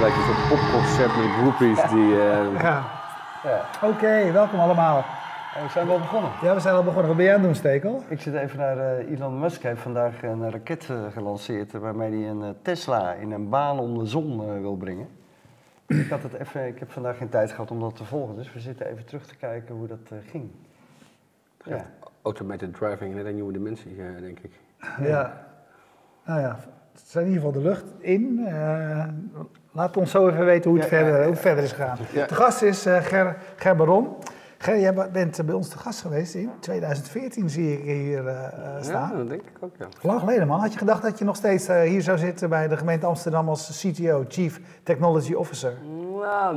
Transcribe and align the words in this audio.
lijkt 0.00 0.16
een 0.16 0.22
soort 0.22 0.48
popconcert 0.48 1.16
met 1.16 1.26
groupies 1.38 1.90
die... 1.90 2.20
eh, 2.20 2.60
Ja. 2.60 2.82
Ja. 3.44 3.64
Oké, 3.88 4.32
welkom 4.32 4.58
allemaal. 4.60 5.04
En 5.56 5.62
we 5.62 5.68
zijn 5.70 5.86
wel 5.86 5.98
begonnen. 5.98 6.30
Ja, 6.42 6.54
we 6.54 6.60
zijn 6.60 6.74
al 6.74 6.82
begonnen. 6.84 7.06
Wat 7.06 7.16
ben 7.16 7.24
jij 7.24 7.34
aan 7.34 7.40
het 7.40 7.48
doen, 7.48 7.58
Stekel? 7.58 8.02
Ik 8.08 8.20
zit 8.20 8.34
even 8.34 8.58
naar 8.58 8.78
eh, 8.78 9.10
Elon 9.12 9.38
Musk. 9.38 9.62
Hij 9.62 9.70
heeft 9.70 9.82
vandaag 9.82 10.22
een 10.22 10.50
raket 10.50 10.90
eh, 10.90 10.96
gelanceerd 11.12 11.74
eh, 11.74 11.80
waarmee 11.80 12.10
hij 12.20 12.30
een 12.30 12.42
eh, 12.42 12.48
Tesla 12.62 13.12
in 13.12 13.30
een 13.30 13.48
baan 13.48 13.78
om 13.78 13.98
de 13.98 14.06
zon 14.06 14.40
eh, 14.48 14.60
wil 14.60 14.76
brengen. 14.76 15.08
ik, 15.86 16.10
had 16.10 16.22
het 16.22 16.32
even, 16.34 16.66
ik 16.66 16.78
heb 16.78 16.90
vandaag 16.90 17.16
geen 17.16 17.28
tijd 17.28 17.50
gehad 17.50 17.70
om 17.70 17.80
dat 17.80 17.96
te 17.96 18.04
volgen, 18.04 18.36
dus 18.36 18.52
we 18.52 18.60
zitten 18.60 18.86
even 18.86 19.04
terug 19.04 19.26
te 19.26 19.36
kijken 19.36 19.74
hoe 19.74 19.86
dat 19.86 19.98
eh, 20.10 20.18
ging. 20.30 20.50
Ja. 21.64 21.84
Automated 22.22 22.74
driving, 22.74 23.14
net 23.14 23.26
een 23.26 23.34
nieuwe 23.34 23.52
dimensie, 23.52 23.96
eh, 24.02 24.20
denk 24.22 24.38
ik. 24.38 24.52
Ja. 25.00 25.32
Nou 26.24 26.40
ja, 26.40 26.58
het 26.92 27.02
zijn 27.08 27.24
in 27.26 27.32
ieder 27.32 27.46
geval 27.46 27.62
de 27.62 27.68
lucht 27.68 27.84
in. 27.98 28.46
Eh, 28.46 29.04
laat 29.72 29.96
ons 29.96 30.10
zo 30.10 30.28
even 30.28 30.44
weten 30.44 30.70
hoe 30.70 30.80
het, 30.80 30.90
Ja, 30.90 30.96
ja, 30.98 31.02
verder, 31.04 31.18
ja. 31.18 31.24
hoe 31.26 31.32
het 31.34 31.42
verder 31.42 31.64
is 31.64 31.72
gegaan. 31.72 31.98
Ja. 32.12 32.26
De 32.26 32.34
gast 32.34 32.62
is 32.62 32.86
eh, 32.86 32.96
Ger, 33.02 33.36
Ger 33.56 33.76
Baron. 33.76 34.08
Ger, 34.58 34.78
jij 34.80 35.10
bent 35.12 35.46
bij 35.46 35.54
ons 35.54 35.68
te 35.68 35.78
gast 35.78 36.00
geweest 36.00 36.34
in 36.34 36.50
2014, 36.60 37.50
zie 37.50 37.72
ik 37.78 37.84
hier 37.84 38.26
eh, 38.26 38.44
eh, 38.46 38.52
Ja, 38.52 38.82
staan. 38.82 39.16
dat 39.16 39.28
denk 39.28 39.40
ik 39.40 39.56
ook, 39.60 39.74
ja. 39.78 39.86
Lang 40.02 40.20
geleden, 40.20 40.46
man. 40.46 40.60
Had 40.60 40.72
je 40.72 40.78
gedacht 40.78 41.02
dat 41.02 41.18
je 41.18 41.24
nog 41.24 41.36
steeds 41.36 41.66
hier 41.66 42.02
zou 42.02 42.18
zitten 42.18 42.48
bij 42.48 42.68
de 42.68 42.76
gemeente 42.76 43.06
Amsterdam 43.06 43.48
als 43.48 43.80
CTO, 43.86 44.24
Chief 44.28 44.60
Technology 44.82 45.32
Officer? 45.32 45.72
Nou, 46.20 46.56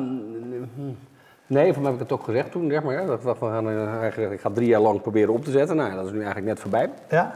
nee, 1.48 1.74
voor 1.74 1.82
mij 1.82 1.92
heb 1.92 2.02
ik 2.02 2.08
het 2.08 2.20
ook 2.20 2.24
gezegd 2.24 2.52
toen, 2.52 2.70
zeg 2.70 2.84
maar. 2.84 2.94
Ja, 2.94 3.06
dat 3.06 3.20
ik 3.20 3.26
dacht, 3.26 3.40
we 3.40 3.46
gaan, 3.46 3.68
eigenlijk, 4.00 4.34
ik 4.34 4.40
ga 4.42 4.50
drie 4.50 4.68
jaar 4.68 4.82
lang 4.82 5.02
proberen 5.02 5.34
op 5.34 5.44
te 5.44 5.52
zetten. 5.52 5.76
Nou, 5.76 5.90
ja, 5.90 5.96
dat 5.96 6.06
is 6.06 6.12
nu 6.12 6.18
eigenlijk 6.18 6.48
net 6.48 6.60
voorbij. 6.60 6.90
Ja? 7.10 7.32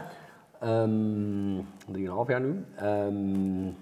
Ehm 0.60 1.60
drieënhalf 1.92 2.28
jaar 2.28 2.40
nu. 2.40 2.64
Ehm, 2.76 3.72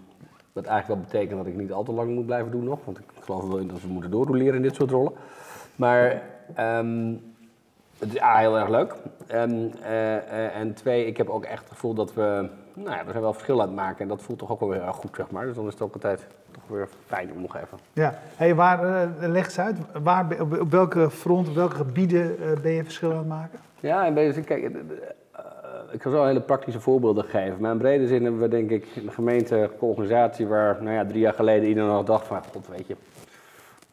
wat 0.56 0.64
eigenlijk 0.64 1.00
wel 1.00 1.10
betekent 1.10 1.44
dat 1.44 1.52
ik 1.52 1.60
niet 1.60 1.72
al 1.72 1.84
te 1.84 1.92
lang 1.92 2.14
moet 2.14 2.26
blijven 2.26 2.50
doen 2.50 2.64
nog. 2.64 2.78
Want 2.84 2.98
ik 2.98 3.04
geloof 3.20 3.48
wel 3.48 3.58
in 3.58 3.68
dat 3.68 3.80
we 3.80 3.88
moeten 3.88 4.10
doorroleren 4.10 4.54
in 4.54 4.62
dit 4.62 4.74
soort 4.74 4.90
rollen. 4.90 5.12
Maar 5.76 6.22
ehm, 6.54 7.14
het 7.98 8.14
is 8.14 8.20
A, 8.20 8.38
heel 8.38 8.58
erg 8.58 8.68
leuk. 8.68 8.94
Ehm, 9.26 9.66
eh, 9.82 10.16
eh, 10.16 10.56
en 10.56 10.74
twee, 10.74 11.06
ik 11.06 11.16
heb 11.16 11.28
ook 11.28 11.44
echt 11.44 11.62
het 11.62 11.72
gevoel 11.72 11.94
dat 11.94 12.14
we... 12.14 12.48
Nou 12.74 12.96
ja, 12.96 13.04
we 13.04 13.10
zijn 13.10 13.22
wel 13.22 13.32
verschil 13.32 13.60
aan 13.60 13.66
het 13.66 13.76
maken. 13.76 14.00
En 14.00 14.08
dat 14.08 14.22
voelt 14.22 14.38
toch 14.38 14.50
ook 14.50 14.60
wel 14.60 14.68
weer 14.68 14.82
erg 14.82 14.96
goed, 14.96 15.16
zeg 15.16 15.30
maar. 15.30 15.46
Dus 15.46 15.54
dan 15.54 15.66
is 15.66 15.72
het 15.72 15.82
ook 15.82 15.94
altijd 15.94 16.26
toch 16.50 16.62
weer 16.68 16.88
fijn 17.06 17.32
om 17.32 17.40
nog 17.40 17.56
even... 17.56 17.78
Ja. 17.92 18.18
Hey, 18.36 18.54
waar, 18.54 19.02
eh, 19.02 19.28
leg 19.28 19.44
eens 19.44 19.58
uit, 19.58 19.78
waar, 20.02 20.40
op, 20.40 20.70
welke 20.70 21.10
front, 21.10 21.48
op 21.48 21.54
welke 21.54 21.76
gebieden 21.76 22.36
ben 22.62 22.72
je 22.72 22.84
verschil 22.84 23.10
aan 23.10 23.16
het 23.16 23.28
maken? 23.28 23.58
Ja, 23.80 24.06
en 24.06 24.14
bezig. 24.14 24.44
Kijk, 24.44 24.62
eh, 24.62 24.74
eh, 24.74 24.80
ik 25.90 26.02
zal 26.02 26.10
zo 26.10 26.24
hele 26.24 26.40
praktische 26.40 26.80
voorbeelden 26.80 27.24
geven. 27.24 27.56
Maar 27.60 27.72
in 27.72 27.78
brede 27.78 28.06
zin 28.06 28.22
hebben 28.22 28.40
we 28.40 28.48
denk 28.48 28.70
ik 28.70 28.86
een 28.96 29.12
gemeente, 29.12 29.56
een 29.56 29.70
organisatie 29.78 30.46
waar 30.46 30.82
nou 30.82 30.94
ja, 30.94 31.06
drie 31.06 31.20
jaar 31.20 31.34
geleden 31.34 31.68
iedereen 31.68 31.90
nog 31.90 32.04
dacht 32.04 32.26
van, 32.26 32.44
god 32.52 32.68
weet 32.68 32.86
je, 32.86 32.96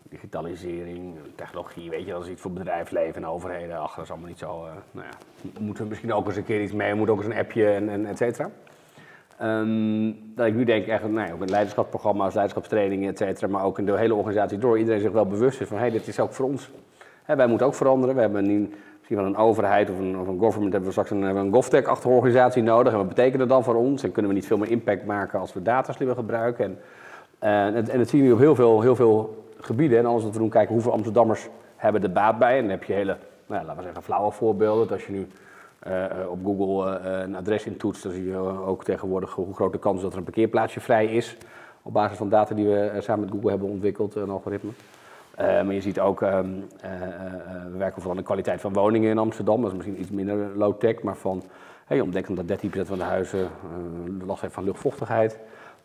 digitalisering, 0.10 1.16
technologie, 1.36 1.90
weet 1.90 2.06
je, 2.06 2.12
dat 2.12 2.24
is 2.24 2.30
iets 2.30 2.42
voor 2.42 2.52
bedrijfsleven 2.52 3.16
en 3.16 3.28
overheden. 3.28 3.80
Ach, 3.80 3.96
dat 3.96 4.04
is 4.04 4.12
allemaal 4.12 4.30
niet 4.30 4.40
zo, 4.40 4.66
eh, 4.66 4.72
nou 4.92 5.08
ja, 5.08 5.50
moeten 5.60 5.84
we 5.84 5.90
misschien 5.90 6.14
ook 6.14 6.28
eens 6.28 6.36
een 6.36 6.44
keer 6.44 6.62
iets 6.62 6.74
mee, 6.74 6.94
moet 6.94 7.10
ook 7.10 7.18
eens 7.18 7.34
een 7.34 7.40
appje 7.40 7.68
en, 7.70 7.90
en 7.90 8.06
et 8.06 8.18
cetera. 8.18 8.50
Ehm, 9.38 10.12
dat 10.36 10.48
ik 10.48 10.56
nu 10.56 10.64
denk 10.64 10.88
echt, 10.88 11.04
nou 11.04 11.28
ja, 11.28 11.34
ook 11.34 11.42
in 11.42 11.50
leiderschapsprogramma's, 11.50 12.34
leiderschapstrainingen, 12.34 13.10
et 13.10 13.18
cetera, 13.18 13.48
maar 13.48 13.64
ook 13.64 13.80
in 13.80 13.86
de 13.86 13.98
hele 13.98 14.16
organisatie 14.16 14.58
door, 14.58 14.78
iedereen 14.78 15.02
zich 15.02 15.12
wel 15.12 15.26
bewust 15.26 15.62
is 15.62 15.68
van, 15.68 15.78
hé, 15.78 15.84
hey, 15.84 15.92
dit 15.92 16.08
is 16.08 16.20
ook 16.20 16.34
voor 16.34 16.46
ons. 16.46 16.70
Hè, 17.24 17.36
wij 17.36 17.48
moeten 17.48 17.68
ook 17.68 17.76
veranderen. 17.76 18.16
We 18.16 18.22
hebben 18.22 18.48
nu 18.48 18.70
misschien 19.03 19.24
wel 19.24 19.34
een 19.34 19.47
overheid 19.47 19.90
of 19.90 20.00
een, 20.00 20.19
of 20.19 20.28
een 20.28 20.40
government, 20.40 20.74
hebben 20.74 20.94
we 20.94 21.00
straks 21.00 21.09
een, 21.09 21.22
een 21.22 21.53
GovTech-achtige 21.53 22.14
organisatie 22.14 22.64
nodig. 22.64 22.91
En 22.91 22.97
wat 22.97 23.08
betekent 23.08 23.40
dat 23.40 23.50
dan 23.50 23.64
voor 23.64 23.75
ons? 23.75 24.03
En 24.03 24.12
kunnen 24.12 24.31
we 24.31 24.38
niet 24.38 24.47
veel 24.47 24.58
meer 24.58 24.72
impact 24.72 25.06
maken 25.06 25.40
als 25.40 25.53
we 25.53 25.62
data 25.62 25.94
slimmer 25.94 26.16
gebruiken? 26.16 26.66
En, 26.66 26.80
eh, 27.40 27.66
en, 27.66 27.90
en 27.90 27.97
dat 27.97 28.09
zien 28.09 28.28
we 28.28 28.34
op 28.34 28.40
heel 28.40 28.56
veel, 28.56 28.81
heel 28.81 28.96
veel 28.96 29.46
gebieden. 29.59 29.97
En 29.97 30.06
alles 30.06 30.24
wat 30.24 30.34
we 30.34 30.40
doen, 30.40 30.50
kijken 30.50 30.74
hoeveel 30.74 30.91
Amsterdammers 30.91 31.47
hebben 31.75 32.03
er 32.03 32.12
baat 32.12 32.40
bij. 32.40 32.56
En 32.56 32.62
dan 32.62 32.69
heb 32.69 32.84
je 32.84 32.94
hele, 32.94 33.18
nou, 33.46 33.66
laten 33.66 33.78
we 33.78 33.84
zeggen, 33.84 34.03
flauwe 34.03 34.31
voorbeelden. 34.31 34.90
Als 34.90 35.06
je 35.06 35.12
nu 35.12 35.28
eh, 35.80 36.06
eh, 36.06 36.30
op 36.30 36.40
Google 36.46 37.00
een 37.00 37.35
adres 37.35 37.66
intoetst, 37.66 38.03
dan 38.03 38.12
zie 38.12 38.25
je 38.25 38.38
ook 38.66 38.84
tegenwoordig 38.84 39.34
hoe 39.34 39.53
groot 39.53 39.72
de 39.72 39.80
kans 39.80 39.96
is 39.96 40.02
dat 40.02 40.12
er 40.12 40.18
een 40.18 40.24
parkeerplaatsje 40.24 40.80
vrij 40.80 41.06
is. 41.06 41.38
Op 41.81 41.94
basis 41.94 42.18
van 42.18 42.30
data 42.30 42.56
die 42.56 42.68
we 42.68 42.91
samen 43.00 43.25
met 43.25 43.34
Google 43.34 43.50
hebben 43.50 43.70
ontwikkeld, 43.70 44.16
een 44.16 44.30
algoritme. 44.30 44.72
Eh, 45.36 45.46
maar 45.46 45.74
je 45.74 45.82
ziet 45.82 46.00
ook, 46.00 46.22
ehm, 46.22 46.50
eh, 46.82 46.92
eh, 46.94 47.02
we 47.72 47.78
werken 47.78 47.94
vooral 47.94 48.12
aan 48.12 48.18
de 48.18 48.24
kwaliteit 48.24 48.62
van 48.62 48.74
woningen 48.74 49.10
in 49.10 49.18
Amsterdam. 49.18 49.62
Dat 49.62 49.72
is 49.72 49.78
misschien 49.78 50.02
iets 50.02 50.10
minder 50.10 50.58
low-tech, 50.58 51.02
maar 51.02 51.16
van, 51.16 51.44
hey, 51.86 51.98
je 51.98 52.04
ontdekt 52.04 52.36
dat 52.36 52.48
13% 52.48 52.88
van 52.88 52.98
de 52.98 53.04
huizen 53.04 53.48
last 54.26 54.42
heeft 54.42 54.54
van 54.54 54.64
luchtvochtigheid. 54.64 55.40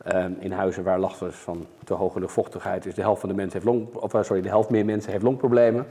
Ehm, 0.05 0.33
in 0.39 0.53
huizen 0.53 0.85
waar 0.85 0.99
last 0.99 1.23
is 1.23 1.35
van 1.35 1.67
te 1.85 1.95
hoge 1.95 2.21
luchtvochtigheid 2.21 2.87
is 2.87 2.95
de 2.95 3.01
helft 3.01 3.21
van 3.21 3.29
de 3.29 3.35
mensen 3.35 3.53
heeft 3.53 3.65
long, 3.65 3.95
of, 3.95 4.11
sorry, 4.27 4.43
de 4.43 4.49
helft 4.49 4.71
meer 4.71 4.85
mensen 4.85 5.13
heeft 5.13 5.25
longproblemen. 5.25 5.87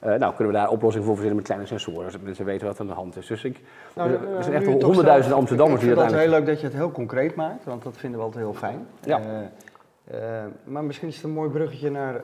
Nou, 0.00 0.34
kunnen 0.34 0.52
we 0.52 0.58
daar 0.58 0.68
oplossingen 0.68 1.06
voor 1.06 1.16
verzinnen 1.16 1.36
met 1.36 1.46
kleine 1.46 1.66
sensoren, 1.66 2.10
zodat 2.10 2.26
mensen 2.26 2.44
weten 2.44 2.66
wat 2.66 2.74
er 2.74 2.80
aan 2.80 2.86
de 2.86 2.92
hand 2.92 3.16
is. 3.16 3.26
Dus 3.26 3.44
ik, 3.44 3.60
Nou, 3.94 4.10
er 4.10 4.42
zijn 4.42 4.54
echt 4.54 4.66
honderdduizenden 4.66 5.22
stelt, 5.22 5.32
Amsterdammers 5.32 5.80
die 5.80 5.88
vind 5.88 6.00
het 6.00 6.12
uiteindelijk... 6.12 6.30
heel 6.30 6.38
leuk 6.38 6.46
dat 6.46 6.60
je 6.60 6.66
het 6.66 6.76
heel 6.76 6.90
concreet 6.90 7.34
maakt, 7.34 7.64
want 7.64 7.82
dat 7.82 7.96
vinden 7.96 8.18
we 8.18 8.24
altijd 8.24 8.44
heel 8.44 8.54
fijn. 8.54 8.86
Ja. 9.00 9.20
Maar 10.64 10.84
misschien 10.84 11.08
is 11.08 11.14
het 11.14 11.24
een 11.24 11.30
mooi 11.30 11.50
bruggetje 11.50 11.90
naar. 11.90 12.20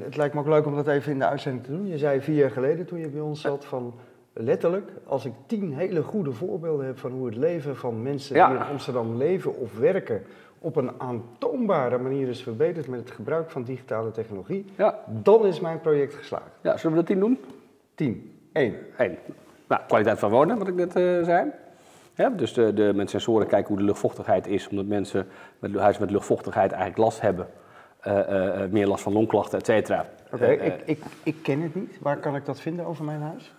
En 0.00 0.04
het 0.04 0.16
lijkt 0.16 0.34
me 0.34 0.40
ook 0.40 0.46
leuk 0.48 0.66
om 0.66 0.74
dat 0.76 0.86
even 0.88 1.12
in 1.12 1.18
de 1.18 1.26
uitzending 1.26 1.64
te 1.64 1.70
doen. 1.70 1.86
Je 1.86 1.98
zei 1.98 2.20
vier 2.20 2.36
jaar 2.36 2.50
geleden 2.50 2.86
toen 2.86 2.98
je 2.98 3.08
bij 3.08 3.20
ons 3.20 3.40
zat 3.40 3.64
van. 3.64 3.94
Letterlijk, 4.36 4.90
als 5.06 5.24
ik 5.24 5.32
tien 5.46 5.72
hele 5.74 6.02
goede 6.02 6.32
voorbeelden 6.32 6.86
heb 6.86 6.98
van 6.98 7.10
hoe 7.12 7.26
het 7.26 7.36
leven 7.36 7.76
van 7.76 8.02
mensen 8.02 8.36
Ja. 8.36 8.48
die 8.48 8.56
in 8.56 8.62
Amsterdam 8.62 9.16
leven 9.16 9.56
of 9.58 9.78
werken 9.78 10.22
op 10.58 10.76
een 10.76 10.90
aantoonbare 10.98 11.98
manier 11.98 12.28
is 12.28 12.42
verbeterd 12.42 12.88
met 12.88 13.00
het 13.00 13.10
gebruik 13.10 13.50
van 13.50 13.62
digitale 13.62 14.10
technologie, 14.10 14.64
Ja, 14.76 14.98
dan 15.22 15.46
is 15.46 15.60
mijn 15.60 15.80
project 15.80 16.14
geslaagd. 16.14 16.50
ja, 16.60 16.76
zullen 16.76 16.90
we 16.90 16.96
dat 17.02 17.06
tien 17.06 17.20
doen? 17.20 17.38
10. 17.94 18.32
1. 18.52 18.74
Eén. 18.96 19.16
Nou, 19.68 19.82
kwaliteit 19.86 20.18
van 20.18 20.30
wonen, 20.30 20.58
wat 20.58 20.68
ik 20.68 20.74
net 20.74 20.96
eh, 20.96 21.02
zei. 21.22 21.50
Ja, 22.14 22.28
dus 22.30 22.52
de, 22.54 22.74
de, 22.74 22.92
met 22.94 23.10
sensoren 23.10 23.46
kijken 23.46 23.68
hoe 23.68 23.78
de 23.78 23.84
luchtvochtigheid 23.84 24.46
is, 24.46 24.68
omdat 24.68 24.86
mensen 24.86 25.26
met 25.58 25.74
huizen 25.76 26.02
met 26.02 26.10
luchtvochtigheid 26.10 26.70
eigenlijk 26.72 27.02
last 27.02 27.20
hebben. 27.20 27.46
Eh, 28.04 28.18
eh, 28.18 28.62
eh, 28.62 28.70
meer 28.70 28.86
last 28.86 29.02
van 29.02 29.12
longklachten, 29.12 29.58
et 29.58 29.66
cetera. 29.66 30.06
Oké, 30.32 30.46
ik, 30.46 30.82
ik, 30.84 30.98
ik 31.22 31.36
ken 31.42 31.60
het 31.60 31.74
niet. 31.74 31.98
Waar 32.00 32.16
kan 32.16 32.36
ik 32.36 32.44
dat 32.44 32.60
vinden 32.60 32.86
over 32.86 33.04
mijn 33.04 33.20
huis? 33.20 33.52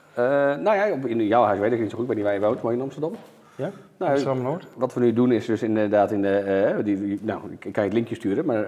nou 0.63 0.75
ja, 0.75 0.85
in 0.85 1.28
jouw 1.28 1.44
huis 1.44 1.59
weet 1.59 1.72
ik 1.72 1.79
niet 1.79 1.89
zo 1.89 1.95
goed, 1.97 2.01
ik 2.03 2.07
weet 2.07 2.17
niet 2.17 2.25
waar 2.25 2.33
je 2.33 2.39
woont, 2.39 2.61
maar 2.61 2.73
in 2.73 2.81
Amsterdam. 2.81 3.11
Ja? 3.55 3.72
Nou, 3.97 4.11
Amsterdam 4.11 4.41
Noord? 4.41 4.67
Wat 4.75 4.94
we 4.94 5.00
nu 5.00 5.13
doen 5.13 5.31
is 5.31 5.45
dus 5.45 5.63
inderdaad 5.63 6.11
in 6.11 6.22
de, 6.22 6.81
die, 6.84 7.00
die- 7.01 7.19
nou, 7.22 7.41
ik 7.51 7.59
kan 7.59 7.72
je 7.73 7.81
het 7.81 7.94
linkje 7.94 8.16
sturen, 8.16 8.45
maar 8.45 8.66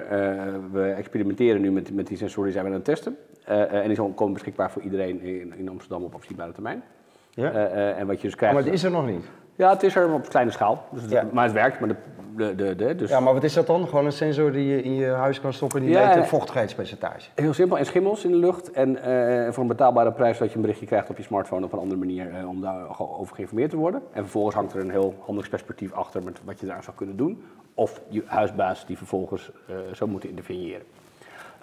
we 0.71 0.93
experimenteren 0.97 1.61
nu 1.61 1.71
met, 1.71 1.93
met 1.93 2.07
die 2.07 2.17
sensoren 2.17 2.43
die 2.43 2.53
zijn 2.53 2.63
we 2.65 2.69
aan 2.71 2.75
het 2.77 2.85
testen. 2.85 3.17
Eh, 3.45 3.73
en 3.73 3.87
die 3.87 4.13
komen 4.13 4.33
beschikbaar 4.33 4.71
voor 4.71 4.81
iedereen 4.81 5.21
in, 5.21 5.53
in 5.57 5.69
Amsterdam 5.69 6.03
op 6.03 6.15
afzienbare 6.15 6.51
termijn. 6.51 6.83
Ja. 7.29 7.51
En 7.93 8.07
wat 8.07 8.15
je 8.15 8.21
dus 8.21 8.31
Oh, 8.31 8.37
krijgt... 8.37 8.55
maar 8.55 8.63
het 8.63 8.73
is 8.73 8.83
er 8.83 8.91
nog 8.91 9.05
niet. 9.05 9.25
Ja, 9.57 9.69
het 9.69 9.83
is 9.83 9.95
er 9.95 10.13
op 10.13 10.29
kleine 10.29 10.51
schaal, 10.51 10.83
dus 10.91 11.01
het- 11.01 11.11
Ja. 11.11 11.25
maar 11.31 11.43
het 11.43 11.53
werkt. 11.53 11.79
Maar 11.79 11.89
de, 11.89 11.95
de, 12.35 12.55
de, 12.55 12.75
de- 12.75 12.95
dus 12.95 13.09
Ja, 13.09 13.19
maar 13.19 13.33
wat 13.33 13.43
is 13.43 13.53
dat 13.53 13.67
dan? 13.67 13.87
Gewoon 13.87 14.05
een 14.05 14.11
sensor 14.11 14.51
die 14.51 14.67
je 14.67 14.81
in 14.81 14.95
je 14.95 15.05
huis 15.07 15.41
kan 15.41 15.53
stoppen 15.53 15.81
die 15.81 15.89
Ja, 15.89 15.99
meet 16.05 16.11
en- 16.13 16.19
het 16.19 16.27
vochtigheidspercentage. 16.27 17.29
Heel 17.35 17.53
simpel, 17.53 17.77
en 17.77 17.85
schimmels 17.85 18.23
in 18.25 18.31
de 18.31 18.37
lucht. 18.37 18.71
En 18.71 18.97
eh, 19.01 19.51
voor 19.51 19.61
een 19.61 19.69
betaalbare 19.69 20.11
prijs 20.11 20.37
dat 20.37 20.49
je 20.49 20.55
een 20.55 20.61
berichtje 20.61 20.85
krijgt 20.85 21.09
op 21.09 21.17
je 21.17 21.23
smartphone 21.23 21.65
op 21.65 21.73
een 21.73 21.79
andere 21.79 21.99
manier 21.99 22.33
eh, 22.35 22.47
om 22.49 22.61
daar 22.61 22.93
gewoon 22.93 23.17
over 23.17 23.35
geïnformeerd 23.35 23.69
te 23.69 23.77
worden. 23.77 24.01
En 24.13 24.21
vervolgens 24.21 24.55
hangt 24.55 24.73
er 24.73 24.79
een 24.79 24.91
heel 24.91 25.13
handelingsperspectief 25.17 25.93
achter 25.93 26.23
met 26.23 26.39
wat 26.43 26.59
je 26.59 26.65
daar 26.65 26.83
zou 26.83 26.95
kunnen 26.95 27.17
doen. 27.17 27.43
Of 27.73 28.01
je 28.07 28.23
huisbaas 28.25 28.85
die 28.85 28.97
vervolgens 28.97 29.51
eh 29.67 29.75
zou 29.91 30.09
moeten 30.09 30.29
interveneren. 30.29 30.81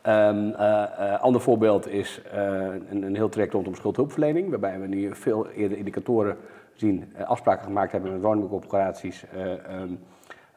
Een 0.02 0.56
ander 1.20 1.40
voorbeeld 1.40 1.88
is 1.88 2.20
een, 2.90 3.02
een 3.02 3.14
heel 3.16 3.28
traject 3.28 3.52
rondom 3.52 3.74
schuldhulpverlening, 3.74 4.50
waarbij 4.50 4.80
we 4.80 4.86
nu 4.86 5.14
veel 5.14 5.48
eerder 5.48 5.78
indicatoren 5.78 6.36
zien, 6.74 7.12
eh, 7.14 7.28
afspraken 7.28 7.64
gemaakt 7.64 7.92
hebben 7.92 8.12
met 8.12 8.20
woningbouwcorporaties, 8.22 9.24
eh, 9.34 9.52
ehm, 9.52 9.94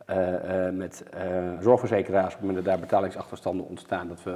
eh, 0.05 0.69
met 0.69 1.03
zorgverzekeraars, 1.59 2.33
op 2.33 2.39
het 2.39 2.39
moment 2.39 2.55
dat 2.55 2.65
daar 2.65 2.79
betalingsachterstanden 2.79 3.67
ontstaan, 3.67 4.07
dat 4.07 4.23
we 4.23 4.35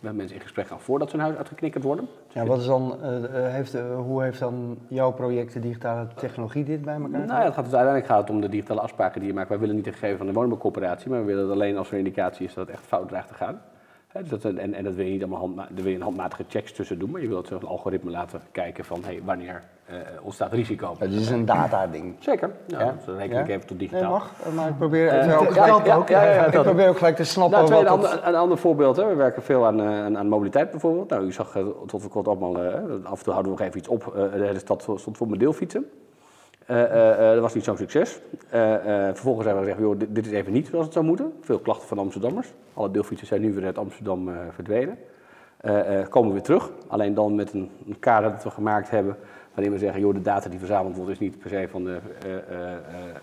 met 0.00 0.16
mensen 0.16 0.36
in 0.36 0.42
gesprek 0.42 0.66
gaan 0.66 0.80
voordat 0.80 1.10
ze 1.10 1.16
hun 1.16 1.24
huis 1.24 1.38
uitgeknikkerd 1.38 1.84
worden. 1.84 2.08
Ja, 2.28 2.44
wat 2.44 2.58
is 2.58 2.66
dan, 2.66 2.98
heeft, 3.32 3.76
hoe 3.96 4.22
heeft 4.22 4.38
dan 4.38 4.78
jouw 4.88 5.12
project 5.12 5.52
de 5.52 5.60
digitale 5.60 6.06
technologie 6.14 6.64
dit 6.64 6.82
bij 6.82 6.94
elkaar? 6.94 7.10
Nou 7.10 7.26
ja, 7.26 7.44
het 7.44 7.54
gaat 7.54 7.64
dus 7.64 7.74
uiteindelijk 7.74 8.06
gaat 8.06 8.20
het 8.20 8.30
om 8.30 8.40
de 8.40 8.48
digitale 8.48 8.80
afspraken 8.80 9.20
die 9.20 9.28
je 9.28 9.34
maakt. 9.34 9.48
Wij 9.48 9.58
willen 9.58 9.74
niet 9.74 9.84
de 9.84 9.92
gegevens 9.92 10.18
van 10.18 10.26
de 10.26 10.32
woningbouwcorporatie, 10.32 11.10
maar 11.10 11.20
we 11.20 11.26
willen 11.26 11.42
het 11.42 11.52
alleen 11.52 11.76
als 11.76 11.88
er 11.88 11.92
een 11.92 11.98
indicatie 11.98 12.46
is 12.46 12.54
dat 12.54 12.66
het 12.66 12.76
echt 12.76 12.86
fout 12.86 13.08
dreigt 13.08 13.28
te 13.28 13.34
gaan. 13.34 13.60
Dat, 14.28 14.44
en, 14.44 14.74
en 14.74 14.84
dat 14.84 14.94
wil 14.94 15.04
je 15.04 15.10
niet 15.10 15.20
allemaal 15.20 15.38
handma 15.40 15.62
daar 15.70 15.82
wil 15.82 15.90
je 15.90 15.94
een 15.96 16.02
handmatige 16.02 16.44
checks 16.48 16.72
tussen 16.72 16.98
doen, 16.98 17.10
maar 17.10 17.20
je 17.20 17.28
wilt 17.28 17.46
zo'n 17.46 17.64
algoritme 17.66 18.10
laten 18.10 18.40
kijken 18.52 18.84
van 18.84 19.00
hey, 19.04 19.20
wanneer 19.24 19.62
eh, 19.86 19.94
ontstaat 20.22 20.52
risico. 20.52 20.96
Ja, 21.00 21.06
dit 21.06 21.20
is 21.20 21.30
een 21.30 21.44
data-ding. 21.44 22.14
Zeker, 22.18 22.50
ja, 22.66 22.80
Ja? 22.80 22.94
dat 23.06 23.16
reken 23.16 23.38
ik 23.40 23.46
Ja? 23.46 23.54
even 23.54 23.66
tot 23.66 23.78
Nee, 23.78 23.88
digitaal. 23.88 24.10
mag. 24.10 24.32
Maar 24.54 24.68
ik 24.68 24.76
probeer, 24.76 25.08
Eh, 25.08 25.40
ook 25.40 25.52
gelijk, 25.52 26.08
ja, 26.08 26.46
ik 26.46 26.52
dat- 26.52 26.62
probeer 26.64 26.88
ook 26.88 26.96
gelijk 26.96 27.16
te 27.16 27.24
snappen 27.24 27.58
Nou, 27.58 27.66
tweede, 27.70 27.84
wat 27.88 27.94
ander, 27.94 28.10
dat- 28.10 28.26
een 28.28 28.34
ander 28.34 28.58
voorbeeld, 28.58 28.96
hè. 28.96 29.06
we 29.06 29.14
werken 29.14 29.42
veel 29.42 29.66
aan, 29.66 29.80
eh, 29.80 29.86
aan, 30.04 30.18
aan 30.18 30.28
mobiliteit 30.28 30.70
bijvoorbeeld. 30.70 31.08
Nou, 31.10 31.24
u 31.24 31.32
zag 31.32 31.56
eh, 31.56 31.66
tot 31.86 32.00
voor 32.02 32.10
kort 32.10 32.28
allemaal, 32.28 32.58
eh, 32.62 32.74
af 33.04 33.18
en 33.18 33.24
toe 33.24 33.32
houden 33.32 33.52
we 33.52 33.58
nog 33.58 33.60
even 33.60 33.78
iets 33.78 33.88
op, 33.88 34.12
eh, 34.16 34.22
de 34.38 34.44
hele 34.44 34.58
stad 34.58 34.82
stond 34.96 35.16
vol 35.16 35.26
met 35.26 35.38
deelfietsen. 35.40 35.86
Eh, 36.66 36.82
eh, 36.82 37.10
eh, 37.10 37.32
dat 37.32 37.40
was 37.40 37.54
niet 37.54 37.64
zo'n 37.64 37.76
succes. 37.76 38.20
Vervolgens 38.48 39.46
hebben 39.46 39.64
we 39.64 39.70
gezegd, 39.70 39.78
joh, 39.78 39.98
dit, 40.08 40.26
is 40.26 40.32
even 40.32 40.52
niet 40.52 40.66
zoals 40.66 40.84
het 40.84 40.94
zou 40.94 41.04
moeten. 41.04 41.32
Veel 41.40 41.58
klachten 41.58 41.88
van 41.88 41.98
Amsterdammers. 41.98 42.52
Alle 42.74 42.90
deelfietsers 42.90 43.28
zijn 43.28 43.40
nu 43.40 43.54
weer 43.54 43.64
uit 43.64 43.78
Amsterdam 43.78 44.30
verdwenen. 44.54 44.98
Komen 46.08 46.28
we 46.28 46.34
weer 46.34 46.42
terug, 46.42 46.70
alleen 46.86 47.14
dan 47.14 47.34
met 47.34 47.52
een, 47.52 47.70
een 47.86 47.98
kader 47.98 48.30
dat 48.30 48.44
we 48.44 48.50
gemaakt 48.50 48.90
hebben... 48.90 49.16
waarin 49.54 49.72
we 49.72 49.78
zeggen, 49.78 50.00
joh, 50.00 50.14
de 50.14 50.22
data 50.22 50.48
die 50.48 50.58
verzameld 50.58 50.96
wordt 50.96 51.10
is 51.10 51.18
niet 51.18 51.38
per 51.38 51.50
se 51.50 51.68
van 51.70 51.84
de, 51.84 51.98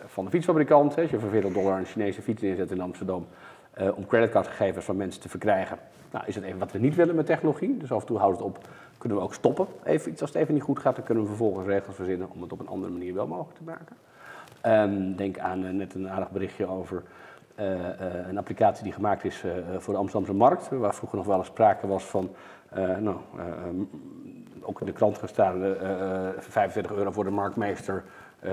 van 0.06 0.26
de 0.26 0.30
fietsfabrikant. 0.30 0.98
Als 0.98 1.10
je 1.10 1.20
voor 1.20 1.30
40 1.30 1.54
dollar 1.54 1.78
een 1.78 1.86
Chinese 1.86 2.22
fiets 2.22 2.42
neerzet 2.42 2.72
in 2.72 2.82
Amsterdam... 2.82 3.28
om 3.96 4.08
creditcardgegevens 4.08 4.86
van 4.86 4.98
mensen 4.98 5.22
te 5.22 5.30
verkrijgen... 5.30 5.78
Nou, 6.12 6.26
is 6.28 6.36
het 6.36 6.44
even 6.44 6.60
wat 6.60 6.72
we 6.72 6.80
niet 6.80 6.96
willen 6.96 7.16
met 7.16 7.26
technologie. 7.26 7.78
Dus 7.78 7.92
af 7.92 8.02
en 8.02 8.08
toe 8.08 8.18
houdt 8.18 8.38
het 8.38 8.46
op, 8.46 8.58
kunnen 9.04 9.22
we 9.22 9.28
ook 9.28 9.34
stoppen. 9.34 9.68
Even 9.84 10.12
iets, 10.12 10.22
als 10.22 10.32
het 10.34 10.42
even 10.42 10.54
niet 10.54 10.64
goed 10.64 10.80
gaat, 10.80 10.96
dan 10.96 11.06
kunnen 11.06 11.24
we 11.24 11.30
vervolgens 11.30 11.68
regels 11.68 11.96
verzinnen... 11.96 12.30
om 12.30 12.42
het 12.42 12.52
op 12.52 12.60
een 12.60 12.68
andere 12.68 12.92
manier 12.92 13.14
wel 13.14 13.28
mogelijk 13.28 13.58
te 13.58 13.64
maken. 13.64 13.96
Ehm, 14.62 15.16
denk 15.16 15.38
aan 15.38 15.66
eh, 15.66 15.72
net 15.72 15.94
een 15.94 16.10
aardig 16.10 16.32
berichtje 16.32 16.68
over 16.68 17.04
eh, 17.56 17.90
eh, 17.90 18.28
een 18.28 18.38
applicatie 18.38 18.84
die 18.84 18.94
gemaakt 18.94 19.24
is 19.24 19.46
voor 19.78 19.94
de 19.94 20.00
Amsterdamse 20.00 20.34
markt, 20.34 20.70
waar 20.70 20.96
vroeger 20.96 21.18
nog 21.18 21.28
wel 21.28 21.38
eens 21.38 21.48
sprake 21.48 21.88
was 21.88 22.04
van, 22.04 22.30
nou, 22.76 23.18
eh, 23.38 23.48
ehm, 23.48 23.84
ook 24.62 24.80
in 24.80 24.86
de 24.86 24.92
krant 24.92 25.18
gestaan, 25.18 25.64
eh, 25.64 26.28
eh, 26.28 26.34
25 26.38 26.92
euro 26.92 27.12
voor 27.12 27.24
de 27.24 27.30
marktmeester, 27.30 28.04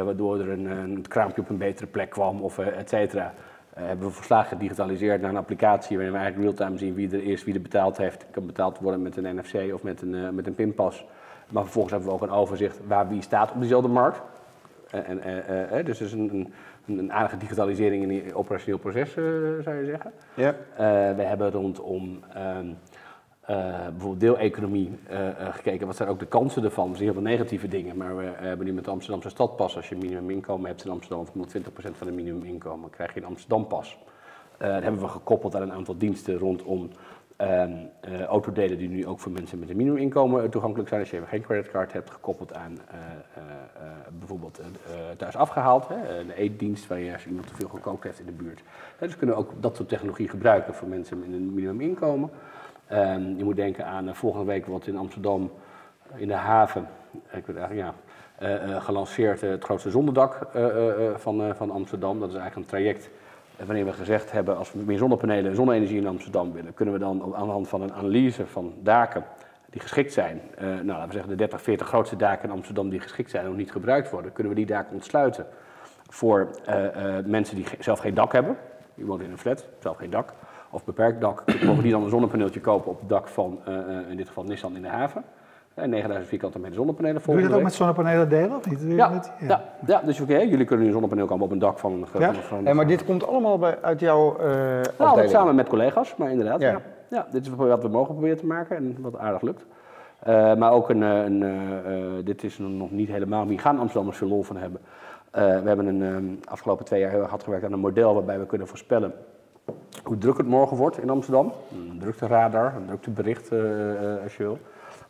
waardoor 0.05 0.41
er 0.41 0.49
een, 0.49 0.65
een 0.65 1.05
kraampje 1.09 1.41
op 1.41 1.49
een 1.49 1.59
betere 1.59 1.87
plek 1.87 2.11
kwam, 2.11 2.43
of 2.43 2.59
et 2.59 2.89
cetera. 2.89 3.35
Eh, 3.81 3.87
hebben 3.87 4.07
we 4.07 4.13
verslagen 4.13 4.49
gedigitaliseerd 4.49 5.21
naar 5.21 5.31
een 5.31 5.37
applicatie 5.37 5.97
waarin 5.97 6.15
we 6.15 6.21
eigenlijk 6.21 6.49
real-time 6.49 6.79
zien 6.79 6.95
wie 6.95 7.11
er 7.11 7.25
is, 7.25 7.45
wie 7.45 7.55
er 7.55 7.61
betaald 7.61 7.97
heeft. 7.97 8.27
kan 8.31 8.47
betaald 8.47 8.79
worden 8.79 9.03
met 9.03 9.17
een 9.17 9.37
NFC 9.37 9.73
of 9.73 9.83
met 9.83 10.03
een, 10.03 10.15
eh, 10.15 10.29
met 10.29 10.47
een 10.47 10.55
pinpas. 10.55 11.05
Maar 11.49 11.63
vervolgens 11.63 11.93
hebben 11.93 12.11
we 12.11 12.17
ook 12.17 12.23
een 12.23 12.37
overzicht 12.37 12.81
waar 12.87 13.09
wie 13.09 13.23
staat 13.23 13.51
op 13.51 13.61
diezelfde 13.61 13.89
markt. 13.89 14.23
En, 14.91 15.05
en, 15.05 15.47
eh, 15.47 15.79
eh, 15.79 15.87
dus 15.87 15.99
het 15.99 16.09
is 16.09 16.15
een, 16.15 16.53
een, 16.87 16.99
een 16.99 17.13
aardige 17.13 17.37
digitalisering 17.37 18.03
in 18.03 18.09
die 18.09 18.35
operationeel 18.35 18.79
proces, 18.79 19.13
zou 19.65 19.77
je 19.77 19.85
zeggen. 19.85 20.13
Ja. 20.35 20.55
We 21.15 21.23
hebben 21.23 21.51
rondom 21.51 22.21
eh, 23.51 23.89
bijvoorbeeld 23.89 24.21
deeleconomie 24.21 24.91
eh, 25.07 25.29
gekeken. 25.51 25.87
Wat 25.87 25.97
zijn 25.97 26.09
ook 26.09 26.19
de 26.19 26.27
kansen 26.27 26.65
ervan? 26.65 26.91
Er 26.91 26.97
zijn 26.97 27.05
heel 27.05 27.21
veel 27.21 27.31
negatieve 27.31 27.69
dingen. 27.69 27.97
Maar 27.97 28.17
we 28.17 28.33
hebben 28.37 28.67
nu 28.67 28.73
met 28.73 28.85
de 28.85 28.91
Amsterdamse 28.91 29.29
stadpas. 29.29 29.77
Als 29.77 29.89
je 29.89 29.95
een 29.95 30.01
minimuminkomen 30.01 30.67
hebt 30.67 30.85
in 30.85 30.91
Amsterdam, 30.91 31.21
of 31.21 31.29
120% 31.29 31.97
van 31.97 32.07
het 32.07 32.17
minimuminkomen, 32.17 32.91
krijg 32.91 33.15
je 33.15 33.21
een 33.21 33.27
Amsterdampas. 33.27 33.99
Eh 34.59 34.73
dat 34.73 34.83
hebben 34.83 35.01
we 35.01 35.09
gekoppeld 35.09 35.55
aan 35.55 35.63
een 35.63 35.73
aantal 35.73 35.97
diensten 35.97 36.39
rondom 36.39 36.91
ehm 37.37 37.73
eh, 38.01 38.23
autodelen 38.23 38.79
die 38.79 38.89
nu 38.89 39.07
ook 39.07 39.21
voor 39.21 39.33
mensen 39.33 39.59
met 39.59 39.71
een 39.71 39.77
minimuminkomen 39.77 40.51
toegankelijk 40.51 40.89
zijn. 40.89 41.01
Als 41.01 41.11
je 41.11 41.23
geen 41.27 41.43
creditcard 41.43 41.93
hebt, 41.93 42.11
gekoppeld 42.11 42.55
aan 42.55 42.79
bijvoorbeeld 44.19 44.61
thuis 45.17 45.37
afgehaald, 45.37 45.89
hè, 45.89 46.19
een 46.19 46.31
eetdienst 46.31 46.87
waar 46.87 46.99
je 46.99 47.13
als 47.13 47.27
iemand 47.27 47.47
te 47.47 47.55
veel 47.55 47.69
gekookt 47.69 48.05
heeft 48.05 48.21
in 48.21 48.27
de 48.27 48.33
buurt. 48.33 48.63
Dus 48.99 49.17
kunnen 49.17 49.37
ook 49.37 49.53
dat 49.61 49.77
soort 49.77 49.89
technologie 49.89 50.29
gebruiken 50.29 50.75
voor 50.75 50.89
mensen 50.89 51.19
met 51.19 51.29
een 51.29 51.55
minimuminkomen. 51.55 52.31
Ehm, 52.91 53.37
je 53.37 53.45
moet 53.45 53.57
denken 53.57 53.87
aan 53.87 54.09
eh, 54.09 54.15
volgende 54.15 54.47
week 54.47 54.67
wat 54.67 54.87
in 54.87 54.97
Amsterdam 54.97 55.51
eh, 56.13 56.21
in 56.21 56.29
de 56.29 56.35
haven, 56.35 56.89
eh, 57.27 57.39
ik 57.39 57.57
eigenlijk 57.57 57.81
ja, 57.81 57.95
gelanceerd 58.81 59.41
het 59.41 59.65
grootste 59.65 59.91
zonnedak 59.91 60.47
van, 61.15 61.55
van 61.57 61.71
Amsterdam. 61.71 62.21
Dat 62.21 62.29
is 62.29 62.35
eigenlijk 62.35 62.67
een 62.67 62.77
traject 62.77 63.11
wanneer 63.67 63.85
we 63.85 63.93
gezegd 63.93 64.33
hebben 64.33 64.57
als 64.57 64.73
we 64.73 64.79
meer 64.85 64.99
zonnepanelen 64.99 65.51
en 65.51 65.57
zonne-energie 65.57 65.97
in 65.97 66.07
Amsterdam 66.07 66.53
willen, 66.53 66.75
kunnen 66.75 66.95
we 66.95 67.01
dan 67.01 67.35
aan 67.35 67.47
de 67.47 67.53
hand 67.53 67.69
van 67.69 67.83
een 67.83 67.93
analyse 67.93 68.47
van 68.47 68.75
daken 68.83 69.25
die 69.71 69.81
geschikt 69.81 70.13
zijn, 70.13 70.41
nou 70.59 70.87
laten 70.87 71.07
we 71.07 71.13
zeggen 71.13 71.31
de 71.31 71.37
30, 71.37 71.63
40 71.63 71.87
grootste 71.87 72.17
daken 72.17 72.49
in 72.49 72.55
Amsterdam 72.55 72.89
die 72.89 73.01
geschikt 73.01 73.31
zijn 73.31 73.43
en 73.43 73.49
nog 73.49 73.59
niet 73.59 73.73
gebruikt 73.73 74.11
worden, 74.11 74.33
kunnen 74.33 74.53
we 74.53 74.59
die 74.59 74.69
daken 74.69 74.95
ontsluiten 74.95 75.47
voor 76.09 76.51
mensen 77.25 77.57
die 77.57 77.67
zelf 77.79 77.99
geen 77.99 78.15
dak 78.15 78.33
hebben. 78.33 78.57
Je 78.95 79.05
woont 79.05 79.23
in 79.23 79.31
een 79.31 79.39
flat, 79.39 79.67
zelf 79.79 79.97
geen 79.97 80.11
dak. 80.11 80.33
Of 80.71 80.85
beperkt 80.85 81.21
dak. 81.21 81.45
Mogen 81.67 81.83
die 81.83 81.93
dan 81.93 82.03
een 82.03 82.11
zonnepaneeltje 82.11 82.61
kopen 82.61 82.91
op 82.91 83.01
het 83.01 83.09
dak 83.09 83.29
van, 83.29 83.59
eh, 83.65 83.75
eh, 83.79 84.11
in 84.11 84.17
dit 84.17 84.27
geval 84.29 84.45
Nissan 84.45 84.77
in 84.77 84.83
de 84.83 84.89
haven. 84.89 85.25
En 85.75 85.91
9000 85.91 86.29
vierkante 86.29 86.59
meter 86.59 86.75
zonnepanelen 86.75 87.23
Doe 87.25 87.35
je 87.35 87.41
dat 87.41 87.49
ook 87.49 87.55
week. 87.55 87.65
met 87.65 87.75
zonnepanelen 87.75 88.29
delen 88.29 88.57
of 88.57 88.71
niet? 88.71 88.81
Ja, 88.89 89.21
ja. 89.41 89.63
Ja, 89.87 90.03
dus 90.05 90.21
oké, 90.21 90.37
jullie 90.39 90.65
kunnen 90.65 90.79
nu 90.79 90.87
een 90.87 90.93
zonnepaneel 90.93 91.27
komen 91.27 91.45
op 91.45 91.51
een 91.51 91.59
dak 91.59 91.79
van 91.79 91.93
een 91.93 92.21
Ja? 92.21 92.33
van- 92.35 92.77
maar 92.77 92.87
dit 92.87 93.05
komt 93.05 93.27
allemaal 93.27 93.59
bij, 93.59 93.79
uit 93.83 94.01
jouw 94.01 94.37
eh 94.39 94.47
nou, 94.47 94.83
afdeling? 94.97 95.31
samen 95.31 95.55
met 95.55 95.69
collega's, 95.69 96.17
maar 96.17 96.31
inderdaad. 96.31 96.61
Ja. 96.61 96.71
Ja. 96.71 96.81
Ja. 97.09 97.27
dit 97.31 97.43
is 97.47 97.49
wat 97.55 97.83
we 97.83 97.89
mogen 97.89 98.13
proberen 98.13 98.37
te 98.37 98.47
maken 98.47 98.77
en 98.77 98.97
wat 99.01 99.19
aardig 99.19 99.41
lukt. 99.43 99.67
Eh, 100.19 100.55
maar 100.55 100.73
ook 100.73 100.89
een, 100.91 101.03
eh, 101.03 101.25
een 101.25 101.43
eh, 101.43 101.95
eh, 102.19 102.25
dit 102.25 102.45
is 102.45 102.59
nog 102.59 102.91
niet 102.91 103.09
helemaal, 103.09 103.47
hier 103.47 103.61
gaan 103.61 103.79
Amsterdammers 103.79 104.19
veel 104.19 104.29
lol 104.29 104.43
van 104.43 104.57
hebben. 104.57 104.81
Eh, 105.31 105.43
we 105.45 105.69
hebben 105.69 105.87
een 105.87 106.03
eh, 106.03 106.51
afgelopen 106.51 106.85
twee 106.85 107.01
jaar 107.01 107.11
heel 107.11 107.23
hard 107.25 107.43
gewerkt 107.43 107.65
aan 107.65 107.73
een 107.73 107.79
model 107.79 108.15
waarbij 108.15 108.39
we 108.39 108.47
kunnen 108.47 108.69
voorspellen 108.69 109.13
hoe 110.05 110.19
druk 110.19 110.37
het 110.37 110.47
morgen 110.47 110.77
wordt 110.77 110.99
in 110.99 111.11
Amsterdam. 111.11 111.53
Een 111.73 111.99
drukteradar, 111.99 112.75
een 112.77 112.87
druktebericht 112.87 113.53
eh, 113.53 114.15
eh, 114.15 114.23
als 114.23 114.37
je 114.37 114.43
wil. 114.43 114.59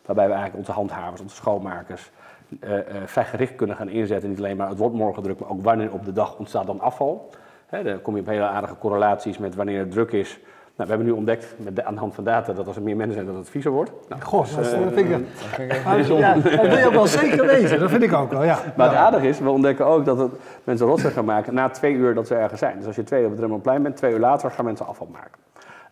Waarbij 0.05 0.25
we 0.25 0.33
eigenlijk 0.33 0.59
onze 0.59 0.71
handhavers, 0.71 1.21
onze 1.21 1.35
schoonmakers 1.35 2.11
eh, 2.59 2.79
vrij 3.05 3.25
gericht 3.25 3.55
kunnen 3.55 3.75
gaan 3.75 3.89
inzetten. 3.89 4.29
Niet 4.29 4.37
alleen 4.37 4.57
maar 4.57 4.69
het 4.69 4.77
wordt 4.77 4.95
morgen 4.95 5.23
druk, 5.23 5.39
maar 5.39 5.49
ook 5.49 5.63
wanneer 5.63 5.91
op 5.91 6.05
de 6.05 6.13
dag 6.13 6.37
ontstaat 6.37 6.65
dan 6.65 6.79
afval. 6.79 7.29
Hè, 7.65 7.83
dan 7.83 8.01
kom 8.01 8.15
je 8.15 8.21
op 8.21 8.27
hele 8.27 8.43
aardige 8.43 8.77
correlaties 8.77 9.37
met 9.37 9.55
wanneer 9.55 9.79
het 9.79 9.91
druk 9.91 10.11
is. 10.11 10.39
Nou, 10.75 10.89
we 10.89 10.95
hebben 10.95 11.05
nu 11.05 11.11
ontdekt 11.11 11.53
met 11.57 11.75
de, 11.75 11.85
aan 11.85 11.93
de 11.93 11.99
hand 11.99 12.15
van 12.15 12.23
data 12.23 12.53
dat 12.53 12.67
als 12.67 12.75
er 12.75 12.81
meer 12.81 12.95
mensen 12.95 13.13
zijn 13.13 13.25
dat 13.25 13.35
het 13.35 13.49
viezer 13.49 13.71
wordt. 13.71 13.91
Nou, 14.09 14.21
Goh, 14.21 14.55
dat, 14.55 14.55
dat 14.55 14.93
vind 14.93 14.97
ik... 14.97 15.83
Maar, 15.85 16.07
ja, 16.07 16.33
dat 16.57 16.67
wil 16.67 16.77
je 16.77 16.85
ook 16.85 16.93
wel 16.93 17.07
zeker 17.07 17.45
weten, 17.45 17.79
dat 17.79 17.89
vind 17.89 18.03
ik 18.03 18.13
ook 18.13 18.31
wel, 18.31 18.43
ja. 18.43 18.59
Maar 18.75 18.87
het 18.89 18.97
aardige 18.97 19.27
is, 19.27 19.39
we 19.39 19.49
ontdekken 19.49 19.85
ook 19.85 20.05
dat 20.05 20.17
het 20.17 20.31
mensen 20.63 20.87
rotzooi 20.87 21.13
gaan 21.13 21.25
maken 21.25 21.53
na 21.53 21.69
twee 21.69 21.93
uur 21.93 22.13
dat 22.13 22.27
ze 22.27 22.35
ergens 22.35 22.59
zijn. 22.59 22.77
Dus 22.77 22.85
als 22.87 22.95
je 22.95 23.03
twee 23.03 23.19
uur 23.19 23.25
op 23.25 23.31
het 23.31 23.41
Remmelplein 23.41 23.83
bent, 23.83 23.97
twee 23.97 24.13
uur 24.13 24.19
later 24.19 24.51
gaan 24.51 24.65
mensen 24.65 24.87
afval 24.87 25.09
maken. 25.11 25.39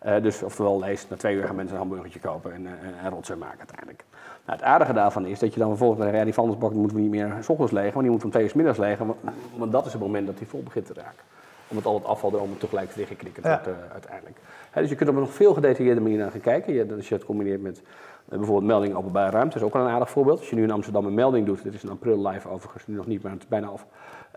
Eh, 0.00 0.22
dus 0.22 0.42
oftewel 0.42 0.78
lees, 0.78 1.06
na 1.08 1.16
twee 1.16 1.36
uur 1.36 1.44
gaan 1.46 1.54
mensen 1.54 1.74
een 1.74 1.80
hamburgertje 1.80 2.20
kopen 2.20 2.52
en, 2.52 2.66
eh, 2.66 3.04
en 3.04 3.10
rotzooi 3.10 3.38
maken 3.38 3.58
uiteindelijk. 3.58 4.04
Nou, 4.46 4.58
het 4.58 4.68
aardige 4.68 4.92
daarvan 4.92 5.26
is 5.26 5.38
dat 5.38 5.54
je 5.54 5.60
dan 5.60 5.68
vervolgens, 5.68 6.02
zegt, 6.02 6.16
ja, 6.16 6.24
die 6.24 6.34
vuilnisbak 6.34 6.72
moeten 6.72 6.96
we 6.96 7.02
niet 7.02 7.10
meer 7.10 7.32
s 7.40 7.48
ochtends 7.48 7.72
legen, 7.72 7.92
want 7.92 8.02
die 8.02 8.10
moet 8.14 8.24
om 8.24 8.30
twee 8.30 8.42
uur 8.42 8.50
's 8.50 8.54
middags 8.54 8.78
legen. 8.78 9.06
Want, 9.06 9.18
want 9.56 9.72
dat 9.72 9.86
is 9.86 9.92
het 9.92 10.00
moment 10.00 10.26
dat 10.26 10.38
die 10.38 10.46
vol 10.46 10.62
begint 10.62 10.86
te 10.86 10.92
raken. 10.94 11.24
Omdat 11.68 11.86
al 11.86 11.94
het 11.94 12.04
afval 12.04 12.32
er 12.32 12.38
allemaal 12.38 12.56
tegelijk 12.56 12.90
Ja. 12.94 13.50
wordt 13.50 13.66
eh, 13.66 13.72
uiteindelijk. 13.92 14.38
Dus 14.74 14.88
je 14.88 14.94
kunt 14.94 15.08
op 15.08 15.14
een 15.14 15.20
nog 15.20 15.32
veel 15.32 15.54
gedetailleerde 15.54 16.00
manier 16.00 16.18
naar 16.18 16.30
gaan 16.30 16.40
kijken. 16.40 16.72
Je, 16.74 16.86
als 16.96 17.08
je 17.08 17.14
het 17.14 17.24
combineert 17.24 17.62
met 17.62 17.82
eh, 18.28 18.36
bijvoorbeeld 18.38 18.66
meldingen 18.66 18.96
openbare 18.96 19.30
ruimte, 19.30 19.56
is 19.56 19.62
ook 19.62 19.72
wel 19.72 19.82
een 19.82 19.88
aardig 19.92 20.10
voorbeeld. 20.10 20.38
Als 20.38 20.50
je 20.50 20.56
nu 20.56 20.62
in 20.62 20.70
Amsterdam 20.70 21.06
een 21.06 21.14
melding 21.14 21.46
doet, 21.46 21.62
dit 21.62 21.74
is 21.74 21.82
in 21.84 21.90
april 21.90 22.26
live 22.28 22.48
overigens, 22.48 22.86
nu 22.86 22.94
nog 22.96 23.06
niet, 23.06 23.22
maar 23.22 23.32
het 23.32 23.42
is 23.42 23.48
bijna 23.48 23.66
af. 23.66 23.86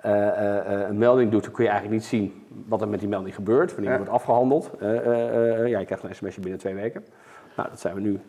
eh, 0.02 0.82
eh, 0.82 0.90
een 0.90 0.98
melding 0.98 1.32
doet, 1.32 1.44
dan 1.44 1.52
kun 1.52 1.64
je 1.64 1.70
eigenlijk 1.70 2.00
niet 2.02 2.10
zien 2.10 2.44
wat 2.68 2.82
er 2.82 2.88
met 2.88 3.00
die 3.00 3.10
melding 3.10 3.36
gebeurt, 3.36 3.72
wanneer 3.72 3.92
Ja. 3.92 3.98
die 3.98 4.06
wordt 4.06 4.22
afgehandeld. 4.22 4.72
Eh, 4.80 4.98
eh, 4.98 5.60
eh, 5.62 5.68
ja, 5.68 5.80
je 5.80 5.86
krijgt 5.86 6.04
een 6.04 6.16
sms'je 6.16 6.42
binnen 6.42 6.60
twee 6.60 6.74
weken. 6.76 7.04
Nou, 7.58 7.70
dat 7.70 7.80
zijn 7.80 7.96
we 7.96 8.02
nu 8.02 8.20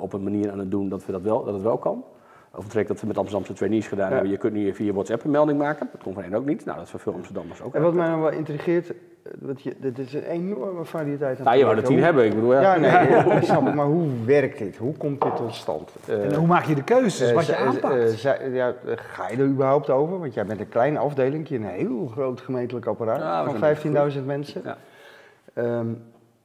op 0.00 0.12
een 0.12 0.22
manier 0.22 0.50
aan 0.52 0.58
het 0.58 0.70
doen 0.70 0.88
dat, 0.88 1.06
we 1.06 1.12
dat, 1.12 1.22
wel, 1.22 1.44
dat 1.44 1.54
het 1.54 1.62
wel 1.62 1.78
kan. 1.78 2.04
Of 2.52 2.58
het 2.58 2.68
traject 2.68 2.88
dat 2.92 3.00
we 3.00 3.06
met 3.06 3.18
Amsterdamse 3.18 3.52
trainees 3.52 3.86
gedaan 3.88 4.06
Ja. 4.08 4.12
hebben. 4.12 4.30
Je 4.30 4.36
kunt 4.38 4.52
nu 4.52 4.74
via 4.74 4.92
WhatsApp 4.92 5.24
een 5.24 5.30
melding 5.30 5.58
maken. 5.58 5.88
Dat 5.92 6.02
kon 6.02 6.12
voorheen 6.14 6.36
ook 6.36 6.44
niet. 6.46 6.64
Nou, 6.64 6.76
dat 6.76 6.84
is 6.86 6.90
voor 6.90 7.00
veel 7.00 7.12
Amsterdammers 7.14 7.62
ook. 7.62 7.74
En 7.74 7.82
wat 7.82 7.94
mij 7.94 8.08
nou 8.08 8.20
wel 8.20 8.30
intrigeert, 8.30 8.90
eh, 8.90 8.94
want 9.40 9.62
je, 9.62 9.74
dit 9.80 9.98
is 9.98 10.14
een 10.14 10.22
enorme 10.22 10.84
variëteit 10.84 11.38
aan 11.38 11.44
Nou, 11.44 11.56
je 11.56 11.64
wou 11.64 11.76
er 11.76 11.82
tien 11.82 12.02
hebben. 12.02 12.24
Ik 12.24 12.34
bedoel, 12.34 12.52
ja. 12.52 12.60
Ja, 12.60 12.76
nee, 12.76 13.36
ik 13.38 13.42
snap 13.44 13.64
het, 13.64 13.74
maar 13.74 13.86
hoe 13.86 14.08
werkt 14.24 14.58
dit? 14.58 14.76
Hoe 14.76 14.94
komt 14.96 15.20
dit 15.22 15.36
tot 15.36 15.54
stand? 15.54 15.90
Eh, 16.06 16.24
En 16.24 16.34
hoe 16.34 16.46
maak 16.46 16.64
je 16.64 16.74
de 16.74 16.84
keuzes, 16.84 17.28
eh, 17.28 17.34
wat 17.34 17.46
je 17.46 17.52
eh, 17.54 17.66
aanpakt? 17.66 18.24
eh, 18.24 18.54
ja, 18.54 18.68
eh, 18.68 18.92
ga 18.96 19.28
je 19.28 19.36
er 19.36 19.46
überhaupt 19.46 19.90
over? 19.90 20.18
Want 20.18 20.34
jij 20.34 20.44
bent 20.46 20.60
een 20.60 20.68
klein 20.68 20.96
afdeling, 20.96 21.50
een 21.50 21.64
heel 21.64 22.06
groot 22.06 22.40
gemeentelijk 22.40 22.86
apparaat 22.86 23.44
van 23.50 23.58
zijn 23.58 23.76
15.000 24.12 24.26
mensen. 24.26 24.62
Ja. 24.64 24.76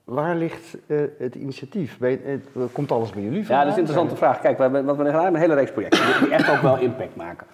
Waar 0.03 0.35
ligt 0.35 0.77
eh, 0.87 0.97
het 1.17 1.35
initiatief? 1.35 1.97
Het- 1.99 2.47
komt 2.71 2.91
alles 2.91 3.09
bij 3.09 3.21
jullie 3.21 3.39
Ja, 3.39 3.45
vandaan? 3.45 3.65
dat 3.65 3.73
is 3.73 3.73
een 3.81 3.85
interessante 3.87 4.15
vraag. 4.25 4.39
Kijk, 4.41 4.57
we 4.57 4.63
hebben, 4.63 4.85
wat 4.85 4.97
we 4.97 5.03
gedaan 5.05 5.21
hebben, 5.23 5.41
een 5.41 5.47
hele 5.47 5.59
reeks 5.59 5.71
projecten 5.71 6.19
die 6.23 6.29
echt 6.33 6.49
ook 6.49 6.61
wel 6.61 6.77
impact 6.77 7.15
maken. 7.15 7.47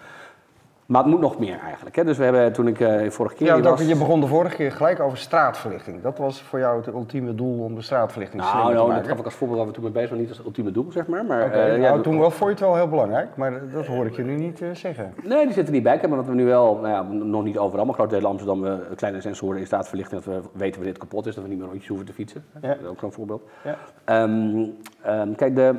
Maar 0.89 1.01
het 1.01 1.11
moet 1.11 1.19
nog 1.19 1.39
meer 1.39 1.59
eigenlijk. 1.65 1.95
Hè? 1.95 2.03
Dus 2.03 2.17
we 2.17 2.23
hebben 2.23 2.53
toen 2.53 2.67
ik 2.67 2.79
eh 2.79 3.09
vorige 3.09 3.35
keer 3.35 3.47
Ja, 3.47 3.61
was... 3.61 3.81
Je 3.81 3.95
begon 3.95 4.21
de 4.21 4.27
vorige 4.27 4.55
keer 4.55 4.71
gelijk 4.71 4.99
over 4.99 5.17
straatverlichting. 5.17 6.01
Dat 6.01 6.17
was 6.17 6.41
voor 6.41 6.59
jou 6.59 6.77
het 6.77 6.87
ultieme 6.87 7.35
doel 7.35 7.63
om 7.63 7.75
de 7.75 7.81
straatverlichting 7.81 8.41
Nou, 8.41 8.73
nou, 8.73 8.89
te 8.89 8.95
dat 8.95 9.07
gaf 9.07 9.19
ik 9.19 9.25
als 9.25 9.33
voorbeeld 9.33 9.59
waar 9.59 9.67
we 9.67 9.73
toen 9.73 9.83
mee 9.83 9.91
bezig 9.91 10.09
waren, 10.09 10.25
niet 10.25 10.37
als 10.37 10.45
ultieme 10.45 10.71
doel, 10.71 10.91
zeg 10.91 11.07
maar. 11.07 11.25
maar 11.25 11.51
eh, 11.51 11.65
nou, 11.67 11.81
ja, 11.81 11.99
toen 12.01 12.19
wel, 12.19 12.31
vond 12.31 12.43
je 12.43 12.55
het 12.55 12.59
wel 12.59 12.75
heel 12.75 12.87
belangrijk, 12.87 13.35
maar 13.35 13.71
dat 13.73 13.85
hoor 13.85 14.05
ik 14.05 14.15
je 14.15 14.23
nu 14.23 14.35
niet 14.35 14.61
eh, 14.61 14.69
zeggen. 14.73 15.13
Nee, 15.23 15.45
die 15.45 15.53
zitten 15.53 15.65
er 15.65 15.71
niet 15.71 15.83
bij. 15.83 15.99
Maar 16.07 16.17
wat 16.17 16.25
we 16.25 16.33
nu 16.33 16.45
wel, 16.45 16.75
nou 16.75 16.87
ja, 16.87 17.01
nog 17.23 17.43
niet 17.43 17.57
overal, 17.57 17.85
maar 17.85 17.93
grote 17.93 18.15
delen 18.15 18.29
Amsterdam, 18.29 18.65
eh, 18.65 18.73
kleine 18.95 19.21
sensoren 19.21 19.59
in 19.59 19.65
staatverlichting, 19.65 20.23
dat 20.23 20.33
we 20.33 20.41
weten 20.53 20.75
wanneer 20.75 20.93
het 20.93 21.01
kapot 21.01 21.25
is, 21.25 21.35
dat 21.35 21.43
we 21.43 21.49
niet 21.49 21.59
meer 21.59 21.67
rondjes 21.67 21.87
hoeven 21.87 22.05
te 22.05 22.13
fietsen. 22.13 22.43
Ja. 22.61 22.67
Dat 22.67 22.77
is 22.81 22.87
ook 22.87 22.99
zo'n 22.99 23.11
voorbeeld. 23.11 23.41
Ja. 23.63 23.77
Ehm, 24.03 24.65
ehm, 25.01 25.35
kijk, 25.35 25.55
de, 25.55 25.75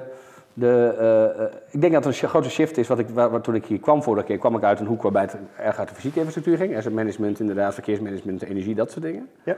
de, 0.55 0.95
eh, 0.99 1.45
eh, 1.45 1.53
ik 1.71 1.81
denk 1.81 1.93
dat 1.93 2.05
er 2.05 2.23
een 2.23 2.29
grote 2.29 2.51
shift 2.51 2.77
is. 2.79 2.89
Wat 2.89 2.99
ik, 2.99 3.09
waar, 3.09 3.31
waar 3.31 3.41
toen 3.41 3.55
ik 3.55 3.67
hier 3.67 3.81
kwam 3.81 4.03
vorige 4.03 4.27
keer, 4.27 4.39
kwam 4.39 4.57
ik 4.57 4.63
uit 4.63 4.81
een 4.81 4.87
hoek 4.87 5.03
waarbij 5.03 5.23
het 5.23 5.37
erg 5.57 5.79
uit 5.79 5.89
de 5.89 5.95
fysieke 5.95 6.17
infrastructuur 6.19 6.57
ging. 6.57 6.77
Asset 6.77 6.93
management, 6.95 7.41
inderdaad, 7.41 7.75
verkeersmanagement, 7.75 8.43
energie, 8.43 8.75
dat 8.75 8.91
soort 8.91 9.05
dingen. 9.05 9.29
Ja. 9.45 9.57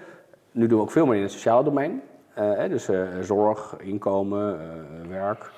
Nu 0.53 0.67
doen 0.67 0.79
we 0.79 0.85
ook 0.85 0.91
veel 0.91 1.07
meer 1.07 1.17
in 1.17 1.23
het 1.23 1.33
sociale 1.33 1.65
domein. 1.65 2.03
Eh, 2.35 2.69
dus 2.69 2.89
zorg, 3.21 3.75
inkomen, 3.79 4.59
werk. 5.09 5.51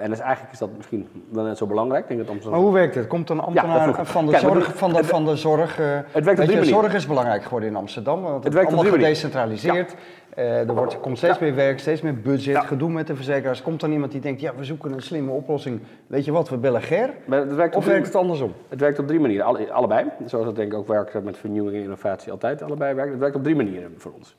En 0.00 0.10
dus 0.10 0.18
eigenlijk 0.18 0.52
is 0.52 0.58
dat 0.58 0.68
misschien 0.76 1.08
wel 1.28 1.44
net 1.44 1.58
zo 1.58 1.66
belangrijk. 1.66 2.08
Ik 2.08 2.16
denk 2.16 2.42
dat. 2.42 2.50
Maar 2.50 2.60
hoe 2.60 2.72
werkt 2.72 2.94
het? 2.94 3.06
Komt 3.06 3.30
een 3.30 3.40
ambtenaar 3.40 4.06
van 4.06 4.24
de 4.24 4.30
Kijk, 4.30 4.42
zorg, 4.42 4.66
het- 4.66 4.76
van 4.76 4.92
de, 4.92 5.04
van 5.04 5.24
de 5.24 5.36
zorg... 5.36 5.80
eh, 5.80 5.86
werkt 6.12 6.40
op 6.40 6.50
je, 6.50 6.64
zorg 6.64 6.94
is 6.94 7.06
belangrijk 7.06 7.42
geworden 7.42 7.68
in 7.68 7.76
Amsterdam, 7.76 8.22
want 8.22 8.34
het, 8.34 8.44
Het 8.44 8.52
werkt 8.54 8.72
allemaal 8.72 8.92
gedecentraliseerd. 8.92 9.94
Eh, 10.34 10.68
er 10.68 10.74
wordt, 10.74 11.00
komt 11.00 11.18
steeds 11.18 11.38
meer 11.38 11.54
werk, 11.54 11.78
steeds 11.78 12.00
meer 12.00 12.20
budget, 12.20 12.54
Ja. 12.54 12.60
gedoe 12.60 12.90
met 12.90 13.06
de 13.06 13.14
verzekeraars. 13.16 13.62
Komt 13.62 13.80
dan 13.80 13.92
iemand 13.92 14.12
die 14.12 14.20
denkt, 14.20 14.40
ja, 14.40 14.54
we 14.54 14.64
zoeken 14.64 14.92
een 14.92 15.02
slimme 15.02 15.30
oplossing. 15.30 15.80
Weet 16.06 16.24
je 16.24 16.32
wat, 16.32 16.48
we 16.48 16.56
bellen 16.56 16.82
Ger? 16.82 17.10
Het 17.30 17.54
werkt 17.54 17.76
Of 17.76 17.84
werkt 17.84 18.06
het 18.06 18.14
andersom? 18.16 18.52
Het 18.68 18.80
werkt 18.80 18.98
op 18.98 19.06
drie 19.06 19.20
manieren, 19.20 19.46
alle, 19.46 19.72
allebei. 19.72 20.06
Zoals 20.24 20.46
het 20.46 20.56
denk 20.56 20.72
ik 20.72 20.78
ook 20.78 20.86
werkt 20.88 21.24
met 21.24 21.36
vernieuwing 21.36 21.76
en 21.76 21.82
innovatie 21.82 22.32
altijd 22.32 22.62
allebei 22.62 22.94
werkt. 22.94 23.10
Het 23.10 23.20
werkt 23.20 23.36
op 23.36 23.42
drie 23.42 23.56
manieren 23.56 23.94
voor 23.96 24.12
ons. 24.12 24.36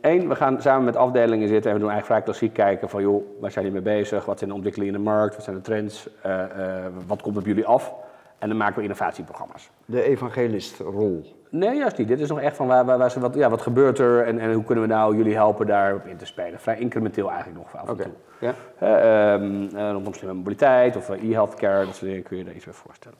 Eén, 0.00 0.28
we 0.28 0.34
gaan 0.34 0.62
samen 0.62 0.84
met 0.84 0.96
afdelingen 0.96 1.48
zitten 1.48 1.70
en 1.70 1.76
we 1.76 1.82
doen 1.82 1.90
eigenlijk 1.90 2.06
vrij 2.06 2.22
klassiek 2.22 2.52
kijken 2.52 2.88
van 2.88 3.02
joh, 3.02 3.24
waar 3.40 3.50
zijn 3.50 3.64
jullie 3.64 3.82
mee 3.82 3.94
bezig? 3.98 4.24
Wat 4.24 4.38
zijn 4.38 4.50
de 4.50 4.56
ontwikkelingen 4.56 4.94
in 4.94 5.04
de 5.04 5.10
markt? 5.10 5.34
Wat 5.34 5.44
zijn 5.44 5.56
de 5.56 5.62
trends? 5.62 6.08
Eh, 6.22 6.42
eh, 6.42 6.84
wat 7.06 7.22
komt 7.22 7.36
op 7.36 7.46
jullie 7.46 7.66
af? 7.66 7.94
En 8.38 8.48
dan 8.48 8.56
maken 8.56 8.76
we 8.76 8.82
innovatieprogramma's. 8.82 9.70
De 9.84 10.02
evangelistrol. 10.02 11.35
Nee, 11.50 11.76
juist 11.76 11.98
niet. 11.98 12.08
Dit 12.08 12.20
is 12.20 12.28
nog 12.28 12.40
echt 12.40 12.56
van 12.56 12.66
waar, 12.66 12.84
waar, 12.84 12.98
waar 12.98 13.10
ze 13.10 13.20
wat, 13.20 13.34
ja, 13.34 13.50
wat 13.50 13.62
gebeurt 13.62 13.98
er 13.98 14.22
en, 14.24 14.38
en 14.38 14.52
hoe 14.52 14.64
kunnen 14.64 14.84
we 14.84 14.90
nou 14.90 15.16
jullie 15.16 15.34
helpen 15.34 15.66
daarop 15.66 16.06
in 16.06 16.16
te 16.16 16.26
spelen. 16.26 16.60
Vrij 16.60 16.78
incrementeel 16.78 17.30
eigenlijk 17.30 17.58
nog 17.58 17.76
af 17.76 17.86
en 17.88 17.92
Oké. 17.92 18.02
toe. 18.02 18.12
Ja. 18.38 18.54
Ehm, 18.78 19.76
eh, 19.76 19.90
rondom 19.92 20.14
slimme 20.14 20.34
mobiliteit 20.36 20.96
of 20.96 21.10
eh, 21.10 21.30
e-healthcare, 21.30 21.84
dat 21.84 21.94
soort 21.94 22.06
dingen 22.10 22.22
kun 22.22 22.36
je 22.36 22.44
daar 22.44 22.54
iets 22.54 22.64
bij 22.64 22.74
voorstellen. 22.74 23.18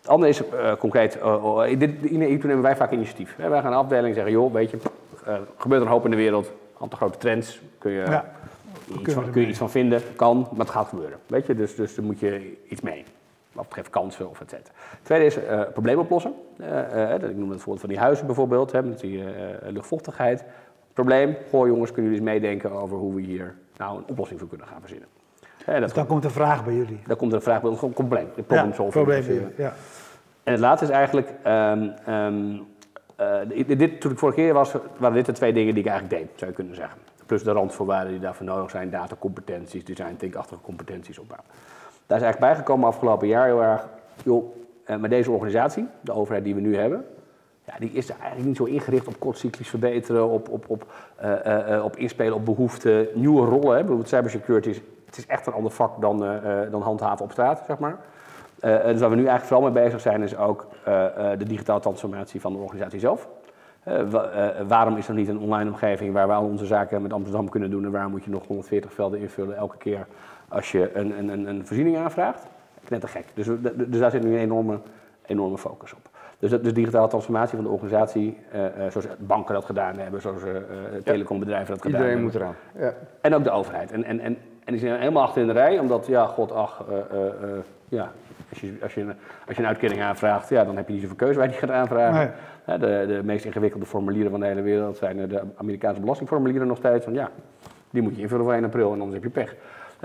Het 0.00 0.08
andere 0.08 0.30
is 0.30 0.48
eh, 0.48 0.72
concreet, 0.78 1.18
eh, 1.18 1.44
oh, 1.44 1.62
dit, 1.64 1.78
dit- 1.78 2.00
hiertoe 2.10 2.46
nemen 2.48 2.62
wij 2.62 2.76
vaak 2.76 2.90
initiatief. 2.92 3.34
Hè, 3.36 3.48
wij 3.48 3.60
gaan 3.60 3.72
een 3.72 3.78
afdeling 3.78 4.14
zeggen, 4.14 4.32
joh, 4.32 4.52
weet 4.52 4.70
je, 4.70 4.76
eh, 5.26 5.32
er 5.34 5.40
gebeurt 5.56 5.82
een 5.82 5.88
hoop 5.88 6.04
in 6.04 6.10
de 6.10 6.16
wereld, 6.16 6.52
aantal 6.80 6.98
grote 6.98 7.18
trends, 7.18 7.60
kun 7.78 7.90
je, 7.92 8.04
Ja. 8.08 8.24
iets, 9.00 9.14
van, 9.14 9.30
kun 9.30 9.40
je 9.42 9.48
iets 9.48 9.58
van 9.58 9.70
vinden, 9.70 10.02
kan, 10.16 10.48
maar 10.50 10.66
het 10.66 10.74
gaat 10.74 10.88
gebeuren. 10.88 11.18
Weet 11.26 11.46
je, 11.46 11.54
dus, 11.54 11.74
dus 11.74 11.94
daar 11.94 12.04
moet 12.04 12.20
je 12.20 12.56
iets 12.68 12.80
mee. 12.80 13.04
Wat 13.56 13.64
betreft 13.64 13.90
kansen 13.90 14.30
of 14.30 14.40
et 14.40 14.50
cetera. 14.50 14.74
Het 14.90 15.04
tweede 15.04 15.24
is 15.24 15.36
eh 15.36 15.60
probleem 15.72 15.98
oplossen. 15.98 16.34
Eh, 16.58 17.14
eh, 17.14 17.22
ik 17.22 17.36
noem 17.36 17.50
het 17.50 17.58
voorbeeld 17.58 17.80
van 17.80 17.88
die 17.88 17.98
huizen 17.98 18.26
bijvoorbeeld, 18.26 18.72
hè, 18.72 18.82
met 18.82 19.00
die 19.00 19.24
luchtvochtigheid. 19.66 20.44
Probleem, 20.92 21.36
goh 21.50 21.66
jongens, 21.66 21.92
kunnen 21.92 22.12
jullie 22.12 22.26
eens 22.26 22.34
meedenken 22.34 22.70
over 22.70 22.96
hoe 22.96 23.14
we 23.14 23.20
hier 23.20 23.54
nou 23.76 23.98
een 23.98 24.04
oplossing 24.06 24.40
voor 24.40 24.48
kunnen 24.48 24.66
gaan 24.66 24.80
verzinnen. 24.80 25.08
Hè, 25.64 25.80
Dus 25.80 25.92
dan 25.92 26.06
komt 26.06 26.22
de 26.22 26.30
vraag 26.30 26.64
bij 26.64 26.74
jullie. 26.74 27.00
daar 27.06 27.16
komt 27.16 27.32
een 27.32 27.42
vraag 27.42 27.60
bij 27.60 27.70
ons, 27.70 27.78
gewoon 27.78 27.94
probleem. 27.94 28.28
Problem 28.32 28.72
ja, 28.76 28.82
probleem 28.90 29.52
ja. 29.56 29.72
En 30.42 30.52
het 30.52 30.60
laatste 30.60 30.84
is 30.84 30.92
eigenlijk, 30.92 31.32
ehm, 31.42 31.88
ehm, 32.04 32.56
eh, 33.16 33.78
dit, 33.78 34.00
toen 34.00 34.12
ik 34.12 34.18
vorige 34.18 34.38
keer 34.38 34.52
was, 34.52 34.72
waren 34.96 35.16
dit 35.16 35.26
de 35.26 35.32
twee 35.32 35.52
dingen 35.52 35.74
die 35.74 35.82
ik 35.82 35.90
eigenlijk 35.90 36.20
deed, 36.20 36.38
zou 36.38 36.50
je 36.50 36.56
kunnen 36.56 36.74
zeggen. 36.74 36.98
Plus 37.26 37.42
de 37.42 37.52
randvoorwaarden 37.52 38.12
die 38.12 38.20
daarvoor 38.20 38.46
nodig 38.46 38.70
zijn, 38.70 38.90
datacompetenties, 38.90 39.84
design 39.84 40.16
thinkachtige 40.16 40.60
competenties 40.60 41.18
opbouwen. 41.18 41.48
Daar 42.06 42.18
is 42.18 42.24
eigenlijk 42.24 42.52
bijgekomen 42.52 42.88
afgelopen 42.88 43.28
jaar 43.28 43.46
heel 43.46 43.62
erg, 43.62 43.88
joh, 44.24 44.44
eh, 44.84 44.96
met 44.96 45.10
deze 45.10 45.30
organisatie, 45.30 45.88
de 46.00 46.12
overheid 46.12 46.44
die 46.44 46.54
we 46.54 46.60
nu 46.60 46.76
hebben, 46.76 47.04
ja, 47.64 47.74
die 47.78 47.90
is 47.90 48.10
eigenlijk 48.10 48.44
niet 48.44 48.56
zo 48.56 48.64
ingericht 48.64 49.06
op 49.06 49.18
kortcyclisch 49.18 49.68
verbeteren, 49.68 50.28
op, 50.28 50.48
op, 50.48 50.64
op, 50.68 50.86
eh, 51.16 51.74
eh, 51.74 51.84
op 51.84 51.96
inspelen 51.96 52.34
op 52.34 52.44
behoeften, 52.44 53.08
nieuwe 53.14 53.46
rollen. 53.46 53.70
Hè. 53.70 53.78
Bijvoorbeeld 53.78 54.08
cybersecurity 54.08 54.68
is, 54.68 54.80
het 55.06 55.16
is 55.16 55.26
echt 55.26 55.46
een 55.46 55.52
ander 55.52 55.70
vak 55.70 56.00
dan, 56.00 56.18
dan 56.70 56.82
handhaven 56.82 57.24
op 57.24 57.30
straat, 57.30 57.62
zeg 57.66 57.78
maar. 57.78 57.98
Dus 58.60 59.00
waar 59.00 59.10
we 59.10 59.16
nu 59.16 59.26
eigenlijk 59.26 59.44
vooral 59.44 59.70
mee 59.72 59.84
bezig 59.84 60.00
zijn, 60.00 60.22
is 60.22 60.36
ook 60.36 60.66
de 61.38 61.44
digitale 61.46 61.80
transformatie 61.80 62.40
van 62.40 62.52
de 62.52 62.58
organisatie 62.58 63.00
zelf. 63.00 63.28
Wa- 64.10 64.52
waarom 64.66 64.96
is 64.96 65.08
er 65.08 65.14
niet 65.14 65.28
een 65.28 65.38
online 65.38 65.70
omgeving 65.70 66.12
waar 66.12 66.26
we 66.26 66.32
al 66.32 66.44
onze 66.44 66.66
zaken 66.66 67.02
met 67.02 67.12
Amsterdam 67.12 67.48
kunnen 67.48 67.70
doen 67.70 67.84
en 67.84 67.90
waarom 67.90 68.10
moet 68.10 68.24
je 68.24 68.30
nog 68.30 68.46
140 68.46 68.92
velden 68.92 69.20
invullen 69.20 69.56
elke 69.56 69.76
keer 69.76 70.06
als 70.48 70.72
je 70.72 70.96
een, 70.96 71.18
een, 71.18 71.28
een, 71.28 71.46
een 71.46 71.66
voorziening 71.66 71.96
aanvraagt? 71.96 72.46
Net 72.88 73.00
te 73.00 73.06
gek. 73.08 73.24
Dus, 73.34 73.46
d- 73.46 73.90
dus 73.90 73.98
daar 74.00 74.10
zit 74.10 74.22
nu 74.24 74.32
een 74.32 74.38
enorme, 74.40 74.78
enorme 75.26 75.58
focus 75.58 75.92
op. 75.94 76.08
Dus, 76.38 76.50
dat, 76.50 76.64
dus 76.64 76.72
digitale 76.74 77.08
transformatie 77.08 77.56
van 77.56 77.64
de 77.64 77.70
organisatie, 77.72 78.38
eh, 78.52 78.66
eh, 78.66 78.72
zoals 78.90 79.06
banken 79.18 79.54
dat 79.54 79.64
gedaan 79.64 79.98
hebben, 79.98 80.20
zoals 80.20 80.42
eh, 80.42 80.56
eh, 80.56 80.62
telecombedrijven 81.04 81.74
dat 81.74 81.82
gedaan 81.82 82.00
Iedereen 82.00 82.22
hebben. 82.24 82.32
moet 82.42 82.64
eraan. 82.74 82.86
Ja. 82.88 82.94
En 83.20 83.34
ook 83.34 83.44
de 83.44 83.50
overheid. 83.50 83.92
En, 83.92 84.04
en, 84.04 84.20
en, 84.20 84.36
en 84.64 84.72
die 84.72 84.78
zijn 84.78 84.98
helemaal 84.98 85.22
achter 85.22 85.40
in 85.40 85.46
de 85.46 85.52
rij, 85.52 85.78
omdat, 85.78 86.06
ja, 86.06 86.26
god, 86.26 86.52
ach, 86.52 86.84
eh, 86.88 86.96
eh, 86.98 87.26
eh, 87.26 87.58
ja, 87.88 88.12
als 88.50 88.60
je, 88.60 88.76
als, 88.82 88.94
je, 88.94 89.00
een- 89.00 89.14
als 89.46 89.56
je 89.56 89.62
een 89.62 89.68
uitkering 89.68 90.02
aanvraagt, 90.02 90.48
ja, 90.48 90.64
dan 90.64 90.76
heb 90.76 90.86
je 90.86 90.92
niet 90.92 91.02
zoveel 91.02 91.16
keuze 91.16 91.34
waar 91.38 91.44
je 91.44 91.50
die 91.50 91.60
gaat 91.60 91.70
aanvragen. 91.70 92.32
Nee. 92.66 92.78
De, 92.78 93.04
de 93.06 93.20
meest 93.24 93.44
ingewikkelde 93.44 93.86
formulieren 93.86 94.30
van 94.30 94.40
de 94.40 94.46
hele 94.46 94.62
wereld 94.62 94.96
zijn 94.96 95.20
eh, 95.20 95.28
de 95.28 95.42
Amerikaanse 95.56 96.00
belastingformulieren 96.00 96.66
nog 96.66 96.76
steeds. 96.76 97.04
Van, 97.04 97.14
ja, 97.14 97.30
die 97.96 98.04
moet 98.04 98.16
je 98.16 98.22
invullen 98.22 98.44
voor 98.44 98.54
1 98.54 98.64
april 98.64 98.92
en 98.92 99.00
anders 99.00 99.14
heb 99.14 99.22
je 99.22 99.40
pech. 99.40 99.54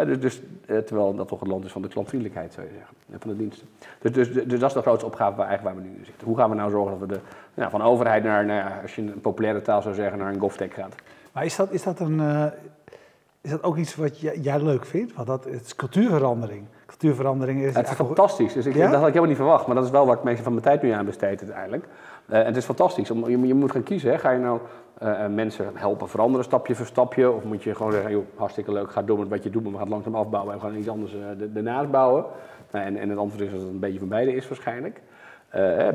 Dus, 0.05 0.19
dus, 0.19 0.41
eh, 0.65 0.77
terwijl 0.77 1.15
dat 1.15 1.27
toch 1.27 1.39
het 1.39 1.49
land 1.49 1.65
is 1.65 1.71
van 1.71 1.81
de 1.81 1.87
klantvriendelijkheid, 1.87 2.53
zou 2.53 2.65
je 2.67 2.73
zeggen, 2.73 2.95
en 3.11 3.19
van 3.19 3.29
de 3.31 3.37
diensten. 3.37 3.67
Dus, 3.99 4.11
dus, 4.11 4.31
dus, 4.33 4.59
dat 4.59 4.69
is 4.69 4.75
de 4.75 4.81
grootste 4.81 5.05
opgave 5.05 5.35
waar, 5.35 5.47
eigenlijk 5.47 5.75
waar 5.75 5.85
we 5.85 5.89
nu 5.89 6.05
zitten. 6.05 6.27
Hoe 6.27 6.37
gaan 6.37 6.49
we 6.49 6.55
nou 6.55 6.71
zorgen 6.71 6.99
dat 6.99 7.07
we 7.09 7.13
de, 7.15 7.19
ja, 7.53 7.69
van 7.69 7.81
overheid 7.81 8.23
naar, 8.23 8.45
nou 8.45 8.59
ja, 8.59 8.79
als 8.81 8.95
je 8.95 9.01
een 9.01 9.21
populaire 9.21 9.61
taal 9.61 9.81
zou 9.81 9.95
zeggen, 9.95 10.17
naar 10.19 10.33
een 10.33 10.39
GovTech 10.39 10.73
gaat? 10.73 10.95
Maar 11.31 11.45
is 11.45 11.55
dat, 11.55 11.71
is 11.71 11.83
dat 11.83 11.99
een... 11.99 12.19
eh, 12.19 12.45
is 13.41 13.49
dat 13.49 13.63
ook 13.63 13.77
iets 13.77 13.95
wat 13.95 14.19
jij, 14.19 14.37
jij 14.37 14.61
leuk 14.63 14.85
vindt? 14.85 15.13
Want 15.13 15.27
dat 15.27 15.43
het 15.43 15.65
is 15.65 15.75
cultuurverandering. 15.75 16.65
Cultuurverandering 16.85 17.61
is... 17.61 17.75
Het 17.75 17.87
is 17.89 17.93
fantastisch. 17.93 18.53
Dus 18.53 18.65
ik, 18.65 18.75
Ja? 18.75 18.81
dat 18.81 18.89
had 18.99 18.99
ik 18.99 19.05
helemaal 19.07 19.27
niet 19.27 19.37
verwacht. 19.37 19.65
Maar 19.65 19.75
dat 19.75 19.85
is 19.85 19.91
wel 19.91 20.05
waar 20.05 20.17
ik 20.17 20.23
meestal 20.23 20.43
van 20.43 20.53
mijn 20.53 20.65
tijd 20.65 20.81
nu 20.81 20.89
aan 20.89 21.05
besteed 21.05 21.41
uiteindelijk. 21.41 21.85
Eh, 22.25 22.43
het 22.43 22.57
is 22.57 22.65
fantastisch. 22.65 23.11
Om, 23.11 23.29
je, 23.29 23.47
je 23.47 23.53
moet 23.53 23.71
gaan 23.71 23.83
kiezen. 23.83 24.11
Hè. 24.11 24.17
Ga 24.19 24.31
je 24.31 24.39
nou 24.39 24.59
eh, 25.01 25.23
eh, 25.25 25.31
mensen 25.31 25.71
helpen 25.73 26.09
veranderen 26.09 26.43
stapje 26.45 26.75
voor 26.75 26.85
stapje? 26.85 27.31
Of 27.31 27.43
moet 27.43 27.63
je 27.63 27.75
gewoon 27.75 27.91
zeggen, 27.91 28.11
joh, 28.11 28.25
hartstikke 28.35 28.71
leuk, 28.71 28.91
ga 28.91 29.01
door 29.01 29.19
met 29.19 29.27
wat 29.27 29.43
je 29.43 29.49
doet, 29.49 29.63
maar 29.63 29.71
we 29.71 29.77
gaan 29.77 29.85
het 29.87 29.93
langzaam 29.95 30.15
afbouwen 30.15 30.53
en 30.53 30.59
we 30.59 30.65
gaan 30.65 30.75
iets 30.75 30.89
anders 30.89 31.13
eh, 31.13 31.19
er- 31.41 31.49
ernaast 31.55 31.91
bouwen. 31.91 32.25
Nou, 32.71 32.85
en, 32.85 32.97
en 32.97 33.09
het 33.09 33.17
antwoord 33.17 33.43
is 33.43 33.51
dat 33.51 33.59
het 33.59 33.69
een 33.69 33.79
beetje 33.79 33.99
van 33.99 34.07
beide 34.07 34.35
is 34.35 34.47
waarschijnlijk. 34.47 35.01